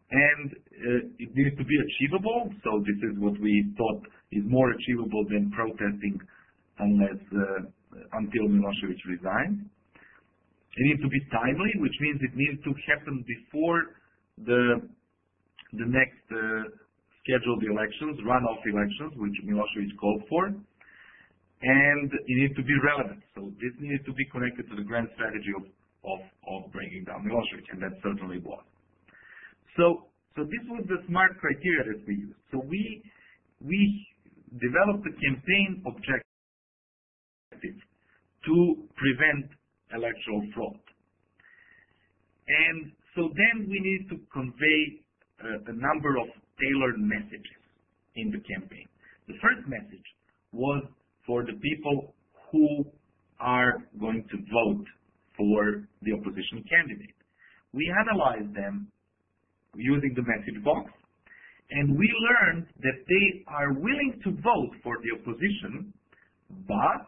And 0.09 0.51
uh, 0.51 1.07
it 1.19 1.29
needs 1.35 1.57
to 1.57 1.63
be 1.63 1.77
achievable. 1.77 2.49
So 2.63 2.79
this 2.79 2.97
is 3.11 3.19
what 3.19 3.39
we 3.39 3.73
thought 3.77 4.01
is 4.31 4.43
more 4.47 4.71
achievable 4.71 5.25
than 5.29 5.51
protesting 5.51 6.19
unless 6.79 7.19
uh, 7.33 7.67
until 7.91 8.47
Milosevic 8.47 8.99
resigns. 9.07 9.65
It 10.77 10.83
needs 10.85 11.01
to 11.01 11.09
be 11.09 11.21
timely, 11.33 11.71
which 11.81 11.97
means 12.01 12.21
it 12.21 12.35
needs 12.37 12.61
to 12.63 12.71
happen 12.85 13.25
before 13.25 13.97
the 14.45 14.87
the 15.73 15.87
next 15.89 16.23
uh, 16.31 16.63
scheduled 17.25 17.59
elections, 17.65 18.15
runoff 18.23 18.61
elections, 18.63 19.11
which 19.19 19.35
Milosevic 19.43 19.91
called 19.99 20.23
for, 20.29 20.47
and 20.47 22.07
it 22.13 22.35
needs 22.39 22.55
to 22.55 22.63
be 22.63 22.75
relevant. 22.85 23.19
So 23.35 23.51
this 23.59 23.73
needs 23.81 24.05
to 24.05 24.13
be 24.13 24.23
connected 24.31 24.69
to 24.69 24.75
the 24.77 24.85
grand 24.85 25.09
strategy 25.15 25.51
of 25.57 25.65
of, 26.05 26.21
of 26.47 26.71
bringing 26.71 27.03
down 27.03 27.25
Milosevic, 27.25 27.67
and 27.73 27.81
that 27.81 27.97
certainly 28.03 28.39
was. 28.39 28.63
So 29.75 30.07
so 30.37 30.45
this 30.45 30.63
was 30.69 30.85
the 30.85 31.01
smart 31.09 31.33
criteria 31.41 31.89
that 31.89 32.05
we 32.05 32.29
used. 32.29 32.41
So 32.53 32.61
we 32.61 33.01
we 33.65 33.81
developed 34.61 35.03
the 35.03 35.15
campaign 35.17 35.81
objective 35.89 36.26
to 37.61 38.55
prevent 38.95 39.51
electoral 39.93 40.43
fraud. 40.53 40.79
And 42.47 42.91
so 43.15 43.29
then 43.33 43.67
we 43.67 43.79
need 43.79 44.07
to 44.09 44.17
convey 44.31 44.79
uh, 45.43 45.71
a 45.71 45.75
number 45.75 46.17
of 46.17 46.27
tailored 46.59 46.99
messages 46.99 47.61
in 48.15 48.31
the 48.31 48.41
campaign. 48.45 48.87
The 49.27 49.35
first 49.41 49.67
message 49.67 50.07
was 50.53 50.83
for 51.25 51.43
the 51.43 51.53
people 51.59 52.13
who 52.51 52.85
are 53.39 53.83
going 53.99 54.23
to 54.31 54.37
vote 54.37 54.85
for 55.35 55.83
the 56.01 56.13
opposition 56.13 56.63
candidate. 56.69 57.13
We 57.73 57.93
analyzed 57.93 58.55
them 58.55 58.87
using 59.75 60.13
the 60.15 60.23
message 60.23 60.63
box, 60.63 60.89
and 61.69 61.97
we 61.97 62.09
learned 62.31 62.65
that 62.79 62.97
they 63.07 63.43
are 63.47 63.73
willing 63.73 64.19
to 64.23 64.31
vote 64.31 64.73
for 64.81 64.95
the 65.03 65.19
opposition, 65.19 65.93
but 66.67 67.05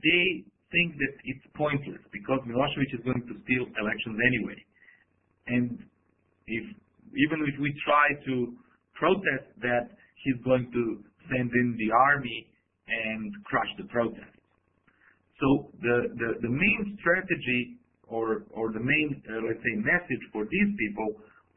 they 0.00 0.44
think 0.72 0.96
that 0.96 1.14
it's 1.28 1.44
pointless 1.54 2.00
because 2.12 2.40
Milosevic 2.48 2.90
is 2.96 3.04
going 3.04 3.22
to 3.28 3.34
steal 3.44 3.68
elections 3.76 4.16
anyway. 4.16 4.58
And 5.46 5.78
if 6.46 6.64
even 7.12 7.44
if 7.44 7.60
we 7.60 7.68
try 7.84 8.06
to 8.24 8.56
protest 8.96 9.52
that, 9.60 9.92
he's 10.24 10.40
going 10.44 10.70
to 10.72 10.82
send 11.28 11.50
in 11.52 11.76
the 11.76 11.90
army 11.92 12.48
and 12.88 13.32
crush 13.44 13.68
the 13.76 13.84
protest. 13.92 14.32
So 15.40 15.74
the, 15.82 15.96
the, 16.14 16.28
the 16.46 16.52
main 16.52 16.96
strategy 17.00 17.82
or, 18.06 18.44
or 18.54 18.72
the 18.72 18.80
main, 18.80 19.22
uh, 19.28 19.42
let's 19.42 19.58
say, 19.58 19.74
message 19.82 20.22
for 20.32 20.44
these 20.46 20.70
people 20.78 21.08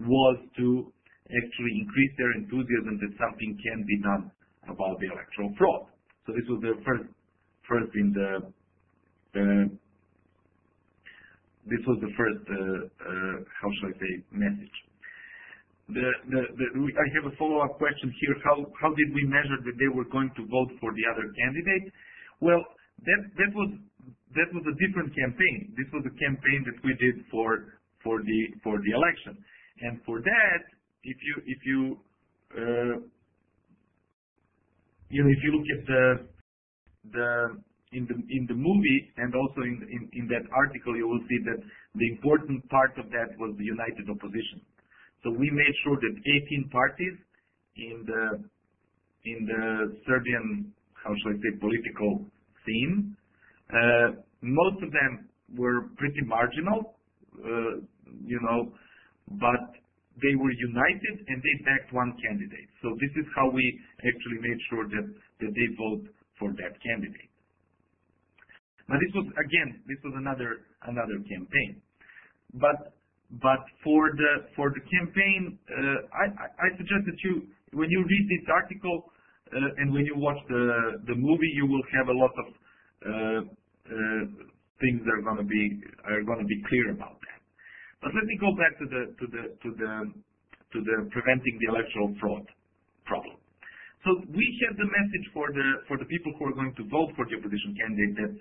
was 0.09 0.37
to 0.57 0.91
actually 1.29 1.73
increase 1.85 2.13
their 2.17 2.33
enthusiasm 2.41 2.97
that 2.99 3.11
something 3.19 3.51
can 3.61 3.79
be 3.85 3.97
done 4.01 4.31
about 4.69 4.97
the 4.99 5.07
electoral 5.13 5.53
fraud. 5.57 5.85
So 6.25 6.33
this 6.33 6.45
was 6.49 6.59
the 6.65 6.73
first 6.81 7.05
first 7.67 7.91
in 7.95 8.13
the 8.13 8.53
this 11.65 11.81
was 11.89 11.97
the 12.01 12.13
first 12.13 12.43
uh, 12.45 12.55
uh, 12.55 13.35
how 13.61 13.69
shall 13.81 13.89
I 13.89 13.95
say 13.97 14.11
message. 14.31 14.77
I 15.85 17.05
have 17.13 17.29
a 17.29 17.35
follow-up 17.37 17.77
question 17.77 18.09
here. 18.21 18.35
How 18.41 18.65
how 18.81 18.89
did 18.93 19.09
we 19.13 19.25
measure 19.25 19.59
that 19.65 19.77
they 19.77 19.89
were 19.89 20.05
going 20.09 20.31
to 20.37 20.43
vote 20.49 20.71
for 20.81 20.93
the 20.93 21.05
other 21.13 21.25
candidate? 21.37 21.93
Well, 22.41 22.61
that 23.01 23.51
was 23.53 23.69
that 24.33 24.49
was 24.53 24.63
a 24.65 24.75
different 24.81 25.13
campaign. 25.13 25.73
This 25.77 25.89
was 25.93 26.05
a 26.05 26.15
campaign 26.17 26.65
that 26.69 26.77
we 26.85 26.93
did 26.97 27.25
for 27.29 27.81
for 28.01 28.21
the 28.21 28.39
for 28.61 28.77
the 28.81 28.91
election, 28.93 29.37
and 29.81 30.01
for 30.05 30.21
that, 30.21 30.61
if 31.03 31.17
you 31.21 31.35
if 31.45 31.59
you 31.65 31.79
uh, 32.57 32.95
you 35.09 35.21
know 35.21 35.29
if 35.29 35.41
you 35.41 35.51
look 35.53 35.69
at 35.69 35.81
the 35.85 36.03
in 37.13 38.43
the 38.47 38.57
movie 38.57 38.99
and 39.17 39.35
also 39.35 39.61
in 39.61 40.25
that 40.27 40.45
article 40.51 40.95
you 40.95 41.07
will 41.07 41.23
see 41.29 41.39
that 41.45 41.59
the 41.95 42.07
important 42.09 42.67
part 42.69 42.97
of 42.97 43.09
that 43.11 43.31
was 43.39 43.55
the 43.57 43.63
united 43.63 44.09
opposition. 44.09 44.61
So 45.23 45.31
we 45.31 45.49
made 45.49 45.75
sure 45.83 45.97
that 45.97 46.13
18 46.13 46.69
parties 46.69 47.15
in 47.77 48.05
the 48.05 48.23
in 49.25 49.45
the 49.45 49.95
Serbian 50.05 50.73
how 51.05 51.13
shall 51.21 51.33
I 51.33 51.37
say 51.37 51.53
political 51.61 52.25
scene, 52.65 53.15
uh, 53.69 54.17
most 54.41 54.81
of 54.81 54.89
them 54.89 55.29
were 55.53 55.93
pretty 55.97 56.25
marginal, 56.25 56.97
uh, 57.37 57.77
you 58.25 58.39
know, 58.41 58.73
but 59.37 59.77
they 60.17 60.33
were 60.33 60.51
united 60.51 61.15
and 61.29 61.37
they 61.37 61.55
backed 61.61 61.93
one 61.93 62.17
candidate. 62.17 62.69
So 62.81 62.89
this 62.97 63.13
is 63.21 63.27
how 63.35 63.49
we 63.49 63.61
actually 64.01 64.39
made 64.41 64.59
sure 64.69 64.85
that, 64.89 65.05
that 65.41 65.51
they 65.53 65.67
vote 65.77 66.09
for 66.39 66.51
that 66.51 66.73
candidate. 66.81 67.31
But 68.87 69.01
this 69.01 69.11
was 69.15 69.25
again, 69.41 69.81
this 69.87 69.97
was 70.03 70.13
another 70.15 70.61
another 70.85 71.17
campaign. 71.25 71.81
But 72.53 72.93
but 73.41 73.65
for 73.83 74.13
the 74.13 74.45
for 74.55 74.69
the 74.69 74.81
campaign, 74.85 75.57
uh, 75.67 76.05
I, 76.13 76.25
I 76.45 76.67
suggest 76.77 77.09
that 77.09 77.19
you 77.25 77.49
when 77.73 77.89
you 77.89 78.05
read 78.05 78.25
this 78.29 78.45
article 78.53 79.09
uh, 79.49 79.81
and 79.81 79.93
when 79.93 80.05
you 80.05 80.13
watch 80.17 80.37
the 80.47 81.01
the 81.07 81.15
movie, 81.15 81.51
you 81.57 81.65
will 81.65 81.83
have 81.97 82.07
a 82.09 82.17
lot 82.17 82.33
of 82.37 82.47
uh, 83.05 83.41
uh 83.89 84.23
things 84.81 85.01
that 85.07 85.13
are 85.17 85.25
going 85.25 85.41
to 85.41 85.49
be 85.49 85.81
are 86.05 86.21
going 86.21 86.39
to 86.39 86.45
be 86.45 86.61
clear 86.69 86.91
about 86.91 87.17
that. 87.25 87.41
But 88.01 88.13
let 88.13 88.25
me 88.25 88.37
go 88.37 88.53
back 88.53 88.77
to 88.77 88.85
the 88.85 89.01
to 89.17 89.25
the 89.33 89.43
to 89.65 89.69
the 89.73 89.91
to 90.73 90.77
the 90.85 90.95
preventing 91.09 91.57
the 91.57 91.73
electoral 91.73 92.13
fraud 92.21 92.45
problem. 93.05 93.37
So 94.05 94.21
we 94.21 94.45
have 94.69 94.77
the 94.77 94.85
message 94.85 95.25
for 95.33 95.49
the 95.49 95.67
for 95.89 95.97
the 95.97 96.05
people 96.05 96.29
who 96.37 96.45
are 96.45 96.53
going 96.53 96.77
to 96.77 96.85
vote 96.93 97.09
for 97.17 97.25
the 97.25 97.41
opposition 97.41 97.73
candidate 97.73 98.13
that 98.21 98.31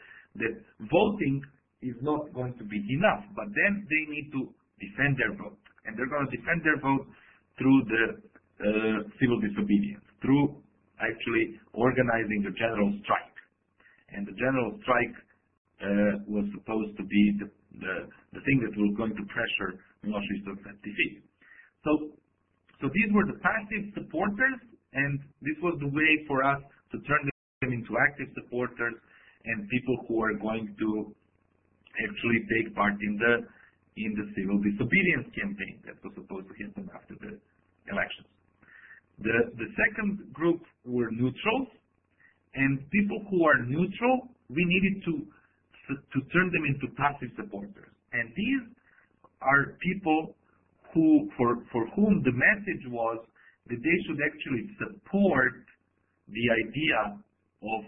that 0.44 0.54
voting 0.92 1.40
is 1.80 1.96
not 2.04 2.28
going 2.36 2.52
to 2.60 2.64
be 2.68 2.76
enough, 3.00 3.24
but 3.32 3.48
then 3.48 3.88
they 3.88 4.02
need 4.12 4.28
to 4.36 4.52
defend 4.76 5.16
their 5.16 5.32
vote, 5.40 5.56
and 5.88 5.96
they're 5.96 6.12
going 6.12 6.28
to 6.28 6.34
defend 6.36 6.60
their 6.68 6.76
vote 6.84 7.08
through 7.56 7.80
the 7.88 8.04
uh, 8.60 8.98
civil 9.16 9.40
disobedience, 9.40 10.04
through 10.20 10.52
actually 11.00 11.56
organizing 11.72 12.44
a 12.44 12.52
general 12.60 12.92
strike, 13.00 13.36
and 14.12 14.28
the 14.28 14.36
general 14.36 14.76
strike 14.84 15.16
uh, 15.80 16.12
was 16.28 16.44
supposed 16.52 16.92
to 17.00 17.04
be 17.08 17.22
the, 17.40 17.48
the 17.80 17.94
the 18.36 18.42
thing 18.44 18.60
that 18.60 18.76
was 18.76 18.92
going 19.00 19.16
to 19.16 19.24
pressure 19.32 19.80
Milosevic 20.04 20.44
to 20.44 20.60
accept 20.60 20.76
defeat. 20.84 21.24
So 21.88 22.12
so 22.84 22.92
these 22.92 23.08
were 23.16 23.24
the 23.24 23.40
passive 23.40 23.96
supporters 23.96 24.73
and 24.94 25.18
this 25.42 25.58
was 25.62 25.76
the 25.80 25.90
way 25.90 26.12
for 26.26 26.42
us 26.42 26.62
to 26.92 26.98
turn 27.02 27.22
them 27.60 27.72
into 27.72 27.98
active 27.98 28.30
supporters 28.34 28.94
and 29.44 29.68
people 29.68 29.96
who 30.08 30.22
are 30.22 30.34
going 30.34 30.74
to 30.78 31.12
actually 32.02 32.40
take 32.50 32.74
part 32.74 32.94
in 33.02 33.18
the 33.18 33.34
in 33.96 34.10
the 34.18 34.26
civil 34.34 34.58
disobedience 34.58 35.30
campaign 35.38 35.78
that 35.86 35.94
was 36.02 36.10
supposed 36.18 36.50
to 36.50 36.54
happen 36.58 36.90
after 36.94 37.14
the 37.22 37.38
elections. 37.90 38.26
The 39.22 39.54
the 39.54 39.68
second 39.78 40.32
group 40.32 40.62
were 40.84 41.10
neutrals, 41.10 41.68
and 42.54 42.82
people 42.90 43.22
who 43.30 43.44
are 43.46 43.62
neutral, 43.62 44.30
we 44.50 44.62
needed 44.64 45.04
to 45.06 45.12
to 45.90 46.18
turn 46.32 46.50
them 46.50 46.64
into 46.66 46.90
passive 46.96 47.30
supporters. 47.36 47.92
And 48.12 48.32
these 48.34 48.64
are 49.42 49.76
people 49.82 50.34
who 50.94 51.30
for 51.36 51.62
for 51.70 51.86
whom 51.94 52.22
the 52.22 52.32
message 52.32 52.90
was 52.90 53.18
that 53.68 53.80
they 53.80 53.96
should 54.06 54.20
actually 54.20 54.64
support 54.76 55.64
the 56.28 56.46
idea 56.52 57.16
of 57.62 57.82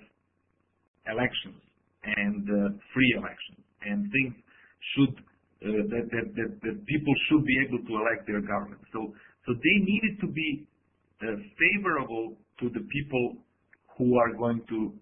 elections 1.08 1.60
and 2.04 2.42
uh, 2.48 2.76
free 2.94 3.12
elections 3.16 3.60
and 3.82 4.10
things 4.12 4.34
should 4.94 5.14
uh, 5.64 5.82
that, 5.88 6.04
that, 6.12 6.26
that, 6.36 6.50
that 6.60 6.76
people 6.84 7.14
should 7.28 7.44
be 7.44 7.56
able 7.64 7.80
to 7.88 7.92
elect 7.96 8.28
their 8.28 8.44
government. 8.44 8.80
So 8.92 9.12
so 9.46 9.54
they 9.54 9.76
needed 9.86 10.18
to 10.20 10.28
be 10.28 10.66
uh, 11.22 11.38
favorable 11.54 12.34
to 12.60 12.66
the 12.74 12.82
people 12.90 13.38
who 13.96 14.18
are 14.18 14.34
going 14.34 14.60
to 14.68 14.92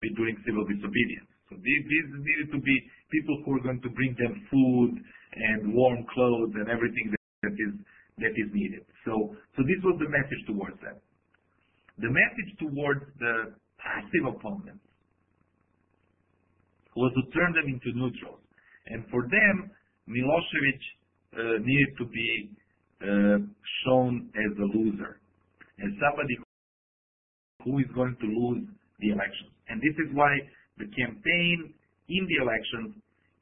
be 0.00 0.10
doing 0.16 0.34
civil 0.48 0.64
disobedience. 0.64 1.28
So 1.52 1.60
these, 1.60 1.82
these 1.84 2.08
needed 2.16 2.48
to 2.56 2.60
be 2.64 2.76
people 3.12 3.36
who 3.44 3.60
are 3.60 3.62
going 3.62 3.82
to 3.84 3.90
bring 3.92 4.16
them 4.16 4.34
food 4.48 5.04
and 5.36 5.74
warm 5.74 6.06
clothes 6.14 6.56
and 6.56 6.70
everything 6.72 7.12
that, 7.12 7.22
that 7.44 7.54
is 7.54 7.74
that 8.20 8.34
is 8.36 8.48
needed. 8.52 8.84
So, 9.04 9.34
so 9.56 9.60
this 9.64 9.80
was 9.82 9.96
the 9.98 10.08
message 10.08 10.42
towards 10.46 10.78
them. 10.80 10.96
The 11.98 12.08
message 12.08 12.50
towards 12.60 13.04
the 13.18 13.56
passive 13.80 14.24
opponents 14.36 14.84
was 16.96 17.12
to 17.16 17.22
turn 17.32 17.52
them 17.52 17.68
into 17.68 17.96
neutrals. 17.96 18.40
And 18.86 19.04
for 19.10 19.22
them, 19.22 19.70
Milosevic 20.08 20.80
uh, 21.36 21.62
needed 21.62 21.90
to 21.98 22.04
be 22.06 22.50
uh, 23.00 23.38
shown 23.84 24.28
as 24.34 24.52
a 24.58 24.66
loser, 24.76 25.20
as 25.78 25.90
somebody 26.02 26.36
who 27.64 27.78
is 27.78 27.86
going 27.94 28.16
to 28.20 28.26
lose 28.26 28.64
the 28.98 29.10
elections. 29.12 29.52
And 29.68 29.80
this 29.80 29.96
is 30.02 30.08
why 30.12 30.32
the 30.78 30.88
campaign 30.96 31.72
in 32.08 32.22
the 32.26 32.38
elections 32.42 32.96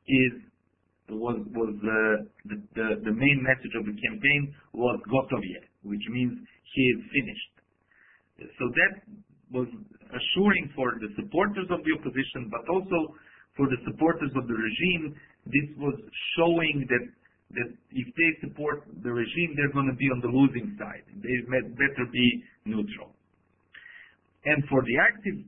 is 0.06 0.47
the, 1.08 2.56
the 2.76 2.88
the 3.04 3.14
main 3.14 3.38
message 3.40 3.74
of 3.80 3.84
the 3.88 3.96
campaign 3.96 4.54
was 4.72 5.00
Gotovje, 5.08 5.64
which 5.82 6.04
means 6.12 6.36
he 6.74 6.82
is 6.94 7.00
finished. 7.08 7.52
So 8.60 8.64
that 8.68 8.92
was 9.50 9.68
assuring 10.12 10.70
for 10.76 10.92
the 11.00 11.08
supporters 11.16 11.66
of 11.70 11.80
the 11.84 11.92
opposition, 11.96 12.52
but 12.52 12.64
also 12.68 13.16
for 13.56 13.66
the 13.66 13.80
supporters 13.88 14.30
of 14.36 14.46
the 14.46 14.54
regime. 14.54 15.16
This 15.48 15.68
was 15.80 15.96
showing 16.36 16.84
that 16.92 17.04
that 17.56 17.70
if 17.96 18.08
they 18.12 18.30
support 18.44 18.84
the 19.02 19.12
regime, 19.12 19.56
they're 19.56 19.72
going 19.72 19.88
to 19.88 19.96
be 19.96 20.12
on 20.12 20.20
the 20.20 20.28
losing 20.28 20.76
side. 20.76 21.04
They 21.24 21.36
better 21.48 22.04
be 22.12 22.44
neutral. 22.68 23.16
And 24.44 24.62
for 24.68 24.84
the 24.84 24.96
active 25.00 25.38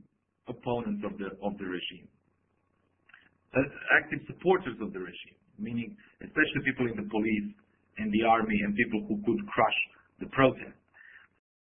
opponents 0.49 1.05
of 1.05 1.17
the 1.21 1.37
of 1.45 1.57
the 1.57 1.65
regime, 1.69 2.09
uh, 3.53 3.61
active 4.01 4.25
supporters 4.27 4.77
of 4.81 4.93
the 4.93 4.99
regime, 4.99 5.40
meaning 5.61 5.95
especially 6.21 6.61
people 6.65 6.89
in 6.89 6.97
the 6.97 7.07
police 7.09 7.47
and 7.97 8.11
the 8.11 8.23
army 8.25 8.57
and 8.65 8.75
people 8.75 9.05
who 9.07 9.21
could 9.25 9.41
crush 9.53 9.79
the 10.19 10.27
protest. 10.33 10.77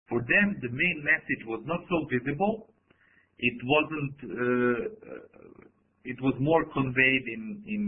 For 0.08 0.20
them, 0.22 0.46
the 0.62 0.70
main 0.70 0.98
message 1.02 1.42
was 1.46 1.62
not 1.66 1.82
so 1.90 2.06
visible. 2.06 2.70
It 3.38 3.58
wasn't. 3.64 4.16
Uh, 4.22 4.78
it 6.06 6.18
was 6.22 6.34
more 6.38 6.62
conveyed 6.70 7.24
in, 7.26 7.42
in 7.66 7.82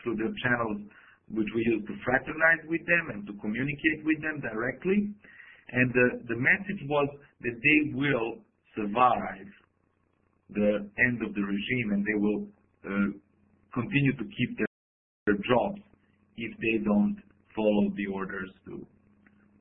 through 0.00 0.16
the 0.16 0.32
channels 0.40 0.80
which 1.28 1.48
we 1.54 1.60
use 1.68 1.84
to 1.84 1.94
fraternize 2.04 2.64
with 2.68 2.80
them 2.88 3.04
and 3.12 3.26
to 3.26 3.32
communicate 3.40 4.00
with 4.04 4.20
them 4.20 4.40
directly. 4.40 5.12
And 5.72 5.92
the, 5.92 6.08
the 6.28 6.38
message 6.40 6.80
was 6.88 7.08
that 7.40 7.56
they 7.56 7.80
will 7.96 8.40
survive 8.76 9.48
the 10.50 10.88
end 11.08 11.24
of 11.24 11.34
the 11.34 11.40
regime 11.40 11.88
and 11.92 12.04
they 12.04 12.18
will 12.20 12.40
uh, 12.84 13.08
continue 13.72 14.12
to 14.16 14.24
keep 14.24 14.58
their 14.58 14.68
their 15.26 15.36
jobs 15.48 15.80
if 16.36 16.52
they 16.58 16.84
don't 16.84 17.16
follow 17.56 17.88
the 17.96 18.06
orders 18.12 18.50
to 18.66 18.84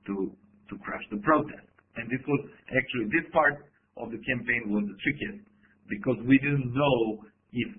to 0.07 0.31
to 0.69 0.73
crush 0.83 1.03
the 1.11 1.17
protest. 1.23 1.67
And 1.95 2.09
this 2.09 2.19
was 2.27 2.41
actually 2.67 3.07
this 3.13 3.27
part 3.31 3.63
of 3.97 4.11
the 4.11 4.19
campaign 4.25 4.73
was 4.73 4.83
the 4.89 4.97
trickiest 5.03 5.45
because 5.87 6.17
we 6.25 6.37
didn't 6.39 6.73
know 6.73 7.23
if 7.53 7.69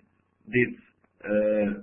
this 0.46 0.72
uh, 1.24 1.82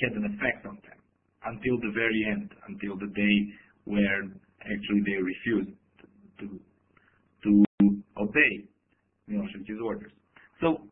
had 0.00 0.12
an 0.16 0.24
effect 0.32 0.66
on 0.66 0.76
them 0.84 0.98
until 1.46 1.76
the 1.80 1.92
very 1.92 2.20
end, 2.30 2.50
until 2.68 2.96
the 2.96 3.10
day 3.12 3.36
where 3.84 4.22
actually 4.60 5.02
they 5.04 5.18
refused 5.18 5.74
to 6.38 6.46
to 7.44 7.64
obey 8.20 8.52
Milosevic's 9.28 9.80
orders. 9.82 10.12
So 10.60 10.84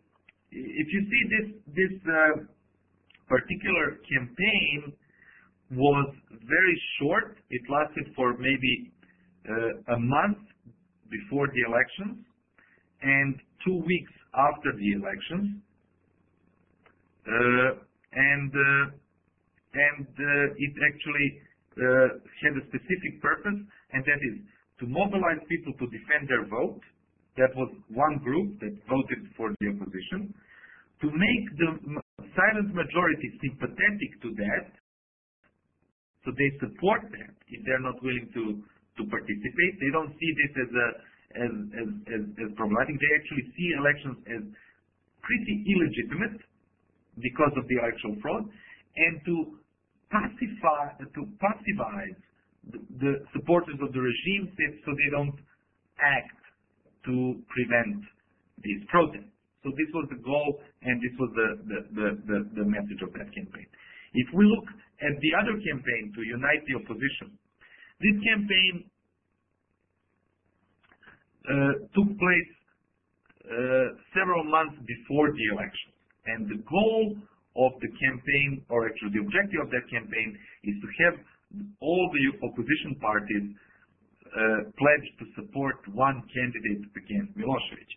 if 0.50 0.86
you 0.88 1.00
see 1.04 1.22
this 1.28 1.46
this 1.76 1.94
uh, 2.08 2.48
particular 3.28 4.00
campaign 4.08 4.92
was 5.72 6.14
very 6.30 6.82
short. 7.00 7.36
It 7.50 7.62
lasted 7.68 8.12
for 8.16 8.36
maybe 8.38 8.92
uh, 9.48 9.94
a 9.94 9.98
month 9.98 10.38
before 11.10 11.46
the 11.48 11.62
elections 11.68 12.24
and 13.02 13.36
two 13.64 13.82
weeks 13.84 14.12
after 14.34 14.72
the 14.72 14.88
elections. 14.96 15.60
Uh, 17.28 17.84
and 18.12 18.52
uh, 18.52 18.96
and 19.68 20.08
uh, 20.08 20.64
it 20.64 20.72
actually 20.80 21.28
uh, 21.76 22.08
had 22.40 22.56
a 22.56 22.64
specific 22.72 23.20
purpose, 23.20 23.60
and 23.92 24.00
that 24.08 24.20
is 24.24 24.40
to 24.80 24.86
mobilize 24.88 25.38
people 25.48 25.76
to 25.76 25.86
defend 25.92 26.24
their 26.26 26.48
vote. 26.48 26.80
That 27.36 27.54
was 27.54 27.70
one 27.92 28.18
group 28.24 28.58
that 28.60 28.74
voted 28.88 29.28
for 29.36 29.52
the 29.60 29.66
opposition. 29.76 30.34
To 31.02 31.06
make 31.06 31.44
the 31.60 32.00
silent 32.18 32.74
majority 32.74 33.28
sympathetic 33.42 34.10
to 34.22 34.28
that, 34.38 34.66
so 36.24 36.34
they 36.34 36.50
support 36.58 37.06
that 37.14 37.34
if 37.48 37.60
they're 37.64 37.82
not 37.82 37.96
willing 38.02 38.28
to, 38.34 38.60
to 38.98 39.02
participate. 39.06 39.72
They 39.78 39.92
don't 39.94 40.12
see 40.18 40.30
this 40.34 40.52
as 40.66 40.70
a 40.74 40.88
as, 41.28 41.52
as, 41.76 41.88
as, 42.08 42.22
as 42.40 42.50
problematic. 42.56 42.96
They 42.96 43.12
actually 43.20 43.46
see 43.52 43.68
elections 43.76 44.18
as 44.32 44.42
pretty 45.20 45.56
illegitimate 45.68 46.40
because 47.20 47.52
of 47.58 47.68
the 47.68 47.76
electoral 47.84 48.16
fraud, 48.22 48.44
and 48.48 49.14
to 49.26 49.34
pacify 50.08 50.96
to 51.04 51.20
pacifize 51.36 52.16
the, 52.72 52.78
the 52.98 53.12
supporters 53.36 53.76
of 53.82 53.92
the 53.92 54.00
regime 54.00 54.48
so 54.84 54.90
they 54.94 55.10
don't 55.12 55.36
act 56.00 56.38
to 57.04 57.38
prevent 57.52 58.02
these 58.62 58.82
protests. 58.88 59.37
So 59.62 59.74
this 59.74 59.90
was 59.90 60.06
the 60.10 60.20
goal, 60.22 60.60
and 60.82 61.02
this 61.02 61.14
was 61.18 61.30
the, 61.34 61.48
the, 61.66 61.78
the, 61.94 62.38
the, 62.62 62.66
message 62.66 63.02
of 63.02 63.10
that 63.18 63.26
campaign. 63.34 63.66
If 64.14 64.28
we 64.30 64.46
look 64.46 64.70
at 65.02 65.18
the 65.18 65.32
other 65.34 65.58
campaign 65.58 66.14
to 66.14 66.20
unite 66.22 66.62
the 66.70 66.78
opposition, 66.78 67.34
this 67.98 68.16
campaign 68.22 68.74
uh, 71.42 71.74
took 71.90 72.08
place 72.22 72.52
uh, 73.48 73.98
several 74.14 74.46
months 74.46 74.78
before 74.86 75.34
the 75.34 75.46
election. 75.50 75.90
And 76.30 76.46
the 76.46 76.60
goal 76.62 77.16
of 77.58 77.72
the 77.82 77.90
campaign, 77.98 78.62
or 78.70 78.86
actually 78.86 79.18
the 79.18 79.24
objective 79.26 79.66
of 79.66 79.70
that 79.74 79.88
campaign, 79.90 80.38
is 80.62 80.76
to 80.78 80.88
have 81.02 81.14
all 81.80 82.04
the 82.12 82.46
opposition 82.46 82.94
parties 83.00 83.46
uh, 84.28 84.70
pledge 84.76 85.06
to 85.18 85.24
support 85.34 85.80
one 85.90 86.22
candidate 86.28 86.84
against 86.94 87.32
Milosevic. 87.34 87.90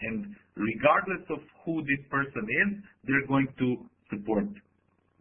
And 0.00 0.34
regardless 0.56 1.24
of 1.30 1.38
who 1.64 1.82
this 1.82 2.02
person 2.10 2.44
is, 2.44 2.68
they're 3.06 3.26
going 3.26 3.48
to 3.58 3.68
support 4.10 4.48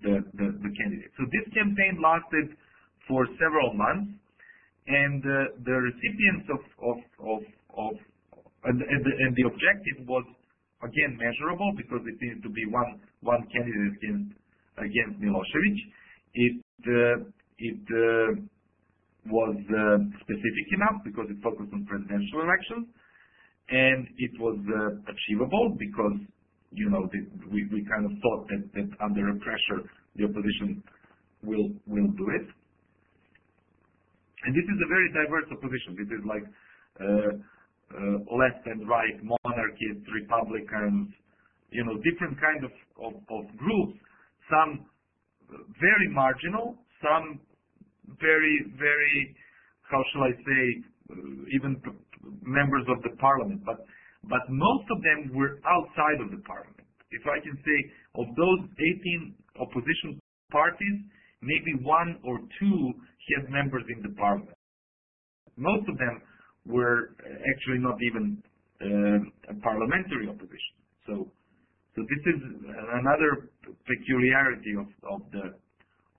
the, 0.01 0.23
the, 0.35 0.47
the 0.59 0.71
candidate. 0.73 1.11
So 1.17 1.23
this 1.29 1.45
campaign 1.53 2.01
lasted 2.01 2.57
for 3.07 3.27
several 3.39 3.73
months, 3.73 4.17
and 4.87 5.21
uh, 5.23 5.35
the 5.63 5.77
recipients 5.79 6.47
of, 6.51 6.61
of, 6.83 6.97
of, 7.23 7.41
of 7.77 7.93
and, 8.67 8.79
and, 8.79 9.01
the, 9.03 9.13
and 9.27 9.31
the 9.35 9.45
objective 9.47 10.07
was 10.07 10.23
again 10.83 11.15
measurable 11.15 11.71
because 11.75 12.03
it 12.03 12.15
needed 12.19 12.43
to 12.43 12.51
be 12.51 12.63
one 12.67 12.99
one 13.23 13.43
candidate 13.51 13.95
against 13.99 14.35
against 14.79 15.15
Milosevic. 15.23 15.77
It 16.35 16.59
uh, 16.83 17.17
it 17.59 17.83
uh, 17.87 18.29
was 19.31 19.55
uh, 19.55 19.99
specific 20.19 20.67
enough 20.75 20.99
because 21.07 21.27
it 21.31 21.39
focused 21.39 21.71
on 21.71 21.87
presidential 21.87 22.43
elections, 22.43 22.91
and 23.69 24.07
it 24.17 24.31
was 24.39 24.57
uh, 24.59 25.11
achievable 25.11 25.75
because 25.77 26.17
you 26.71 26.89
know 26.89 27.07
we 27.51 27.85
kind 27.89 28.05
of 28.05 28.11
thought 28.21 28.47
that 28.49 28.89
under 29.03 29.33
pressure 29.39 29.87
the 30.15 30.25
opposition 30.25 30.83
will 31.43 31.69
will 31.87 32.09
do 32.17 32.27
it. 32.35 32.47
And 34.45 34.51
this 34.51 34.67
is 34.67 34.79
a 34.83 34.89
very 34.91 35.09
diverse 35.15 35.47
opposition. 35.55 35.95
This 35.95 36.11
is 36.11 36.23
like 36.27 36.43
uh, 36.99 37.31
uh, 37.93 38.17
left 38.35 38.65
and 38.65 38.87
right, 38.89 39.15
monarchists, 39.23 40.03
republicans, 40.11 41.13
you 41.71 41.83
know, 41.85 41.97
different 42.03 42.39
kind 42.41 42.63
of, 42.65 42.71
groups. 43.57 43.97
Some 44.49 44.85
very 45.79 46.09
marginal, 46.09 46.75
some 47.01 47.39
very, 48.19 48.55
very, 48.77 49.35
how 49.89 50.01
shall 50.11 50.23
I 50.23 50.31
say, 50.31 50.63
even 51.55 51.81
members 52.43 52.85
of 52.89 53.01
the 53.03 53.15
parliament, 53.17 53.61
but 53.65 53.85
but 54.23 54.43
most 54.47 54.87
of 54.87 55.03
them 55.03 55.35
were 55.35 55.59
outside 55.67 56.23
of 56.23 56.31
the 56.31 56.39
parliament. 56.47 56.87
If 57.11 57.27
I 57.27 57.43
can 57.43 57.55
say, 57.59 57.77
of 58.15 58.27
those 58.39 58.61
18 58.79 59.35
opposition 59.59 60.19
parties, 60.49 60.97
maybe 61.41 61.83
one 61.83 62.17
or 62.23 62.39
two 62.59 62.93
had 63.35 63.51
members 63.51 63.83
in 63.91 64.01
the 64.01 64.15
parliament. 64.15 64.55
Most 65.57 65.87
of 65.89 65.97
them 65.97 66.21
were 66.65 67.15
actually 67.19 67.79
not 67.79 67.99
even 68.01 68.41
uh, 68.81 69.51
a 69.51 69.55
parliamentary 69.61 70.27
opposition. 70.29 70.75
So, 71.05 71.27
so 71.95 71.99
this 72.01 72.23
is 72.33 72.39
another 72.95 73.51
peculiarity 73.85 74.73
of, 74.79 74.87
of 75.03 75.21
the 75.31 75.45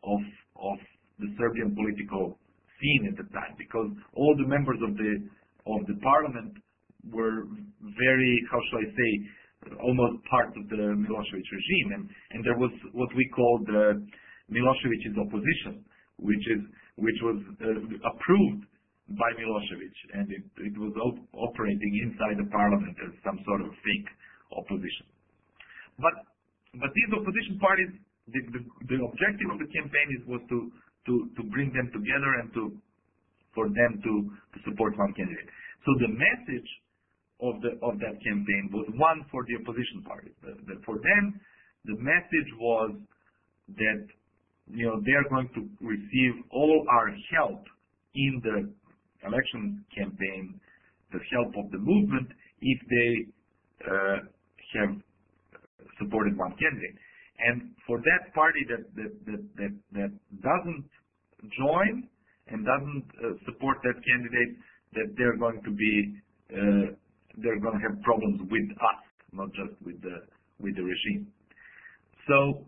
of 0.04 0.20
of 0.60 0.78
the 1.18 1.34
Serbian 1.38 1.74
political 1.74 2.38
scene 2.78 3.08
at 3.10 3.16
the 3.16 3.26
time, 3.32 3.56
because 3.58 3.90
all 4.14 4.36
the 4.36 4.46
members 4.46 4.78
of 4.82 4.96
the 4.96 5.24
of 5.66 5.80
the 5.86 5.96
parliament 6.02 6.52
were 7.12 7.44
very, 7.80 8.32
how 8.50 8.60
shall 8.70 8.80
I 8.80 8.88
say, 8.92 9.10
almost 9.80 10.24
part 10.28 10.52
of 10.56 10.68
the 10.68 10.92
Milosevic 10.92 11.48
regime. 11.48 11.88
And, 11.94 12.04
and 12.32 12.40
there 12.44 12.58
was 12.58 12.72
what 12.92 13.08
we 13.16 13.24
called 13.34 13.64
uh, 13.68 13.96
Milosevic's 14.52 15.16
opposition, 15.16 15.84
which 16.20 16.44
is 16.52 16.62
which 16.96 17.18
was 17.26 17.38
uh, 17.58 18.08
approved 18.14 18.62
by 19.18 19.26
Milosevic, 19.36 19.96
and 20.14 20.30
it, 20.30 20.44
it 20.62 20.76
was 20.78 20.94
op 20.96 21.18
operating 21.34 21.92
inside 22.06 22.38
the 22.38 22.48
parliament 22.48 22.96
as 23.02 23.12
some 23.24 23.40
sort 23.44 23.60
of 23.60 23.68
fake 23.82 24.08
opposition. 24.54 25.08
But 25.98 26.14
but 26.80 26.90
these 26.94 27.10
opposition 27.14 27.58
parties, 27.62 27.90
the, 28.26 28.40
the, 28.50 28.60
the 28.90 28.98
objective 28.98 29.48
of 29.50 29.58
the 29.62 29.70
campaign 29.70 30.08
is, 30.18 30.22
was 30.26 30.42
to, 30.50 30.58
to, 31.06 31.14
to 31.38 31.42
bring 31.54 31.70
them 31.70 31.86
together 31.94 32.30
and 32.42 32.50
to 32.58 32.62
for 33.54 33.68
them 33.68 34.00
to, 34.02 34.12
support 34.64 34.96
one 34.98 35.12
candidate. 35.14 35.48
So 35.84 35.90
the 36.00 36.12
message 36.12 36.70
of 37.42 37.60
the 37.60 37.76
of 37.82 37.98
that 37.98 38.16
campaign 38.22 38.70
was 38.72 38.86
one 38.94 39.26
for 39.30 39.44
the 39.44 39.58
opposition 39.60 40.00
the, 40.42 40.80
for 40.86 40.96
them, 40.96 41.40
the 41.84 41.96
message 41.98 42.50
was 42.58 42.96
that 43.76 44.06
you 44.70 44.86
know, 44.86 45.00
they 45.04 45.12
are 45.12 45.28
going 45.28 45.48
to 45.54 45.68
receive 45.84 46.42
all 46.50 46.86
our 46.90 47.08
help 47.36 47.64
in 48.14 48.40
the 48.42 48.72
election 49.26 49.84
campaign, 49.94 50.60
the 51.12 51.18
help 51.32 51.52
of 51.56 51.70
the 51.70 51.78
movement, 51.78 52.28
if 52.60 52.80
they 52.88 53.12
uh, 53.90 54.16
have 54.80 54.96
supported 55.98 56.36
one 56.38 56.54
candidate. 56.56 56.96
And 57.38 57.72
for 57.86 57.98
that 57.98 58.32
party 58.34 58.60
that 58.70 58.84
that 58.94 59.12
that 59.26 59.42
that, 59.56 59.72
that 59.92 60.10
doesn't 60.40 60.86
join 61.58 62.08
and 62.48 62.64
doesn't 62.64 63.08
uh, 63.20 63.34
support 63.46 63.78
that 63.82 63.96
candidate, 64.04 64.52
that 64.94 65.08
they're 65.16 65.36
going 65.36 65.60
to 65.64 65.72
be 65.72 65.94
uh, 66.52 66.86
they're 67.42 67.58
going 67.58 67.74
to 67.80 67.84
have 67.88 67.96
problems 68.02 68.40
with 68.46 68.68
us, 68.78 69.00
not 69.32 69.48
just 69.54 69.74
with 69.84 70.00
the 70.02 70.22
with 70.60 70.76
the 70.76 70.84
regime. 70.84 71.26
So 72.28 72.66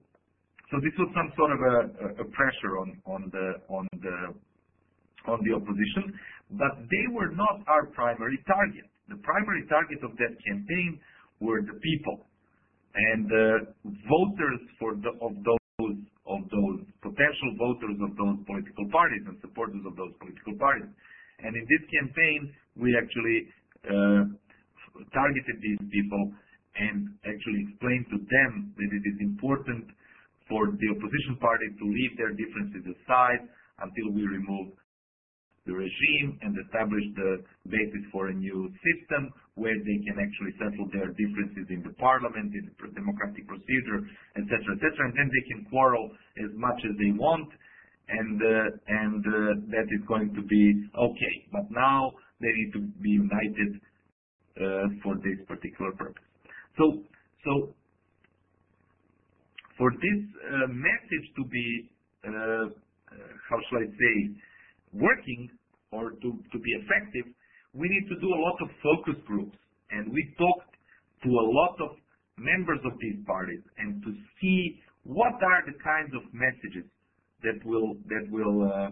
so 0.71 0.81
this 0.83 0.95
was 0.99 1.11
some 1.15 1.31
sort 1.37 1.53
of 1.55 1.61
a, 1.63 1.77
a 2.23 2.27
pressure 2.35 2.79
on, 2.83 2.89
on 3.07 3.21
the 3.31 3.47
on 3.69 3.87
the 4.03 4.17
on 5.31 5.39
the 5.47 5.53
opposition, 5.55 6.15
but 6.59 6.83
they 6.91 7.07
were 7.15 7.31
not 7.35 7.63
our 7.67 7.87
primary 7.95 8.39
target. 8.47 8.87
The 9.09 9.19
primary 9.23 9.67
target 9.69 10.03
of 10.03 10.17
that 10.19 10.35
campaign 10.47 10.99
were 11.41 11.63
the 11.63 11.79
people 11.79 12.27
and 12.97 13.29
the 13.29 13.49
voters 13.85 14.61
for 14.79 14.95
the, 14.97 15.13
of 15.21 15.37
those 15.45 15.66
of 16.27 16.43
those 16.51 16.83
potential 17.03 17.51
voters 17.59 17.97
of 18.03 18.13
those 18.19 18.39
political 18.47 18.87
parties 18.91 19.23
and 19.27 19.39
supporters 19.41 19.83
of 19.87 19.95
those 19.95 20.13
political 20.19 20.55
parties. 20.59 20.91
And 21.41 21.55
in 21.55 21.65
this 21.71 21.85
campaign, 21.89 22.41
we 22.75 22.97
actually 22.99 23.39
uh, 23.87 24.23
targeted 25.15 25.57
these 25.63 25.83
people 25.93 26.33
and 26.77 27.15
actually 27.25 27.61
explained 27.71 28.07
to 28.13 28.19
them 28.21 28.75
that 28.77 28.91
it 28.91 29.05
is 29.07 29.19
important 29.21 29.87
for 30.49 30.71
the 30.71 30.89
opposition 30.93 31.37
party 31.41 31.67
to 31.79 31.85
leave 31.85 32.13
their 32.19 32.33
differences 32.35 32.85
aside 32.85 33.49
until 33.83 34.13
we 34.13 34.23
remove 34.27 34.73
the 35.67 35.75
regime 35.75 36.39
and 36.43 36.55
establish 36.67 37.05
the 37.15 37.43
basis 37.69 38.05
for 38.13 38.29
a 38.29 38.35
new 38.35 38.71
system 38.81 39.35
where 39.55 39.75
they 39.75 39.99
can 40.07 40.17
actually 40.23 40.55
settle 40.63 40.87
their 40.95 41.11
differences 41.19 41.67
in 41.69 41.83
the 41.83 41.95
parliament, 41.99 42.55
in 42.55 42.71
the 42.71 42.89
democratic 42.95 43.47
procedure, 43.49 44.07
etc., 44.39 44.53
etc., 44.79 45.11
and 45.11 45.15
then 45.19 45.29
they 45.29 45.45
can 45.51 45.61
quarrel 45.69 46.11
as 46.39 46.51
much 46.55 46.79
as 46.87 46.95
they 46.97 47.11
want, 47.19 47.49
and 48.09 48.39
uh, 48.39 48.69
and 49.03 49.23
uh, 49.27 49.35
that 49.75 49.87
is 49.91 50.03
going 50.07 50.31
to 50.35 50.43
be 50.47 50.65
okay. 50.95 51.35
But 51.51 51.67
now 51.71 52.13
they 52.41 52.53
need 52.53 52.71
to 52.79 52.83
be 53.03 53.11
united 53.11 53.71
uh, 54.57 54.87
for 55.03 55.17
this 55.21 55.41
particular 55.49 55.93
purpose. 55.99 56.23
So 56.79 57.03
so 57.43 57.75
for 59.77 59.91
this 59.93 60.21
uh, 60.41 60.69
message 60.73 61.27
to 61.37 61.45
be, 61.49 61.89
uh, 62.25 62.31
uh, 62.31 62.69
how 63.49 63.59
shall 63.69 63.85
I 63.85 63.89
say, 63.93 64.15
working 65.01 65.49
or 65.93 66.11
to, 66.11 66.29
be 66.59 66.73
effective, 66.83 67.33
we 67.73 67.89
need 67.89 68.09
to 68.09 68.17
do 68.21 68.29
a 68.29 68.41
lot 68.41 68.57
of 68.61 68.69
focus 68.83 69.21
groups. 69.27 69.57
And 69.91 70.13
we 70.13 70.35
talked 70.39 70.75
to 71.25 71.31
a 71.31 71.47
lot 71.47 71.77
of 71.81 71.97
members 72.39 72.81
of 72.85 72.93
these 73.01 73.17
parties 73.27 73.63
and 73.79 74.03
to 74.03 74.11
see 74.41 74.81
what 75.05 75.39
are 75.41 75.63
the 75.65 75.77
kinds 75.81 76.13
of 76.13 76.23
messages 76.35 76.85
that 77.43 77.57
will 77.65 77.97
that 78.11 78.27
will 78.29 78.67
uh, 78.67 78.91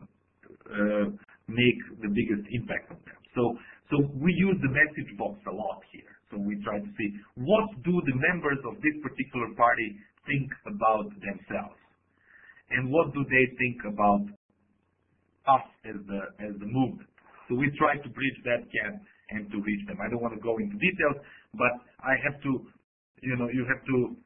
uh, 0.71 1.07
make 1.49 1.81
the 2.01 2.09
biggest 2.09 2.47
impact 2.53 2.93
on 2.93 3.01
them. 3.05 3.21
So 3.35 3.59
so 3.91 4.09
we 4.17 4.33
use 4.33 4.57
the 4.63 4.73
message 4.73 5.11
box 5.19 5.37
a 5.45 5.53
lot 5.53 5.83
here. 5.93 6.09
So 6.31 6.39
we 6.41 6.57
try 6.65 6.79
to 6.81 6.91
see 6.97 7.09
what 7.37 7.69
do 7.85 8.01
the 8.07 8.17
members 8.17 8.59
of 8.65 8.81
this 8.81 8.97
particular 9.03 9.53
party 9.57 9.97
think 10.25 10.49
about 10.65 11.13
themselves? 11.21 11.79
And 12.71 12.91
what 12.91 13.13
do 13.13 13.23
they 13.29 13.45
think 13.61 13.85
about 13.85 14.25
us 15.47 15.67
as 15.85 15.97
the, 16.07 16.21
as 16.41 16.53
the 16.59 16.69
movement? 16.69 17.09
So 17.49 17.57
we 17.57 17.69
try 17.77 17.97
to 17.97 18.09
bridge 18.09 18.39
that 18.45 18.65
gap 18.73 18.95
and 19.31 19.51
to 19.53 19.57
reach 19.61 19.85
them. 19.87 19.99
I 20.01 20.09
don't 20.09 20.23
want 20.23 20.35
to 20.35 20.41
go 20.41 20.57
into 20.57 20.77
details, 20.77 21.21
but 21.55 21.73
I 22.01 22.17
have 22.25 22.41
to, 22.43 22.53
you 23.23 23.37
know, 23.37 23.49
you 23.49 23.65
have 23.69 23.85
to 23.85 24.17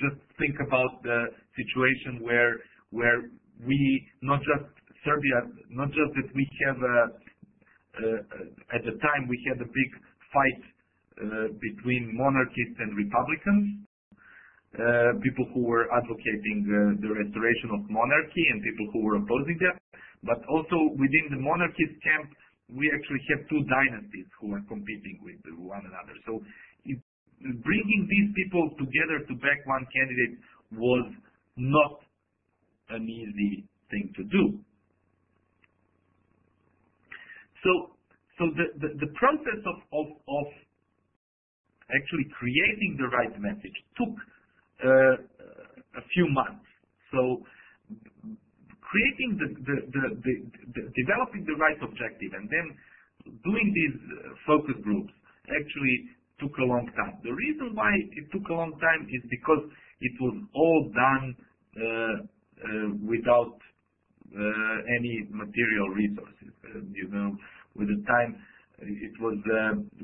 just 0.00 0.18
think 0.38 0.56
about 0.60 1.02
the 1.02 1.32
situation 1.56 2.24
where, 2.24 2.60
where 2.90 3.30
we, 3.64 3.78
not 4.22 4.40
just 4.40 4.68
Serbia, 5.04 5.48
not 5.70 5.88
just 5.88 6.10
that 6.18 6.28
we 6.34 6.44
have 6.66 6.78
a, 6.82 6.98
uh, 7.96 8.76
at 8.76 8.82
the 8.84 8.98
time 9.00 9.28
we 9.28 9.38
had 9.48 9.62
a 9.62 9.68
big 9.68 9.90
fight 10.34 10.62
uh, 11.16 11.48
between 11.62 12.12
monarchists 12.12 12.76
and 12.76 12.92
republicans, 12.92 13.86
uh, 14.76 15.16
people 15.24 15.46
who 15.54 15.64
were 15.64 15.88
advocating 15.88 16.60
uh, 16.68 17.00
the 17.00 17.08
restoration 17.08 17.72
of 17.72 17.80
monarchy 17.88 18.44
and 18.52 18.60
people 18.60 18.86
who 18.92 19.00
were 19.00 19.16
opposing 19.16 19.56
that. 19.64 19.80
But 20.26 20.42
also 20.50 20.90
within 20.98 21.30
the 21.30 21.40
monarchist 21.40 21.94
camp, 22.02 22.34
we 22.68 22.90
actually 22.90 23.22
have 23.30 23.46
two 23.46 23.62
dynasties 23.70 24.26
who 24.42 24.50
are 24.52 24.64
competing 24.66 25.22
with 25.22 25.38
one 25.54 25.86
another. 25.86 26.18
So 26.26 26.42
bringing 27.40 28.02
these 28.10 28.28
people 28.34 28.70
together 28.78 29.22
to 29.22 29.32
back 29.38 29.62
one 29.66 29.86
candidate 29.94 30.34
was 30.74 31.06
not 31.56 32.02
an 32.90 33.06
easy 33.06 33.64
thing 33.90 34.10
to 34.16 34.22
do. 34.24 34.44
So, 37.62 37.70
so 38.38 38.42
the, 38.54 38.66
the, 38.78 38.88
the 39.06 39.10
process 39.14 39.60
of, 39.62 39.76
of, 39.94 40.06
of 40.10 40.46
actually 41.90 42.26
creating 42.34 42.98
the 42.98 43.08
right 43.14 43.34
message 43.38 43.76
took 43.94 44.14
uh, 44.82 45.14
a 45.98 46.02
few 46.14 46.26
months. 46.30 46.66
So 47.12 47.46
creating 48.86 49.30
the, 49.36 49.48
the, 49.66 49.76
the, 49.90 50.04
the, 50.22 50.82
developing 50.94 51.42
the 51.42 51.58
right 51.58 51.78
objective 51.82 52.32
and 52.38 52.46
then 52.46 52.66
doing 53.42 53.68
these 53.74 53.96
uh, 53.98 54.30
focus 54.46 54.78
groups 54.86 55.10
actually 55.50 55.96
took 56.38 56.54
a 56.62 56.66
long 56.66 56.86
time. 56.94 57.18
The 57.26 57.34
reason 57.34 57.74
why 57.74 57.90
it 58.14 58.30
took 58.30 58.46
a 58.48 58.54
long 58.54 58.78
time 58.78 59.08
is 59.10 59.22
because 59.30 59.66
it 60.00 60.14
was 60.20 60.34
all 60.54 60.80
done 60.92 61.24
uh, 61.76 62.16
uh, 62.56 62.88
without 63.04 63.56
uh, 64.32 64.78
any 65.00 65.28
material 65.28 65.88
resources. 65.92 66.52
Uh, 66.64 66.84
you 66.92 67.08
know, 67.08 67.36
with 67.74 67.88
the 67.88 68.00
time 68.06 68.36
it 68.80 69.14
was 69.20 69.36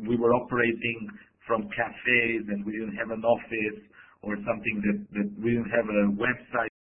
we 0.09 0.17
were 0.17 0.33
operating 0.33 1.09
from 1.47 1.69
cafes 1.77 2.45
and 2.49 2.65
we 2.65 2.73
didn't 2.73 2.97
have 2.97 3.11
an 3.11 3.25
office 3.25 3.81
or 4.23 4.37
something 4.47 4.77
that, 4.81 4.99
that 5.13 5.29
we 5.43 5.53
didn't 5.53 5.73
have 5.73 5.89
a 5.89 6.03
website. 6.17 6.73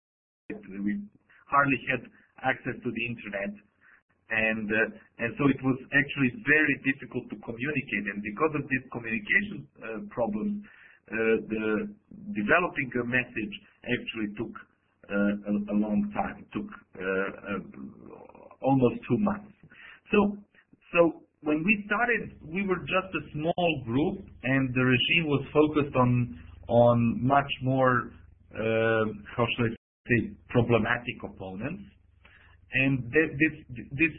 We 0.85 1.03
hardly 1.51 1.81
had 1.91 2.03
access 2.47 2.77
to 2.81 2.89
the 2.89 3.05
internet. 3.05 3.53
And, 4.31 4.71
uh, 4.71 5.27
and 5.27 5.35
so 5.37 5.51
it 5.51 5.59
was 5.67 5.79
actually 5.91 6.31
very 6.47 6.77
difficult 6.87 7.27
to 7.35 7.37
communicate. 7.43 8.05
And 8.15 8.23
because 8.23 8.55
of 8.55 8.63
these 8.71 8.87
communication 8.95 9.67
uh, 9.83 10.07
problems, 10.15 10.63
uh, 11.11 11.43
the 11.51 11.91
developing 12.39 12.89
a 12.95 13.05
message 13.11 13.55
actually 13.83 14.31
took 14.39 14.55
uh, 15.11 15.51
a, 15.51 15.75
a, 15.75 15.77
long 15.83 16.07
time. 16.15 16.47
It 16.47 16.51
took 16.55 16.71
uh, 16.71 17.03
uh, 17.03 18.63
almost 18.63 19.03
two 19.11 19.19
months. 19.19 19.51
So, 20.15 20.39
so 20.95 21.27
when 21.43 21.65
we 21.67 21.83
started, 21.91 22.39
we 22.47 22.63
were 22.63 22.79
just 22.87 23.11
a 23.11 23.23
small 23.35 23.83
group, 23.85 24.23
and 24.45 24.71
the 24.71 24.85
regime 24.87 25.27
was 25.27 25.43
focused 25.51 25.97
on 25.97 26.39
on 26.69 27.19
much 27.27 27.51
more, 27.65 28.13
how 28.55 29.47
should 29.57 29.75
I 29.75 29.80
problematic 30.49 31.17
opponents. 31.25 31.83
And 32.73 33.11
this 33.11 34.15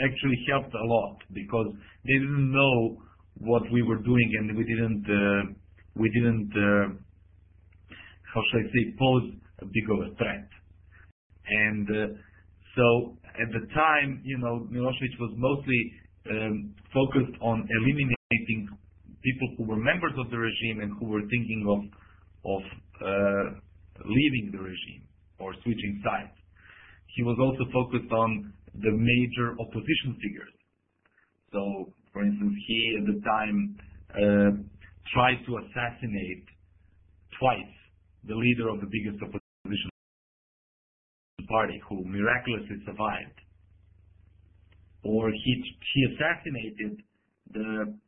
actually 0.00 0.38
helped 0.48 0.74
a 0.74 0.84
lot 0.84 1.18
because 1.34 1.74
they 2.04 2.14
didn't 2.14 2.50
know 2.50 3.02
what 3.38 3.62
we 3.72 3.82
were 3.82 3.98
doing, 3.98 4.32
and 4.38 4.56
we 4.56 4.64
didn't 4.64 5.04
uh, 5.04 5.52
we 5.96 6.08
didn't 6.10 6.50
uh, 6.56 6.94
how 8.32 8.40
should 8.50 8.64
I 8.64 8.68
say 8.72 8.94
pose 8.98 9.32
a 9.60 9.66
big 9.66 9.90
of 9.90 9.98
a 10.08 10.16
threat. 10.16 10.48
And 11.48 11.88
uh, 11.90 12.06
so 12.76 13.16
at 13.28 13.52
the 13.52 13.66
time, 13.74 14.22
you 14.24 14.38
know, 14.38 14.66
Milosevic 14.72 15.20
was 15.20 15.34
mostly 15.36 15.92
um, 16.30 16.74
focused 16.94 17.36
on 17.42 17.68
eliminating 17.82 18.68
people 19.22 19.48
who 19.58 19.64
were 19.64 19.76
members 19.76 20.12
of 20.18 20.30
the 20.30 20.38
regime 20.38 20.80
and 20.80 20.96
who 20.98 21.06
were 21.08 21.22
thinking 21.28 21.64
of 21.68 21.80
of 22.44 22.62
leaving 24.06 24.50
the 24.50 24.58
regime 24.58 25.04
or 25.42 25.54
switching 25.62 26.00
sides. 26.04 26.32
He 27.16 27.22
was 27.22 27.36
also 27.42 27.68
focused 27.72 28.10
on 28.12 28.52
the 28.74 28.92
major 28.94 29.52
opposition 29.60 30.16
figures. 30.22 30.54
So, 31.52 31.92
for 32.12 32.22
instance, 32.22 32.54
he 32.66 32.78
at 33.00 33.04
the 33.10 33.18
time 33.20 33.56
uh, 34.14 34.50
tried 35.12 35.44
to 35.44 35.58
assassinate 35.58 36.46
twice 37.38 37.74
the 38.24 38.34
leader 38.34 38.68
of 38.70 38.80
the 38.80 38.88
biggest 38.88 39.20
opposition 39.20 39.90
party, 41.48 41.82
who 41.88 42.04
miraculously 42.04 42.78
survived. 42.86 43.38
Or 45.04 45.28
he 45.30 45.52
he 45.92 46.00
assassinated 46.14 47.02
the 47.52 47.98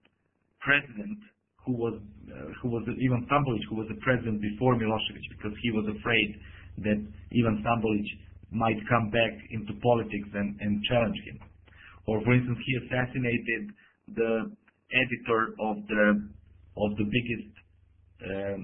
president 0.60 1.18
who 1.66 1.72
was 1.72 2.00
uh, 2.30 2.52
who 2.62 2.68
was 2.70 2.84
Ivan 2.86 3.26
Stambolic, 3.26 3.64
who 3.68 3.76
was 3.76 3.88
the 3.88 4.00
president 4.00 4.40
before 4.40 4.76
Milosevic, 4.76 5.26
because 5.36 5.52
he 5.60 5.70
was 5.72 5.84
afraid 5.90 6.40
that 6.78 6.98
Ivan 7.34 7.62
Stambolic 7.62 8.08
might 8.50 8.78
come 8.88 9.10
back 9.10 9.34
into 9.50 9.74
politics 9.82 10.28
and, 10.34 10.56
and 10.60 10.82
challenge 10.84 11.18
him. 11.26 11.38
Or 12.06 12.22
for 12.22 12.34
instance, 12.34 12.58
he 12.66 12.72
assassinated 12.86 13.62
the 14.14 14.32
editor 14.92 15.40
of 15.60 15.76
the 15.88 16.06
of 16.76 16.90
the 16.98 17.06
biggest 17.06 17.50
uh, 18.22 18.58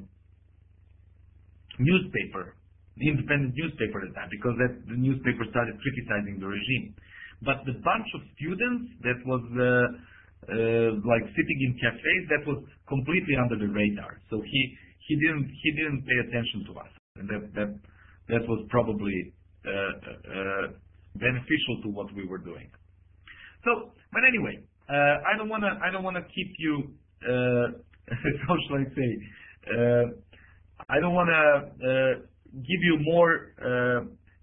newspaper, 1.79 2.55
the 2.99 3.09
independent 3.09 3.55
newspaper 3.57 4.03
at 4.03 4.13
that 4.15 4.29
because 4.31 4.55
that 4.59 4.75
the 4.87 4.99
newspaper 4.99 5.47
started 5.51 5.79
criticizing 5.81 6.39
the 6.39 6.47
regime. 6.47 6.95
But 7.43 7.65
the 7.65 7.81
bunch 7.81 8.09
of 8.15 8.21
students 8.37 8.93
that 9.07 9.19
was 9.25 9.43
uh, 9.57 9.87
uh, 10.53 10.91
like 11.09 11.25
sitting 11.33 11.59
in 11.65 11.73
cafes, 11.81 12.25
that 12.29 12.43
was 12.45 12.61
completely 12.85 13.35
under 13.41 13.57
the 13.57 13.71
radar. 13.73 14.21
So 14.29 14.43
he 14.45 14.61
he 15.09 15.15
didn't 15.17 15.49
he 15.49 15.69
didn't 15.73 16.05
pay 16.05 16.19
attention 16.29 16.69
to 16.69 16.73
us, 16.85 16.93
and 17.17 17.27
that 17.33 17.43
that 17.57 17.71
that 18.31 18.47
was 18.49 18.67
probably 18.71 19.33
uh, 19.61 19.71
uh, 19.71 20.67
beneficial 21.17 21.83
to 21.83 21.89
what 21.91 22.07
we 22.15 22.27
were 22.27 22.39
doing. 22.39 22.71
So, 23.65 23.93
but 24.13 24.23
anyway, 24.25 24.63
uh, 24.89 25.21
I 25.29 25.37
don't 25.37 25.51
don't 25.93 26.03
wanna 26.03 26.25
keep 26.35 26.51
you. 26.59 26.91
how 28.49 28.57
shall 28.67 28.79
I 28.81 28.87
say? 28.97 29.11
I 30.89 30.99
don't 31.01 31.15
wanna 31.15 31.69
give 32.55 32.81
you 32.89 32.99
more 33.03 33.53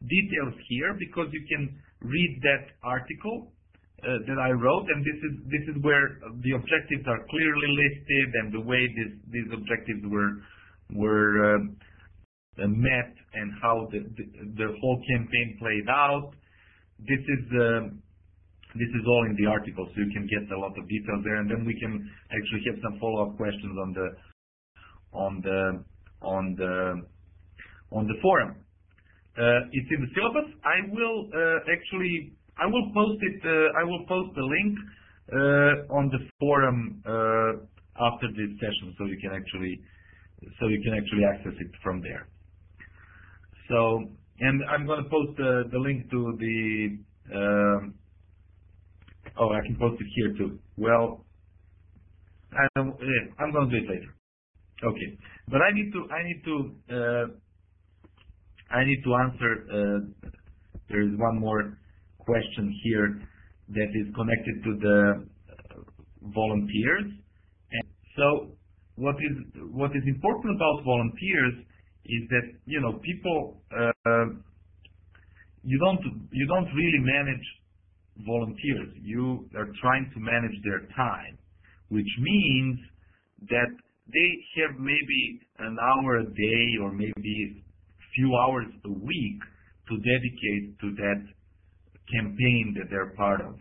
details 0.06 0.54
here 0.70 0.94
because 1.00 1.28
you 1.34 1.44
can 1.50 1.82
read 2.02 2.40
that 2.44 2.78
article 2.84 3.52
that 4.04 4.38
I 4.40 4.52
wrote, 4.52 4.86
and 4.94 5.02
this 5.02 5.18
is 5.18 5.34
this 5.50 5.76
is 5.76 5.82
where 5.82 6.22
the 6.46 6.52
objectives 6.52 7.08
are 7.08 7.26
clearly 7.30 7.70
listed 7.74 8.28
and 8.44 8.54
the 8.54 8.62
way 8.62 8.86
these 9.34 9.50
objectives 9.52 10.06
were 10.06 10.46
were 10.94 11.56
um, 11.56 11.78
met 12.66 13.14
and 13.34 13.54
how 13.62 13.88
the, 13.92 14.68
whole 14.82 15.00
campaign 15.14 15.58
played 15.60 15.88
out. 15.90 16.34
This 17.00 17.22
is 17.22 17.44
um, 17.54 18.02
this 18.74 18.90
is 18.90 19.04
all 19.06 19.24
in 19.30 19.36
the 19.38 19.46
article, 19.46 19.86
so 19.86 19.96
you 20.02 20.12
can 20.12 20.26
get 20.26 20.50
a 20.52 20.60
lot 20.60 20.74
of 20.78 20.84
details 20.90 21.22
there, 21.24 21.38
and 21.38 21.50
then 21.50 21.66
we 21.66 21.78
can 21.80 21.94
actually 22.34 22.64
have 22.70 22.78
some 22.82 23.00
follow-up 23.00 23.38
questions 23.38 23.78
on 23.78 23.94
the 23.94 24.08
on 25.14 25.42
the 25.42 25.60
on 26.22 26.56
the 26.58 26.74
on 27.92 28.08
the 28.08 28.18
forum. 28.22 28.58
Uh, 29.38 29.70
it's 29.72 29.90
in 29.94 30.02
the 30.02 30.12
syllabus. 30.18 30.50
I 30.66 30.78
will 30.90 31.30
uh, 31.30 31.60
actually, 31.70 32.34
I 32.58 32.66
will 32.66 32.90
post 32.94 33.22
it. 33.22 33.38
Uh, 33.46 33.80
I 33.80 33.84
will 33.86 34.04
post 34.10 34.34
the 34.34 34.42
link 34.42 34.74
on 35.94 36.10
the 36.10 36.22
forum 36.40 37.04
after 37.06 38.28
this 38.34 38.52
session, 38.58 38.96
so 38.98 39.06
you 39.06 39.18
can 39.22 39.34
actually, 39.34 39.80
so 40.60 40.68
you 40.68 40.82
can 40.82 40.94
actually 40.98 41.26
access 41.26 41.54
it 41.54 41.72
from 41.84 42.02
there. 42.02 42.26
So, 43.70 44.10
and 44.40 44.62
I'm 44.70 44.86
going 44.86 45.04
to 45.04 45.10
post 45.10 45.38
the 45.38 45.64
the 45.72 45.80
link 45.80 46.10
to 46.12 46.38
the. 46.40 46.98
Um, 47.36 47.94
oh, 49.40 49.50
I 49.50 49.62
can 49.66 49.78
post 49.80 50.02
it 50.02 50.08
here 50.16 50.34
too. 50.38 50.60
Well, 50.78 51.26
I'm, 52.54 52.88
yeah, 53.00 53.24
I'm 53.40 53.52
going 53.52 53.70
to 53.70 53.80
do 53.80 53.86
it 53.86 53.90
later. 53.90 54.12
Okay, 54.84 55.18
but 55.50 55.62
I 55.62 55.72
need 55.74 55.92
to 55.94 56.08
I 56.14 56.24
need 56.24 56.42
to 56.46 57.34
I 58.70 58.84
need 58.84 59.02
to 59.04 59.16
answer, 59.16 59.52
uh, 59.72 60.00
there 60.90 61.02
is 61.02 61.18
one 61.18 61.40
more 61.40 61.78
question 62.20 62.74
here 62.84 63.22
that 63.70 63.90
is 63.96 64.14
connected 64.16 64.64
to 64.64 64.72
the 64.82 65.00
uh, 65.52 65.82
volunteers. 66.34 67.06
So 68.18 68.58
what 68.96 69.16
is 69.16 69.38
what 69.72 69.92
is 69.92 70.04
important 70.08 70.56
about 70.56 70.84
volunteers 70.84 71.54
is 72.08 72.30
that 72.30 72.48
you 72.66 72.82
know 72.82 73.00
people 73.04 73.58
uh, 73.72 74.26
you 75.64 75.78
don't 75.80 76.00
you 76.32 76.48
don't 76.48 76.70
really 76.74 77.02
manage 77.04 77.48
volunteers. 78.26 78.90
You 79.02 79.46
are 79.56 79.68
trying 79.82 80.10
to 80.14 80.20
manage 80.20 80.56
their 80.64 80.88
time, 80.96 81.38
which 81.90 82.10
means 82.20 82.80
that 83.50 83.72
they 84.08 84.30
have 84.64 84.80
maybe 84.80 85.42
an 85.60 85.78
hour 85.82 86.20
a 86.20 86.26
day 86.26 86.68
or 86.82 86.92
maybe 86.92 87.64
few 88.16 88.32
hours 88.36 88.66
a 88.86 88.90
week 88.90 89.40
to 89.90 89.94
dedicate 89.98 90.80
to 90.80 90.88
that 90.96 91.22
campaign 92.10 92.74
that 92.80 92.90
they're 92.90 93.14
part 93.16 93.42
of, 93.42 93.60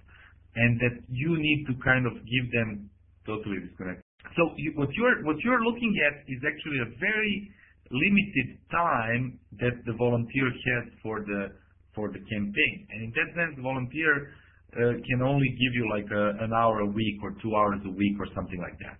and 0.55 0.81
that 0.81 1.03
you 1.11 1.37
need 1.37 1.67
to 1.67 1.75
kind 1.83 2.07
of 2.07 2.15
give 2.15 2.47
them 2.53 2.89
totally 3.27 3.59
disconnect. 3.67 4.03
So 4.39 4.55
you, 4.57 4.73
what 4.77 4.89
you're 4.95 5.25
what 5.25 5.37
you're 5.43 5.63
looking 5.63 5.93
at 6.07 6.23
is 6.31 6.41
actually 6.47 6.81
a 6.87 6.91
very 6.99 7.51
limited 7.91 8.59
time 8.71 9.39
that 9.61 9.85
the 9.87 9.95
volunteer 9.95 10.49
has 10.51 10.93
for 11.03 11.21
the 11.21 11.53
for 11.95 12.09
the 12.13 12.19
campaign, 12.19 12.87
and 12.91 13.05
in 13.05 13.11
that 13.17 13.33
sense, 13.35 13.57
the 13.57 13.63
volunteer 13.63 14.29
uh, 14.77 15.01
can 15.09 15.23
only 15.23 15.49
give 15.57 15.73
you 15.73 15.89
like 15.89 16.05
a, 16.13 16.45
an 16.45 16.53
hour 16.53 16.81
a 16.81 16.87
week 16.87 17.17
or 17.23 17.33
two 17.41 17.57
hours 17.57 17.81
a 17.87 17.91
week 17.91 18.17
or 18.21 18.27
something 18.35 18.61
like 18.61 18.79
that. 18.81 18.99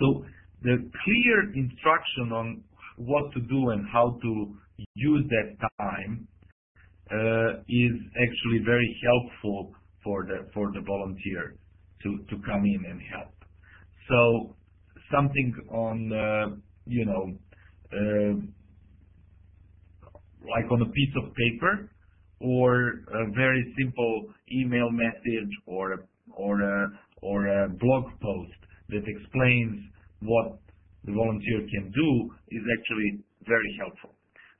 So 0.00 0.24
the 0.62 0.76
clear 1.04 1.52
instruction 1.52 2.32
on 2.32 2.64
what 2.96 3.32
to 3.34 3.40
do 3.40 3.70
and 3.70 3.84
how 3.92 4.18
to 4.22 4.54
use 4.94 5.24
that 5.28 5.68
time 5.78 6.26
uh, 7.10 7.60
is 7.68 7.94
actually 8.16 8.64
very 8.64 8.88
helpful 9.04 9.74
for 10.02 10.24
the 10.24 10.48
for 10.54 10.72
the 10.72 10.80
volunteer 10.80 11.56
to 12.02 12.18
to 12.30 12.42
come 12.44 12.64
in 12.64 12.84
and 12.88 13.00
help. 13.12 13.34
So 14.08 14.56
something 15.12 15.54
on 15.70 16.12
uh, 16.12 16.56
you 16.86 17.04
know 17.04 17.36
like 20.48 20.70
on 20.70 20.82
a 20.82 20.90
piece 20.90 21.14
of 21.16 21.34
paper 21.34 21.88
or 22.40 23.04
a 23.06 23.30
very 23.36 23.74
simple 23.78 24.26
email 24.52 24.90
message 24.90 25.52
or 25.66 25.92
a, 25.92 25.98
or 26.34 26.60
a, 26.60 26.88
or 27.22 27.46
a 27.46 27.68
blog 27.68 28.04
post 28.20 28.58
that 28.88 29.02
explains 29.06 29.78
what 30.20 30.58
the 31.04 31.12
volunteer 31.12 31.60
can 31.70 31.90
do 31.90 32.10
is 32.50 32.62
actually 32.78 33.22
very 33.46 33.76
helpful. 33.78 34.10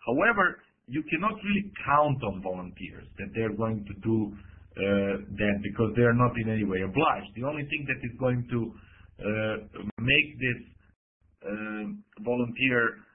However, 0.07 0.59
you 0.87 1.03
cannot 1.11 1.35
really 1.35 1.71
count 1.87 2.19
on 2.25 2.43
volunteers 2.43 3.07
that 3.19 3.31
they're 3.35 3.55
going 3.55 3.85
to 3.87 3.95
do 4.03 4.33
uh, 4.73 5.23
that 5.39 5.57
because 5.63 5.93
they 5.97 6.03
are 6.03 6.15
not 6.15 6.33
in 6.43 6.51
any 6.51 6.65
way 6.65 6.83
obliged. 6.83 7.31
The 7.37 7.45
only 7.45 7.63
thing 7.63 7.87
that 7.87 8.01
is 8.03 8.15
going 8.19 8.47
to 8.51 8.61
uh, 9.23 9.57
make 10.01 10.29
this 10.41 10.61
uh, 11.47 11.85
volunteer 12.25 12.83
uh, 12.89 13.12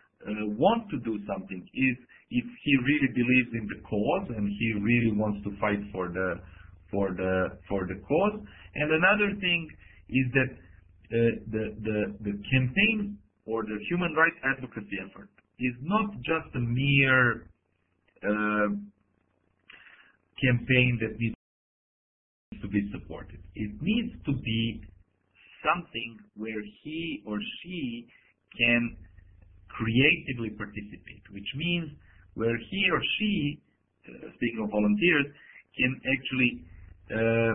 want 0.57 0.89
to 0.89 0.97
do 0.99 1.19
something 1.27 1.61
is 1.73 1.95
if 2.29 2.45
he 2.63 2.73
really 2.83 3.11
believes 3.15 3.51
in 3.53 3.67
the 3.67 3.79
cause 3.87 4.27
and 4.35 4.51
he 4.59 4.73
really 4.81 5.15
wants 5.15 5.43
to 5.43 5.51
fight 5.59 5.79
for 5.91 6.09
the 6.09 6.35
for 6.91 7.11
the 7.11 7.57
for 7.69 7.87
the 7.87 7.95
cause. 8.07 8.39
And 8.75 8.91
another 8.91 9.39
thing 9.39 9.69
is 10.09 10.25
that 10.33 10.51
uh, 10.51 11.31
the 11.51 11.63
the 11.83 11.99
the 12.21 12.35
campaign 12.51 13.17
or 13.45 13.63
the 13.63 13.77
human 13.89 14.13
rights 14.13 14.35
advocacy 14.43 14.99
effort 14.99 15.29
is 15.59 15.73
not 15.81 16.11
just 16.21 16.53
a 16.55 16.59
mere 16.59 17.47
uh, 18.23 18.69
campaign 20.41 20.99
that 21.01 21.17
needs 21.17 21.35
to 22.61 22.67
be 22.67 22.89
supported. 22.91 23.39
It 23.55 23.71
needs 23.81 24.13
to 24.25 24.33
be 24.33 24.81
something 25.63 26.19
where 26.35 26.61
he 26.83 27.23
or 27.25 27.39
she 27.63 28.07
can 28.57 28.97
creatively 29.77 30.49
participate, 30.57 31.21
which 31.29 31.47
means 31.55 31.93
where 32.33 32.57
he 32.69 32.81
or 32.89 33.01
she, 33.17 33.61
uh, 34.09 34.33
speaking 34.35 34.65
of 34.65 34.69
volunteers, 34.73 35.25
can 35.77 35.91
actually 36.09 36.51
uh, 37.13 37.53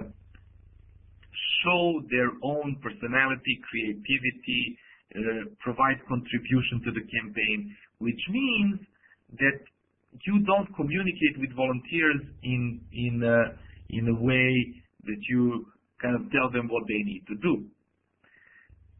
show 1.63 2.03
their 2.11 2.31
own 2.43 2.79
personality, 2.83 3.59
creativity, 3.67 4.79
uh, 5.15 5.51
provide 5.61 5.99
contribution 6.09 6.81
to 6.87 6.91
the 6.95 7.05
campaign, 7.11 7.75
which 7.99 8.23
means 8.31 8.79
that 9.39 9.59
you 10.27 10.41
don't 10.47 10.69
communicate 10.77 11.37
with 11.39 11.51
volunteers 11.57 12.21
in 12.43 12.81
in 12.93 13.23
a, 13.23 13.39
in 13.91 14.09
a 14.09 14.17
way 14.21 14.51
that 15.05 15.21
you 15.29 15.67
kind 16.01 16.15
of 16.15 16.31
tell 16.31 16.51
them 16.51 16.69
what 16.69 16.85
they 16.87 17.03
need 17.03 17.23
to 17.27 17.37
do. 17.43 17.65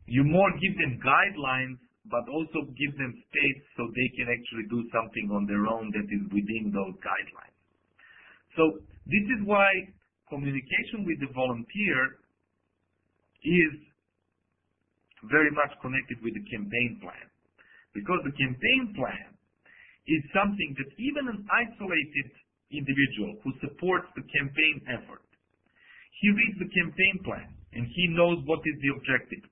You 0.07 0.25
more 0.25 0.51
give 0.59 0.75
them 0.77 0.99
guidelines, 1.05 1.79
but 2.11 2.27
also 2.27 2.67
give 2.75 2.93
them 2.99 3.13
space 3.31 3.63
so 3.79 3.87
they 3.95 4.09
can 4.19 4.27
actually 4.27 4.67
do 4.67 4.83
something 4.91 5.31
on 5.31 5.47
their 5.47 5.71
own 5.71 5.91
that 5.95 6.07
is 6.11 6.25
within 6.35 6.75
those 6.75 6.99
guidelines. 6.99 7.59
So 8.59 8.83
this 9.07 9.27
is 9.39 9.41
why 9.47 9.71
communication 10.29 11.07
with 11.07 11.23
the 11.23 11.31
volunteer 11.31 12.19
is 13.45 13.75
very 15.31 15.51
much 15.55 15.71
connected 15.79 16.19
with 16.27 16.35
the 16.35 16.45
campaign 16.51 16.99
plan. 16.99 17.27
Because 17.95 18.25
the 18.27 18.35
campaign 18.35 18.97
plan 18.99 19.31
is 20.09 20.23
something 20.35 20.75
that 20.81 20.91
even 20.99 21.31
an 21.31 21.47
isolated 21.47 22.29
individual 22.75 23.39
who 23.45 23.53
supports 23.63 24.09
the 24.19 24.25
campaign 24.27 24.83
effort, 24.91 25.23
he 26.19 26.29
reads 26.33 26.59
the 26.59 26.71
campaign 26.73 27.17
plan 27.23 27.49
and 27.77 27.87
he 27.95 28.11
knows 28.11 28.43
what 28.49 28.65
is 28.67 28.77
the 28.83 28.91
objective. 28.97 29.45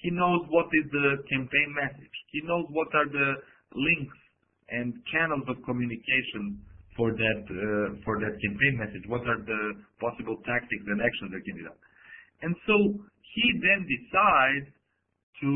He 0.00 0.10
knows 0.10 0.48
what 0.48 0.66
is 0.72 0.86
the 0.90 1.20
campaign 1.28 1.70
message. 1.76 2.16
He 2.32 2.40
knows 2.44 2.64
what 2.72 2.88
are 2.94 3.08
the 3.08 3.28
links 3.76 4.18
and 4.70 4.94
channels 5.12 5.44
of 5.48 5.60
communication 5.64 6.60
for 6.96 7.12
that 7.12 7.40
uh, 7.48 7.96
for 8.04 8.18
that 8.20 8.34
campaign 8.40 8.74
message? 8.76 9.04
What 9.06 9.24
are 9.28 9.40
the 9.40 9.62
possible 10.00 10.36
tactics 10.44 10.84
and 10.86 11.00
actions 11.00 11.30
that 11.32 11.42
can 11.44 11.56
be 11.56 11.64
done? 11.64 11.80
And 12.42 12.52
so 12.66 12.76
he 13.36 13.46
then 13.60 13.80
decides 13.88 14.68
to 15.40 15.50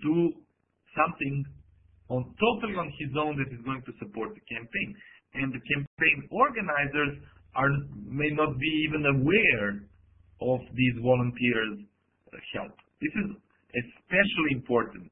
do 0.00 0.16
something 0.96 1.44
on 2.08 2.26
totally 2.40 2.76
on 2.76 2.88
his 2.98 3.12
own 3.16 3.38
that 3.38 3.50
is 3.52 3.62
going 3.64 3.82
to 3.86 3.92
support 3.98 4.34
the 4.34 4.44
campaign. 4.48 4.90
And 5.34 5.54
the 5.54 5.62
campaign 5.62 6.26
organizers 6.30 7.22
are 7.54 7.70
may 8.06 8.30
not 8.34 8.58
be 8.58 8.70
even 8.88 9.06
aware 9.06 9.84
of 10.42 10.60
these 10.74 10.96
volunteers' 11.02 11.86
help. 12.54 12.74
This 13.00 13.12
is 13.16 13.28
especially 13.72 14.52
important 14.52 15.10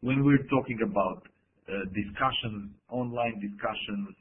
when 0.00 0.24
we're 0.24 0.44
talking 0.48 0.80
about 0.84 1.24
uh, 1.68 1.72
discussions, 1.96 2.72
online 2.90 3.40
discussions 3.40 4.12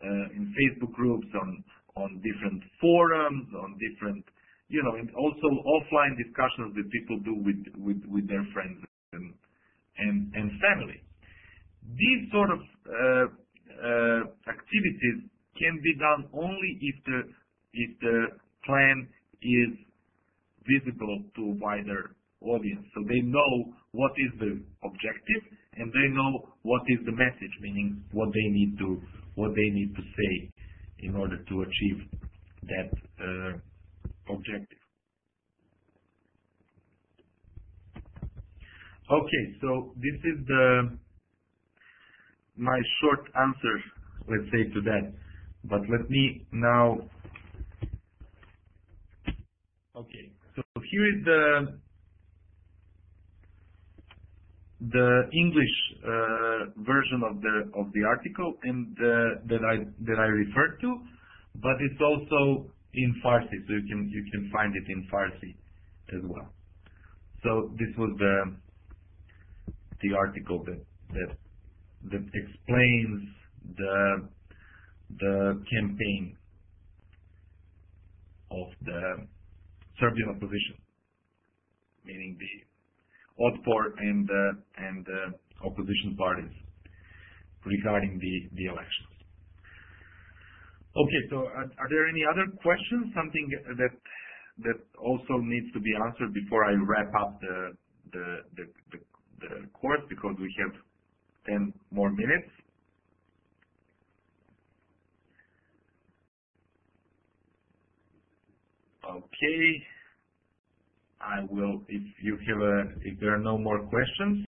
uh, 0.00 0.36
in 0.36 0.54
Facebook 0.56 0.92
groups, 0.92 1.26
on 1.34 1.64
on 1.94 2.22
different 2.24 2.62
forums, 2.80 3.46
on 3.52 3.76
different, 3.76 4.24
you 4.68 4.82
know, 4.82 4.96
and 4.96 5.12
also 5.14 5.44
offline 5.76 6.16
discussions 6.16 6.72
that 6.72 6.88
people 6.88 7.20
do 7.20 7.36
with 7.36 8.28
their 8.28 8.46
friends 8.54 8.80
and 9.12 10.50
family. 10.56 10.96
These 11.84 12.32
sort 12.32 12.48
of 12.48 12.60
uh, 12.88 14.24
activities 14.48 15.28
can 15.58 15.74
be 15.84 15.92
done 15.98 16.28
only 16.32 16.78
if 16.80 16.96
the 17.04 17.20
if 17.74 17.90
the 18.00 18.18
plan 18.64 19.08
is 19.42 19.70
visible 20.64 21.20
to 21.36 21.42
a 21.42 21.54
wider 21.60 22.16
audience. 22.44 22.86
So 22.94 23.02
they 23.08 23.20
know 23.20 23.72
what 23.92 24.12
is 24.16 24.32
the 24.38 24.60
objective 24.84 25.42
and 25.76 25.92
they 25.92 26.08
know 26.14 26.48
what 26.62 26.82
is 26.88 26.98
the 27.06 27.12
message, 27.12 27.54
meaning 27.60 28.02
what 28.12 28.28
they 28.32 28.48
need 28.50 28.78
to 28.78 29.00
what 29.34 29.54
they 29.54 29.68
need 29.72 29.94
to 29.96 30.02
say 30.02 30.50
in 31.00 31.16
order 31.16 31.38
to 31.38 31.62
achieve 31.62 32.04
that 32.64 32.90
uh, 33.18 34.32
objective. 34.32 34.78
Okay, 39.10 39.44
so 39.60 39.92
this 39.96 40.14
is 40.24 40.46
the 40.46 40.98
my 42.56 42.78
short 43.00 43.20
answer, 43.40 43.76
let's 44.28 44.50
say, 44.52 44.72
to 44.74 44.80
that. 44.82 45.12
But 45.64 45.80
let 45.90 46.08
me 46.08 46.46
now. 46.52 46.98
Okay, 49.96 50.30
so 50.56 50.62
here 50.90 51.06
is 51.16 51.24
the 51.24 51.81
the 54.90 55.30
English 55.32 55.74
uh, 56.02 56.82
version 56.82 57.22
of 57.22 57.40
the 57.40 57.70
of 57.78 57.92
the 57.92 58.02
article 58.02 58.54
and 58.64 58.96
that 59.46 59.62
I 59.62 59.86
that 60.06 60.18
I 60.18 60.26
referred 60.26 60.80
to, 60.80 60.98
but 61.62 61.76
it's 61.78 62.00
also 62.00 62.66
in 62.94 63.14
Farsi, 63.24 63.58
so 63.66 63.72
you 63.74 63.86
can 63.88 64.10
you 64.10 64.24
can 64.32 64.50
find 64.50 64.74
it 64.74 64.84
in 64.88 65.06
Farsi 65.12 65.54
as 66.16 66.22
well. 66.24 66.50
So 67.44 67.70
this 67.78 67.94
was 67.96 68.10
the 68.18 68.56
the 70.02 70.14
article 70.16 70.64
that 70.64 72.24
explains 72.34 73.22
the 73.76 74.28
the 75.20 75.62
campaign 75.70 76.36
of 78.50 78.66
the 78.82 79.26
Serbian 80.00 80.28
opposition, 80.30 80.76
meaning 82.04 82.36
the 82.38 82.71
Otpor 83.42 83.82
and 83.98 84.28
uh, 84.30 84.86
and 84.88 85.06
uh, 85.06 85.66
opposition 85.66 86.16
parties 86.18 86.54
regarding 87.66 88.18
the 88.18 88.64
elections. 88.66 89.12
Okay, 90.92 91.22
so 91.30 91.36
are, 91.48 91.88
there 91.88 92.06
any 92.08 92.22
other 92.28 92.46
questions? 92.60 93.14
Something 93.16 93.46
that 93.78 93.94
that 94.64 94.78
also 95.00 95.40
needs 95.40 95.72
to 95.72 95.80
be 95.80 95.92
answered 96.06 96.34
before 96.34 96.64
I 96.64 96.74
wrap 96.84 97.10
up 97.18 97.40
the 97.40 97.72
course 99.72 100.02
because 100.08 100.36
we 100.38 100.54
have 100.60 100.74
10 101.46 101.72
more 101.90 102.10
minutes. 102.10 102.50
Okay. 109.04 109.91
I 111.22 111.46
will, 111.48 111.82
if 111.88 112.02
you 112.22 112.36
have 112.48 112.60
a, 112.60 112.82
if 113.04 113.20
there 113.20 113.34
are 113.34 113.38
no 113.38 113.56
more 113.56 113.78
questions, 113.86 114.44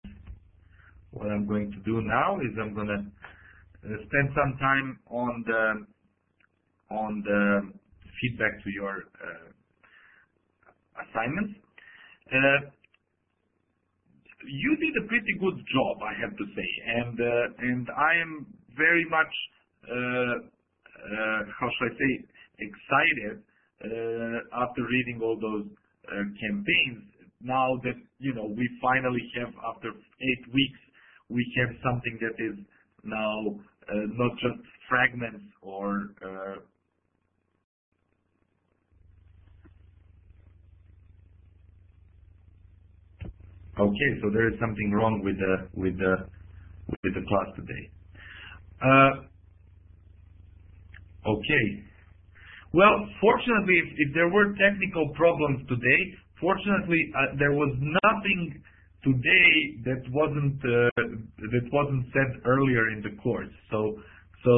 what 1.12 1.28
I'm 1.28 1.46
going 1.48 1.72
to 1.72 1.78
do 1.86 2.02
now 2.02 2.40
is 2.40 2.50
I'm 2.60 2.74
going 2.74 2.88
to 2.88 3.02
uh, 3.86 3.98
spend 4.08 4.30
some 4.34 4.58
time 4.60 5.00
on 5.10 5.44
the 5.46 5.86
on 6.94 7.24
the 7.26 7.72
feedback 8.22 8.64
to 8.64 8.70
your 8.72 9.06
uh, 9.22 9.50
assignments. 11.06 11.60
Uh, 12.32 12.70
you 14.46 14.76
did 14.78 15.04
a 15.04 15.08
pretty 15.08 15.34
good 15.40 15.58
job, 15.72 16.04
I 16.04 16.14
have 16.20 16.36
to 16.36 16.46
say, 16.56 16.70
and 16.98 17.20
and 17.60 17.88
I 17.96 18.22
am 18.22 18.46
very 18.76 19.06
much 19.10 19.34
how 21.60 21.70
should 21.78 21.92
I 21.92 21.96
say 21.96 22.12
excited 22.60 23.44
after 24.54 24.82
reading 24.82 25.22
all 25.22 25.38
those 25.40 25.68
campaigns. 26.12 27.04
Now 27.42 27.78
that 27.84 27.98
you 28.20 28.34
know 28.36 28.48
we 28.48 28.70
finally 28.82 29.24
have 29.40 29.54
after 29.76 29.90
eight 29.92 30.44
weeks 30.54 30.80
we 31.30 31.44
have 31.60 31.76
something 31.84 32.20
that 32.22 32.36
is 32.44 32.58
now 33.04 33.60
uh, 33.90 34.08
not 34.18 34.34
just 34.42 34.62
fragments 34.90 35.46
or 35.62 36.58
Okay, 43.80 44.20
so 44.22 44.30
there 44.30 44.50
is 44.54 44.60
something 44.60 44.92
wrong 44.92 45.24
with 45.24 45.38
the 45.40 45.68
with 45.74 45.98
the 45.98 46.16
with 47.04 47.14
the 47.16 47.26
class 47.28 47.48
today. 47.56 47.92
Uh, 48.82 49.12
okay. 51.30 51.66
Well, 52.74 53.06
fortunately, 53.22 53.78
if, 53.86 53.90
if, 54.02 54.10
there 54.18 54.30
were 54.30 54.50
technical 54.58 55.14
problems 55.14 55.62
today, 55.70 56.02
fortunately 56.42 57.06
uh, 57.14 57.38
there 57.38 57.54
was 57.54 57.70
nothing 57.78 58.42
today 59.06 59.52
that 59.86 60.02
wasn't 60.10 60.58
uh, 60.66 60.90
that 61.54 61.66
wasn't 61.70 62.10
said 62.10 62.42
earlier 62.50 62.90
in 62.98 63.06
the 63.06 63.14
course. 63.22 63.54
So 63.70 63.94
so 64.42 64.54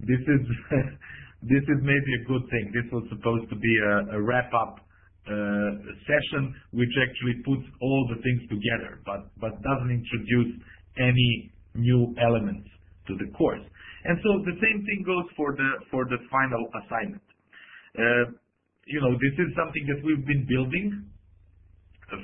this 0.00 0.20
is 0.20 0.44
this 1.52 1.64
is 1.64 1.78
maybe 1.80 2.10
a 2.20 2.24
good 2.28 2.44
thing. 2.52 2.68
This 2.76 2.84
was 2.92 3.08
supposed 3.08 3.48
to 3.48 3.56
be 3.56 3.74
a, 3.80 4.16
a 4.16 4.20
wrap 4.20 4.52
up 4.52 4.84
uh, 5.24 5.70
session 6.04 6.52
which 6.76 6.92
actually 7.00 7.40
puts 7.48 7.64
all 7.80 8.02
the 8.12 8.20
things 8.20 8.44
together, 8.52 9.00
but, 9.08 9.32
but 9.40 9.56
doesn't 9.64 9.88
introduce 9.88 10.52
any 11.00 11.48
new 11.72 12.12
elements 12.20 12.68
to 13.08 13.16
the 13.16 13.32
course. 13.32 13.64
And 14.04 14.20
so 14.20 14.44
the 14.44 14.52
same 14.60 14.84
thing 14.84 15.00
goes 15.00 15.24
for 15.32 15.56
the 15.56 15.70
for 15.88 16.04
the 16.04 16.20
final 16.28 16.60
assignment. 16.84 17.23
Uh, 17.98 18.24
you 18.86 19.00
know, 19.00 19.12
this 19.16 19.34
is 19.38 19.48
something 19.56 19.84
that 19.88 20.04
we've 20.04 20.26
been 20.26 20.44
building 20.48 21.08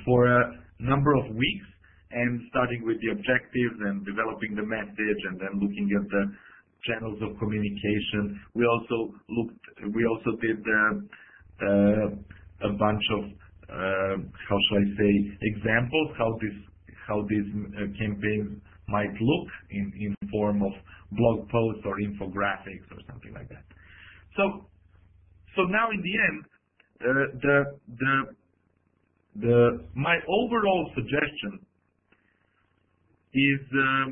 for 0.05 0.27
a 0.27 0.61
number 0.79 1.13
of 1.15 1.25
weeks, 1.33 1.67
and 2.11 2.41
starting 2.49 2.85
with 2.85 2.97
the 3.01 3.11
objectives 3.11 3.77
and 3.87 4.05
developing 4.05 4.55
the 4.55 4.65
message, 4.65 5.21
and 5.31 5.39
then 5.39 5.53
looking 5.57 5.87
at 5.95 6.05
the 6.11 6.23
channels 6.85 7.19
of 7.23 7.37
communication. 7.39 8.39
We 8.53 8.65
also 8.65 9.15
looked. 9.29 9.63
We 9.95 10.05
also 10.05 10.31
did 10.41 10.59
uh, 11.61 12.67
a 12.67 12.71
bunch 12.77 13.05
of, 13.17 13.23
uh, 13.69 14.15
how 14.27 14.57
shall 14.69 14.79
I 14.81 14.87
say, 14.97 15.13
examples 15.55 16.09
how 16.17 16.31
this 16.41 16.57
how 17.07 17.25
these 17.27 17.49
uh, 17.75 17.89
campaigns 17.97 18.61
might 18.87 19.13
look 19.13 19.47
in 19.71 19.91
in 19.99 20.29
form 20.29 20.61
of 20.61 20.73
blog 21.11 21.49
posts 21.49 21.83
or 21.85 21.95
infographics 21.97 22.87
or 22.91 22.99
something 23.09 23.33
like 23.33 23.49
that. 23.49 23.63
So 24.35 24.65
so 25.55 25.63
now 25.63 25.89
in 25.91 26.01
the 26.01 26.15
end, 26.27 26.39
uh, 27.01 27.13
the 27.41 27.57
the 27.99 28.13
the 29.41 29.57
my 29.95 30.17
overall 30.27 30.91
suggestion 30.95 31.65
is 33.33 33.61
uh, 33.73 34.07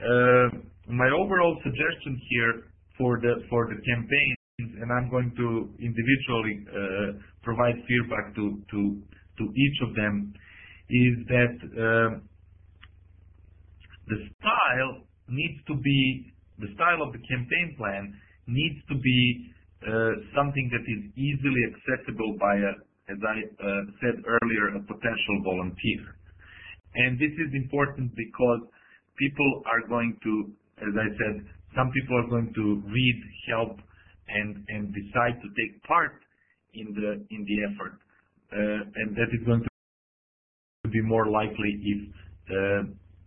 uh, 0.00 0.48
my 0.88 1.10
overall 1.10 1.58
suggestion 1.62 2.20
here 2.30 2.54
for 2.98 3.20
the 3.20 3.42
for 3.48 3.66
the 3.66 3.80
campaign 3.82 4.34
and 4.80 4.92
I'm 4.92 5.10
going 5.10 5.32
to 5.36 5.70
individually 5.80 6.64
uh, 6.68 7.18
provide 7.42 7.74
feedback 7.88 8.34
to, 8.36 8.60
to, 8.70 8.80
to 9.38 9.44
each 9.44 9.78
of 9.82 9.94
them, 9.94 10.34
is 10.90 11.14
that 11.28 11.54
uh, 11.64 12.10
the 14.08 14.18
style 14.38 15.06
needs 15.28 15.58
to 15.68 15.74
be, 15.76 16.32
the 16.58 16.68
style 16.74 17.02
of 17.06 17.12
the 17.12 17.22
campaign 17.24 17.74
plan 17.78 18.14
needs 18.46 18.80
to 18.88 18.94
be 18.98 19.52
something 20.36 20.66
that 20.72 20.84
is 20.84 21.02
easily 21.16 21.62
accessible 21.72 22.36
by 22.38 22.54
a, 22.56 22.72
as 23.08 23.20
I 23.24 23.38
uh, 23.40 23.82
said 24.00 24.16
earlier, 24.26 24.76
a 24.76 24.82
potential 24.84 25.36
volunteer. 25.44 26.16
And 26.94 27.18
this 27.18 27.32
is 27.32 27.50
important 27.54 28.12
because 28.14 28.60
people 29.16 29.62
are 29.66 29.86
going 29.88 30.18
to, 30.22 30.32
as 30.82 30.94
I 30.94 31.08
said, 31.16 31.46
some 31.76 31.90
people 31.92 32.18
are 32.18 32.28
going 32.28 32.52
to 32.54 32.82
read, 32.90 33.18
help, 33.48 33.78
and 34.28 34.94
decide 34.94 35.40
to 35.42 35.48
take 35.58 35.82
part 35.84 36.22
in 36.74 36.94
the 36.94 37.18
in 37.34 37.44
the 37.46 37.56
effort, 37.66 37.98
uh, 38.52 38.80
and 38.94 39.16
that 39.16 39.30
is 39.34 39.42
going 39.46 39.62
to 39.62 40.90
be 40.90 41.02
more 41.02 41.26
likely 41.26 41.70
if 41.82 42.00
uh, 42.50 42.82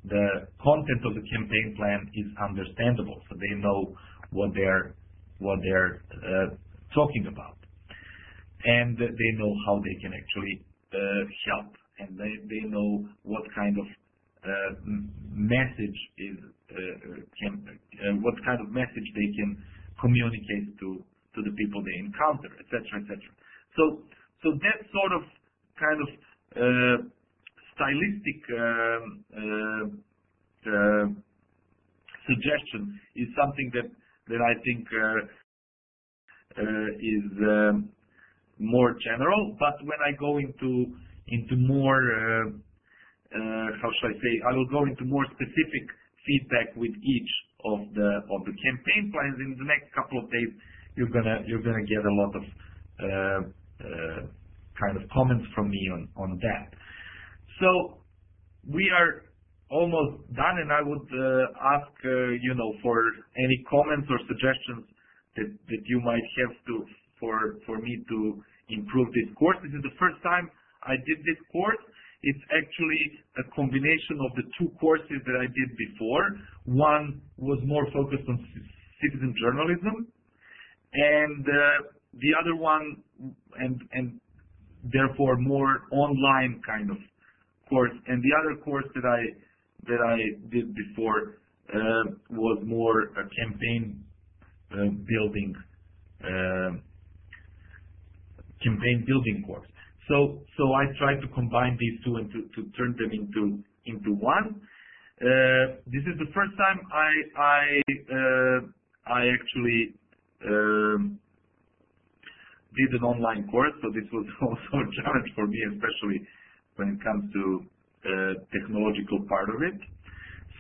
the 0.06 0.48
content 0.64 1.02
of 1.06 1.16
the 1.16 1.24
campaign 1.32 1.76
plan 1.78 2.10
is 2.16 2.28
understandable, 2.40 3.22
so 3.30 3.36
they 3.36 3.56
know 3.60 3.96
what 4.32 4.52
they're 4.54 4.96
what 5.40 5.60
they're 5.64 6.04
uh, 6.24 6.48
talking 6.94 7.28
about, 7.28 7.58
and 8.66 8.98
they 8.98 9.32
know 9.38 9.54
how 9.68 9.80
they 9.80 9.96
can 10.02 10.14
actually 10.14 10.66
uh, 10.94 11.24
help, 11.50 11.74
and 12.00 12.18
they 12.18 12.34
they 12.50 12.64
know 12.70 13.08
what 13.24 13.44
kind 13.56 13.76
of 13.78 13.88
uh, 14.44 14.72
message 15.34 16.00
is 16.18 16.38
can 17.42 18.22
what 18.22 18.36
kind 18.46 18.60
of 18.62 18.70
message 18.72 19.08
they 19.16 19.30
can 19.38 19.58
communicate 20.02 20.78
to 20.80 21.04
to 21.36 21.40
the 21.42 21.54
people 21.58 21.82
they 21.84 21.98
encounter, 22.00 22.50
etc., 22.62 23.02
etc. 23.02 23.18
So 23.78 23.84
so 24.44 24.48
that 24.54 24.80
sort 24.92 25.12
of 25.18 25.24
kind 25.80 26.00
of 26.02 26.10
uh, 26.54 26.98
stylistic 27.76 28.40
um, 28.54 29.04
uh, 29.34 29.86
uh, 30.70 31.06
suggestion 32.28 33.00
is 33.16 33.28
something 33.36 33.70
that 33.74 33.88
that 34.28 34.42
I 34.42 34.54
think 34.64 34.88
is 37.00 37.32
um, 37.44 37.90
more 38.60 38.96
general. 39.04 39.56
But 39.60 39.76
when 39.84 40.00
I 40.06 40.12
go 40.20 40.38
into 40.38 40.96
into 41.28 41.56
more 41.56 42.54
uh, 43.34 43.68
how 43.82 43.90
should 43.98 44.14
I 44.14 44.18
say, 44.22 44.34
I 44.46 44.54
will 44.54 44.70
go 44.70 44.86
into 44.86 45.06
more 45.06 45.26
specific 45.34 45.86
feedback 46.26 46.76
with 46.76 46.94
each 47.02 47.32
of 47.66 47.80
the 47.98 48.10
of 48.30 48.42
the 48.46 48.54
campaign 48.54 49.10
plans. 49.10 49.38
In 49.42 49.58
the 49.58 49.66
next 49.66 49.90
couple 49.98 50.22
of 50.22 50.30
days, 50.30 50.52
you're 50.96 51.10
gonna 51.10 51.42
get 51.86 52.06
a 52.06 52.14
lot 52.14 52.34
of 52.38 52.44
uh, 53.02 53.42
uh, 53.82 54.20
kind 54.78 54.96
of 55.02 55.10
comments 55.10 55.46
from 55.56 55.70
me 55.70 55.82
on 55.92 56.08
on 56.16 56.40
that. 56.46 56.78
So 57.60 57.98
we 58.70 58.86
are 58.94 59.26
almost 59.70 60.28
done, 60.36 60.58
and 60.60 60.72
I 60.72 60.82
would 60.82 61.08
uh, 61.12 61.76
ask 61.78 61.92
uh, 62.06 62.36
you 62.42 62.54
know 62.56 62.74
for 62.82 62.98
any 63.38 63.58
comments 63.70 64.08
or 64.10 64.20
suggestions 64.28 64.86
that 65.36 65.50
that 65.50 65.84
you 65.86 66.00
might 66.02 66.26
have 66.44 66.56
to 66.68 66.86
for 67.20 67.60
for 67.66 67.78
me 67.80 68.04
to 68.10 68.44
improve 68.70 69.08
this 69.14 69.30
course. 69.36 69.58
This 69.64 69.74
is 69.74 69.84
the 69.84 69.96
first 70.00 70.22
time 70.24 70.50
I 70.84 70.96
did 71.08 71.20
this 71.26 71.40
course. 71.52 71.80
It's 72.24 72.46
actually 72.56 73.04
a 73.36 73.44
combination 73.52 74.16
of 74.24 74.32
the 74.40 74.48
two 74.58 74.72
courses 74.80 75.20
that 75.28 75.36
I 75.36 75.48
did 75.52 75.70
before. 75.76 76.24
One 76.64 77.22
was 77.36 77.60
more 77.66 77.84
focused 77.92 78.24
on 78.30 78.40
citizen 79.04 79.36
journalism, 79.36 80.08
and 80.94 81.44
uh, 81.44 81.92
the 82.16 82.32
other 82.40 82.56
one, 82.56 83.04
and 83.60 83.82
and 83.92 84.20
therefore 84.92 85.38
more 85.38 85.84
online 85.92 86.62
kind 86.66 86.92
of 86.92 86.98
course. 87.70 87.92
And 88.08 88.24
the 88.24 88.34
other 88.40 88.62
course 88.62 88.86
that 88.96 89.06
I 89.06 89.20
that 89.88 90.00
I 90.02 90.18
did 90.50 90.74
before 90.76 91.38
uh, 91.74 92.04
was 92.30 92.64
more 92.66 93.02
a 93.16 93.24
campaign 93.40 94.04
uh, 94.72 94.90
building 95.08 95.56
uh, 96.24 96.72
campaign 98.64 99.04
building 99.08 99.44
course. 99.46 99.68
So 100.08 100.42
so 100.58 100.74
I 100.74 100.86
try 101.00 101.16
to 101.20 101.28
combine 101.34 101.78
these 101.80 102.00
two 102.06 102.16
and 102.16 102.32
to, 102.32 102.62
turn 102.78 102.96
them 102.98 103.12
into 103.12 103.64
into 103.86 104.14
one. 104.14 104.62
This 105.20 106.04
is 106.08 106.16
the 106.20 106.32
first 106.34 106.54
time 106.58 106.80
I 106.92 107.12
I 107.40 107.64
I 109.08 109.22
actually 109.28 109.94
um, 110.48 111.20
did 112.76 112.90
an 113.00 113.04
online 113.04 113.48
course, 113.50 113.74
so 113.82 113.90
this 113.94 114.08
was 114.12 114.26
also 114.42 114.74
a 114.82 114.88
challenge 115.02 115.30
for 115.36 115.48
me, 115.48 115.60
especially 115.74 116.26
when 116.76 116.98
it 116.98 117.04
comes 117.04 117.32
to 117.34 117.66
technological 118.52 119.20
part 119.28 119.50
of 119.50 119.62
it. 119.62 119.80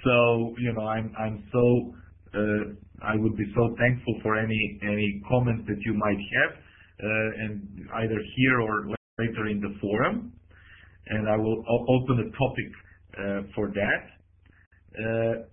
So 0.03 0.55
you 0.59 0.73
know 0.73 0.85
I'm 0.87 1.13
I'm 1.17 1.43
so 1.51 1.63
uh, 2.35 2.63
I 3.01 3.15
would 3.15 3.35
be 3.37 3.45
so 3.55 3.75
thankful 3.77 4.19
for 4.21 4.37
any 4.37 4.79
any 4.83 5.21
comments 5.29 5.63
that 5.67 5.79
you 5.85 5.93
might 5.93 6.21
have, 6.37 6.51
uh, 7.03 7.43
and 7.43 7.87
either 8.03 8.19
here 8.35 8.61
or 8.61 8.87
later 9.19 9.47
in 9.47 9.59
the 9.59 9.75
forum, 9.81 10.33
and 11.07 11.29
I 11.29 11.37
will 11.37 11.63
open 11.89 12.19
a 12.19 12.29
topic 12.31 12.69
uh, 13.17 13.41
for 13.55 13.67
that. 13.69 14.01
Uh, 14.97 15.43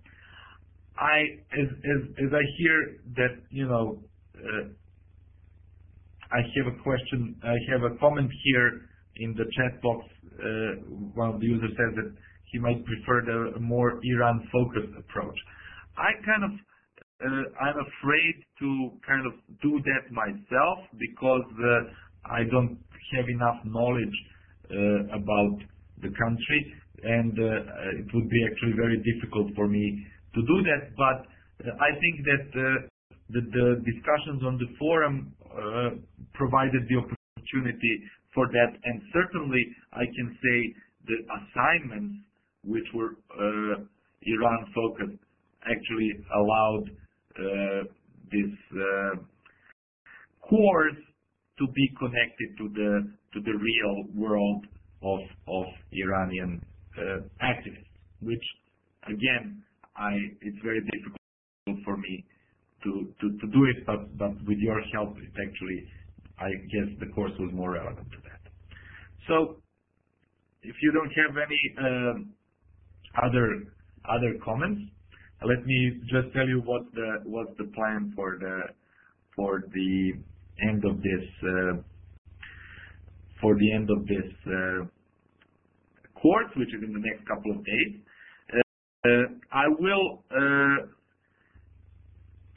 I, 0.97 1.21
as, 1.57 2.29
I 2.31 2.43
hear 2.57 2.97
that, 3.15 3.41
you 3.49 3.67
know, 3.67 4.03
uh, 4.37 4.69
I 6.31 6.37
have 6.37 6.73
a 6.73 6.83
question, 6.83 7.35
I 7.43 7.55
have 7.71 7.83
a 7.83 7.97
comment 7.97 8.29
here 8.43 8.81
in 9.17 9.33
the 9.33 9.45
chat 9.57 9.81
box. 9.81 10.05
Uh, 10.39 10.81
one 11.13 11.29
of 11.35 11.39
the 11.39 11.45
users 11.45 11.71
says 11.75 11.91
that 11.95 12.09
he 12.51 12.59
might 12.59 12.83
prefer 12.85 13.21
the 13.25 13.59
more 13.59 13.99
Iran-focused 14.03 14.93
approach. 14.97 15.37
I 15.97 16.11
kind 16.25 16.43
of, 16.43 16.51
uh, 17.23 17.43
I'm 17.59 17.79
afraid 17.79 18.35
to 18.59 18.91
kind 19.07 19.25
of 19.27 19.33
do 19.61 19.79
that 19.79 20.11
myself 20.11 20.87
because 20.99 21.47
uh, 21.59 22.31
I 22.31 22.43
don't 22.51 22.79
have 23.15 23.27
enough 23.27 23.59
knowledge 23.65 24.17
uh, 24.71 25.19
about 25.19 25.59
the 26.01 26.11
country, 26.15 26.59
and 27.03 27.35
uh, 27.35 27.99
it 27.99 28.07
would 28.13 28.29
be 28.29 28.41
actually 28.47 28.75
very 28.75 29.03
difficult 29.03 29.51
for 29.55 29.67
me 29.67 30.07
to 30.35 30.41
do 30.41 30.57
that. 30.63 30.95
But 30.95 31.27
uh, 31.67 31.75
I 31.75 31.91
think 31.99 32.15
that 32.25 32.43
the 33.31 33.83
discussions 33.83 34.43
on 34.43 34.57
the 34.57 34.67
forum 34.79 35.35
provided 36.33 36.87
the 36.87 36.97
opportunity 37.03 37.93
for 38.33 38.47
that, 38.47 38.71
and 38.83 39.01
certainly 39.13 39.63
I 39.93 40.05
can 40.05 40.37
say 40.41 40.57
the 41.07 41.17
assignments 41.39 42.15
which 42.63 42.85
were 42.93 43.17
uh, 43.33 43.83
Iran 44.23 44.65
focused 44.73 45.19
actually 45.65 46.11
allowed 46.35 46.85
uh, 47.37 47.83
this 48.31 48.53
uh, 48.75 49.15
course 50.47 51.01
to 51.59 51.67
be 51.73 51.89
connected 51.99 52.49
to 52.57 52.69
the 52.69 52.91
to 53.33 53.39
the 53.41 53.53
real 53.53 53.95
world 54.15 54.65
of 55.03 55.19
of 55.47 55.65
Iranian 55.91 56.61
uh, 56.97 57.21
activists, 57.43 57.91
which 58.21 58.43
again, 59.07 59.63
I 59.95 60.13
it's 60.41 60.61
very 60.63 60.81
difficult 60.81 61.83
for 61.85 61.97
me 61.97 62.25
to 62.83 63.13
to, 63.21 63.25
to 63.37 63.47
do 63.47 63.65
it, 63.65 63.85
but 63.85 64.17
but 64.17 64.33
with 64.47 64.57
your 64.59 64.81
help, 64.93 65.17
it 65.17 65.33
actually 65.35 65.87
I 66.41 66.49
guess 66.73 66.89
the 66.99 67.13
course 67.13 67.31
was 67.39 67.51
more 67.53 67.71
relevant 67.73 68.09
to 68.11 68.17
that. 68.25 68.41
So, 69.27 69.61
if 70.63 70.75
you 70.81 70.91
don't 70.91 71.13
have 71.21 71.37
any 71.37 71.61
uh, 71.77 73.27
other 73.27 73.47
other 74.09 74.33
comments, 74.43 74.81
let 75.47 75.65
me 75.65 76.01
just 76.09 76.33
tell 76.33 76.47
you 76.47 76.61
what 76.65 76.83
the 76.93 77.21
what's 77.25 77.55
the 77.57 77.69
plan 77.75 78.13
for 78.15 78.37
the 78.39 78.61
for 79.35 79.63
the 79.73 80.13
end 80.67 80.83
of 80.85 80.97
this 80.97 81.25
uh, 81.43 81.81
for 83.41 83.55
the 83.55 83.73
end 83.73 83.89
of 83.89 84.05
this 84.07 84.29
uh, 84.47 84.85
course, 86.19 86.49
which 86.55 86.69
is 86.69 86.83
in 86.83 86.93
the 86.93 86.99
next 86.99 87.27
couple 87.27 87.51
of 87.51 87.57
days. 87.65 88.01
Uh, 89.03 89.33
I 89.51 89.65
will 89.79 90.23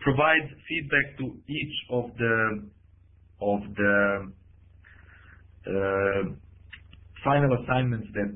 provide 0.00 0.44
feedback 0.68 1.16
to 1.18 1.24
each 1.48 1.76
of 1.90 2.10
the 2.18 2.68
of 3.44 3.60
the 3.76 4.32
final 7.24 7.52
assignments 7.64 8.08
that 8.14 8.30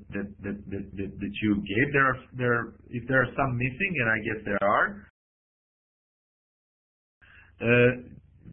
you 1.43 1.55
gave. 1.57 1.89
If 2.91 3.09
there 3.09 3.23
are 3.23 3.33
some 3.37 3.57
missing, 3.59 3.93
and 4.01 4.11
I 4.11 4.19
guess 4.25 4.45
there 4.45 4.63
are. 4.63 5.05
Uh, 7.61 7.91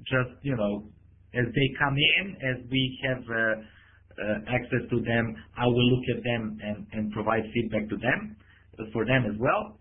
just 0.04 0.34
you 0.44 0.56
know 0.56 0.84
as 1.36 1.46
they 1.54 1.68
come 1.80 1.96
in, 1.96 2.36
as 2.42 2.64
we 2.72 3.00
have 3.06 3.24
uh, 3.30 3.56
uh, 4.18 4.40
access 4.48 4.84
to 4.90 5.02
them, 5.02 5.36
I 5.58 5.66
will 5.68 5.90
look 5.92 6.06
at 6.18 6.24
them 6.24 6.58
and 6.94 7.12
provide 7.12 7.44
feedback 7.54 7.90
to 7.90 7.98
them, 7.98 8.36
for 8.94 9.06
them 9.06 9.26
as 9.26 9.38
well. 9.40 9.78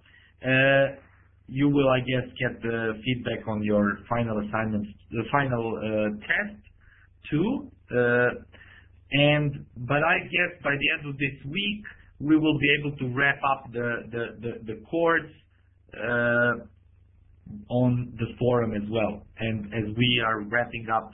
Uh, 1.48 1.52
you 1.52 1.68
will, 1.68 1.88
I 1.88 2.00
guess, 2.00 2.28
get 2.38 2.62
the 2.62 2.92
feedback 3.04 3.46
on 3.48 3.62
your 3.62 3.98
final 4.08 4.38
assignments, 4.46 4.88
the 5.10 5.24
final 5.30 5.78
test 6.20 6.60
too. 7.30 7.70
but 9.76 10.02
I 10.02 10.18
guess 10.24 10.62
by 10.62 10.74
the 10.78 10.88
end 10.98 11.08
of 11.08 11.18
this 11.18 11.44
week, 11.46 11.84
we 12.20 12.36
will 12.36 12.58
be 12.58 12.76
able 12.80 12.96
to 12.96 13.08
wrap 13.14 13.40
up 13.52 13.72
the 13.72 14.80
course 14.90 15.30
on 17.68 18.12
the 18.18 18.26
forum 18.38 18.72
as 18.74 18.88
well. 18.90 19.26
And 19.38 19.66
As 19.74 19.96
we 19.96 20.22
are 20.26 20.40
wrapping 20.42 20.86
up 20.92 21.10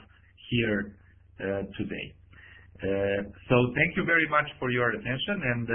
here 0.49 0.95
uh, 1.41 1.63
today. 1.77 2.13
Uh, 2.81 3.23
so 3.49 3.55
thank 3.75 3.95
you 3.95 4.05
very 4.05 4.27
much 4.29 4.45
for 4.59 4.71
your 4.71 4.89
attention 4.89 5.41
and 5.41 5.69
uh, 5.69 5.73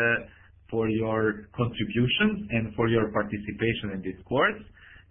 for 0.71 0.89
your 0.89 1.47
contributions 1.55 2.49
and 2.51 2.75
for 2.75 2.89
your 2.89 3.11
participation 3.13 3.95
in 3.95 4.01
this 4.03 4.19
course. 4.27 4.59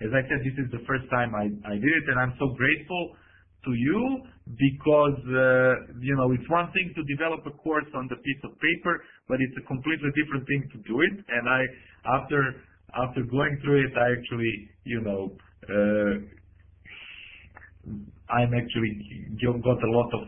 As 0.02 0.11
I 0.11 0.22
said, 0.27 0.44
this 0.44 0.57
is 0.60 0.68
the 0.72 0.84
first 0.84 1.07
time 1.10 1.32
I 1.36 1.48
I 1.64 1.76
did 1.80 1.94
it, 1.99 2.06
and 2.11 2.19
I'm 2.19 2.36
so 2.38 2.52
grateful 2.52 3.15
to 3.64 3.72
you 3.73 4.22
because 4.45 5.19
uh, 5.32 5.95
you 5.99 6.15
know, 6.19 6.32
it's 6.36 6.49
one 6.49 6.72
thing 6.76 6.91
to 6.95 7.02
develop 7.07 7.48
a 7.48 7.56
course 7.64 7.88
on 7.95 8.07
the 8.11 8.18
piece 8.19 8.41
of 8.44 8.52
paper, 8.60 9.03
but 9.27 9.40
it's 9.40 9.57
a 9.57 9.65
completely 9.65 10.11
different 10.19 10.45
thing 10.48 10.68
to 10.73 10.77
do 10.84 11.02
it. 11.02 11.15
And 11.32 11.48
I, 11.48 11.61
after 12.19 12.40
after 12.95 13.23
going 13.23 13.60
through 13.64 13.88
it, 13.88 13.94
I 13.98 14.11
actually 14.11 14.53
you 14.84 15.02
know, 15.02 15.32
uh, 15.72 16.14
I'm 18.30 18.52
actually 18.53 18.91
got 19.41 19.80
a 19.80 19.91
lot 19.95 20.11
of 20.14 20.26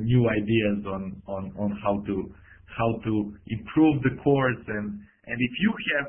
new 0.00 0.28
ideas 0.30 0.86
on 0.86 1.70
how 1.82 2.00
to 2.06 2.34
improve 3.48 4.02
the 4.02 4.14
course. 4.22 4.62
And, 4.66 5.00
and 5.26 5.36
if 5.40 5.52
you 5.60 5.72
have 5.98 6.08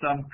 some 0.00 0.26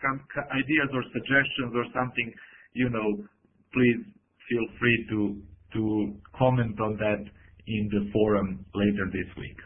ideas 0.53 0.89
or 0.93 1.03
suggestions 1.13 1.73
or 1.75 1.85
something, 1.95 2.33
you 2.75 2.89
know, 2.91 3.25
please 3.73 4.01
feel 4.49 4.67
free 4.79 5.07
to 5.11 6.17
comment 6.39 6.81
on 6.81 6.97
that 6.97 7.25
in 7.67 7.89
the 7.91 8.11
forum 8.13 8.65
later 8.75 9.07
this 9.13 9.29
week. 9.37 9.59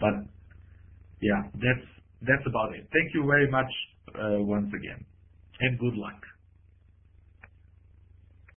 But 0.00 0.26
yeah, 1.22 1.42
that's 1.54 1.86
that's 2.22 2.46
about 2.46 2.74
it. 2.74 2.88
Thank 2.92 3.14
you 3.14 3.24
very 3.26 3.50
much 3.50 3.70
uh, 4.14 4.42
once 4.44 4.68
again, 4.68 5.04
and 5.60 5.78
good 5.78 5.94
luck. 5.94 6.20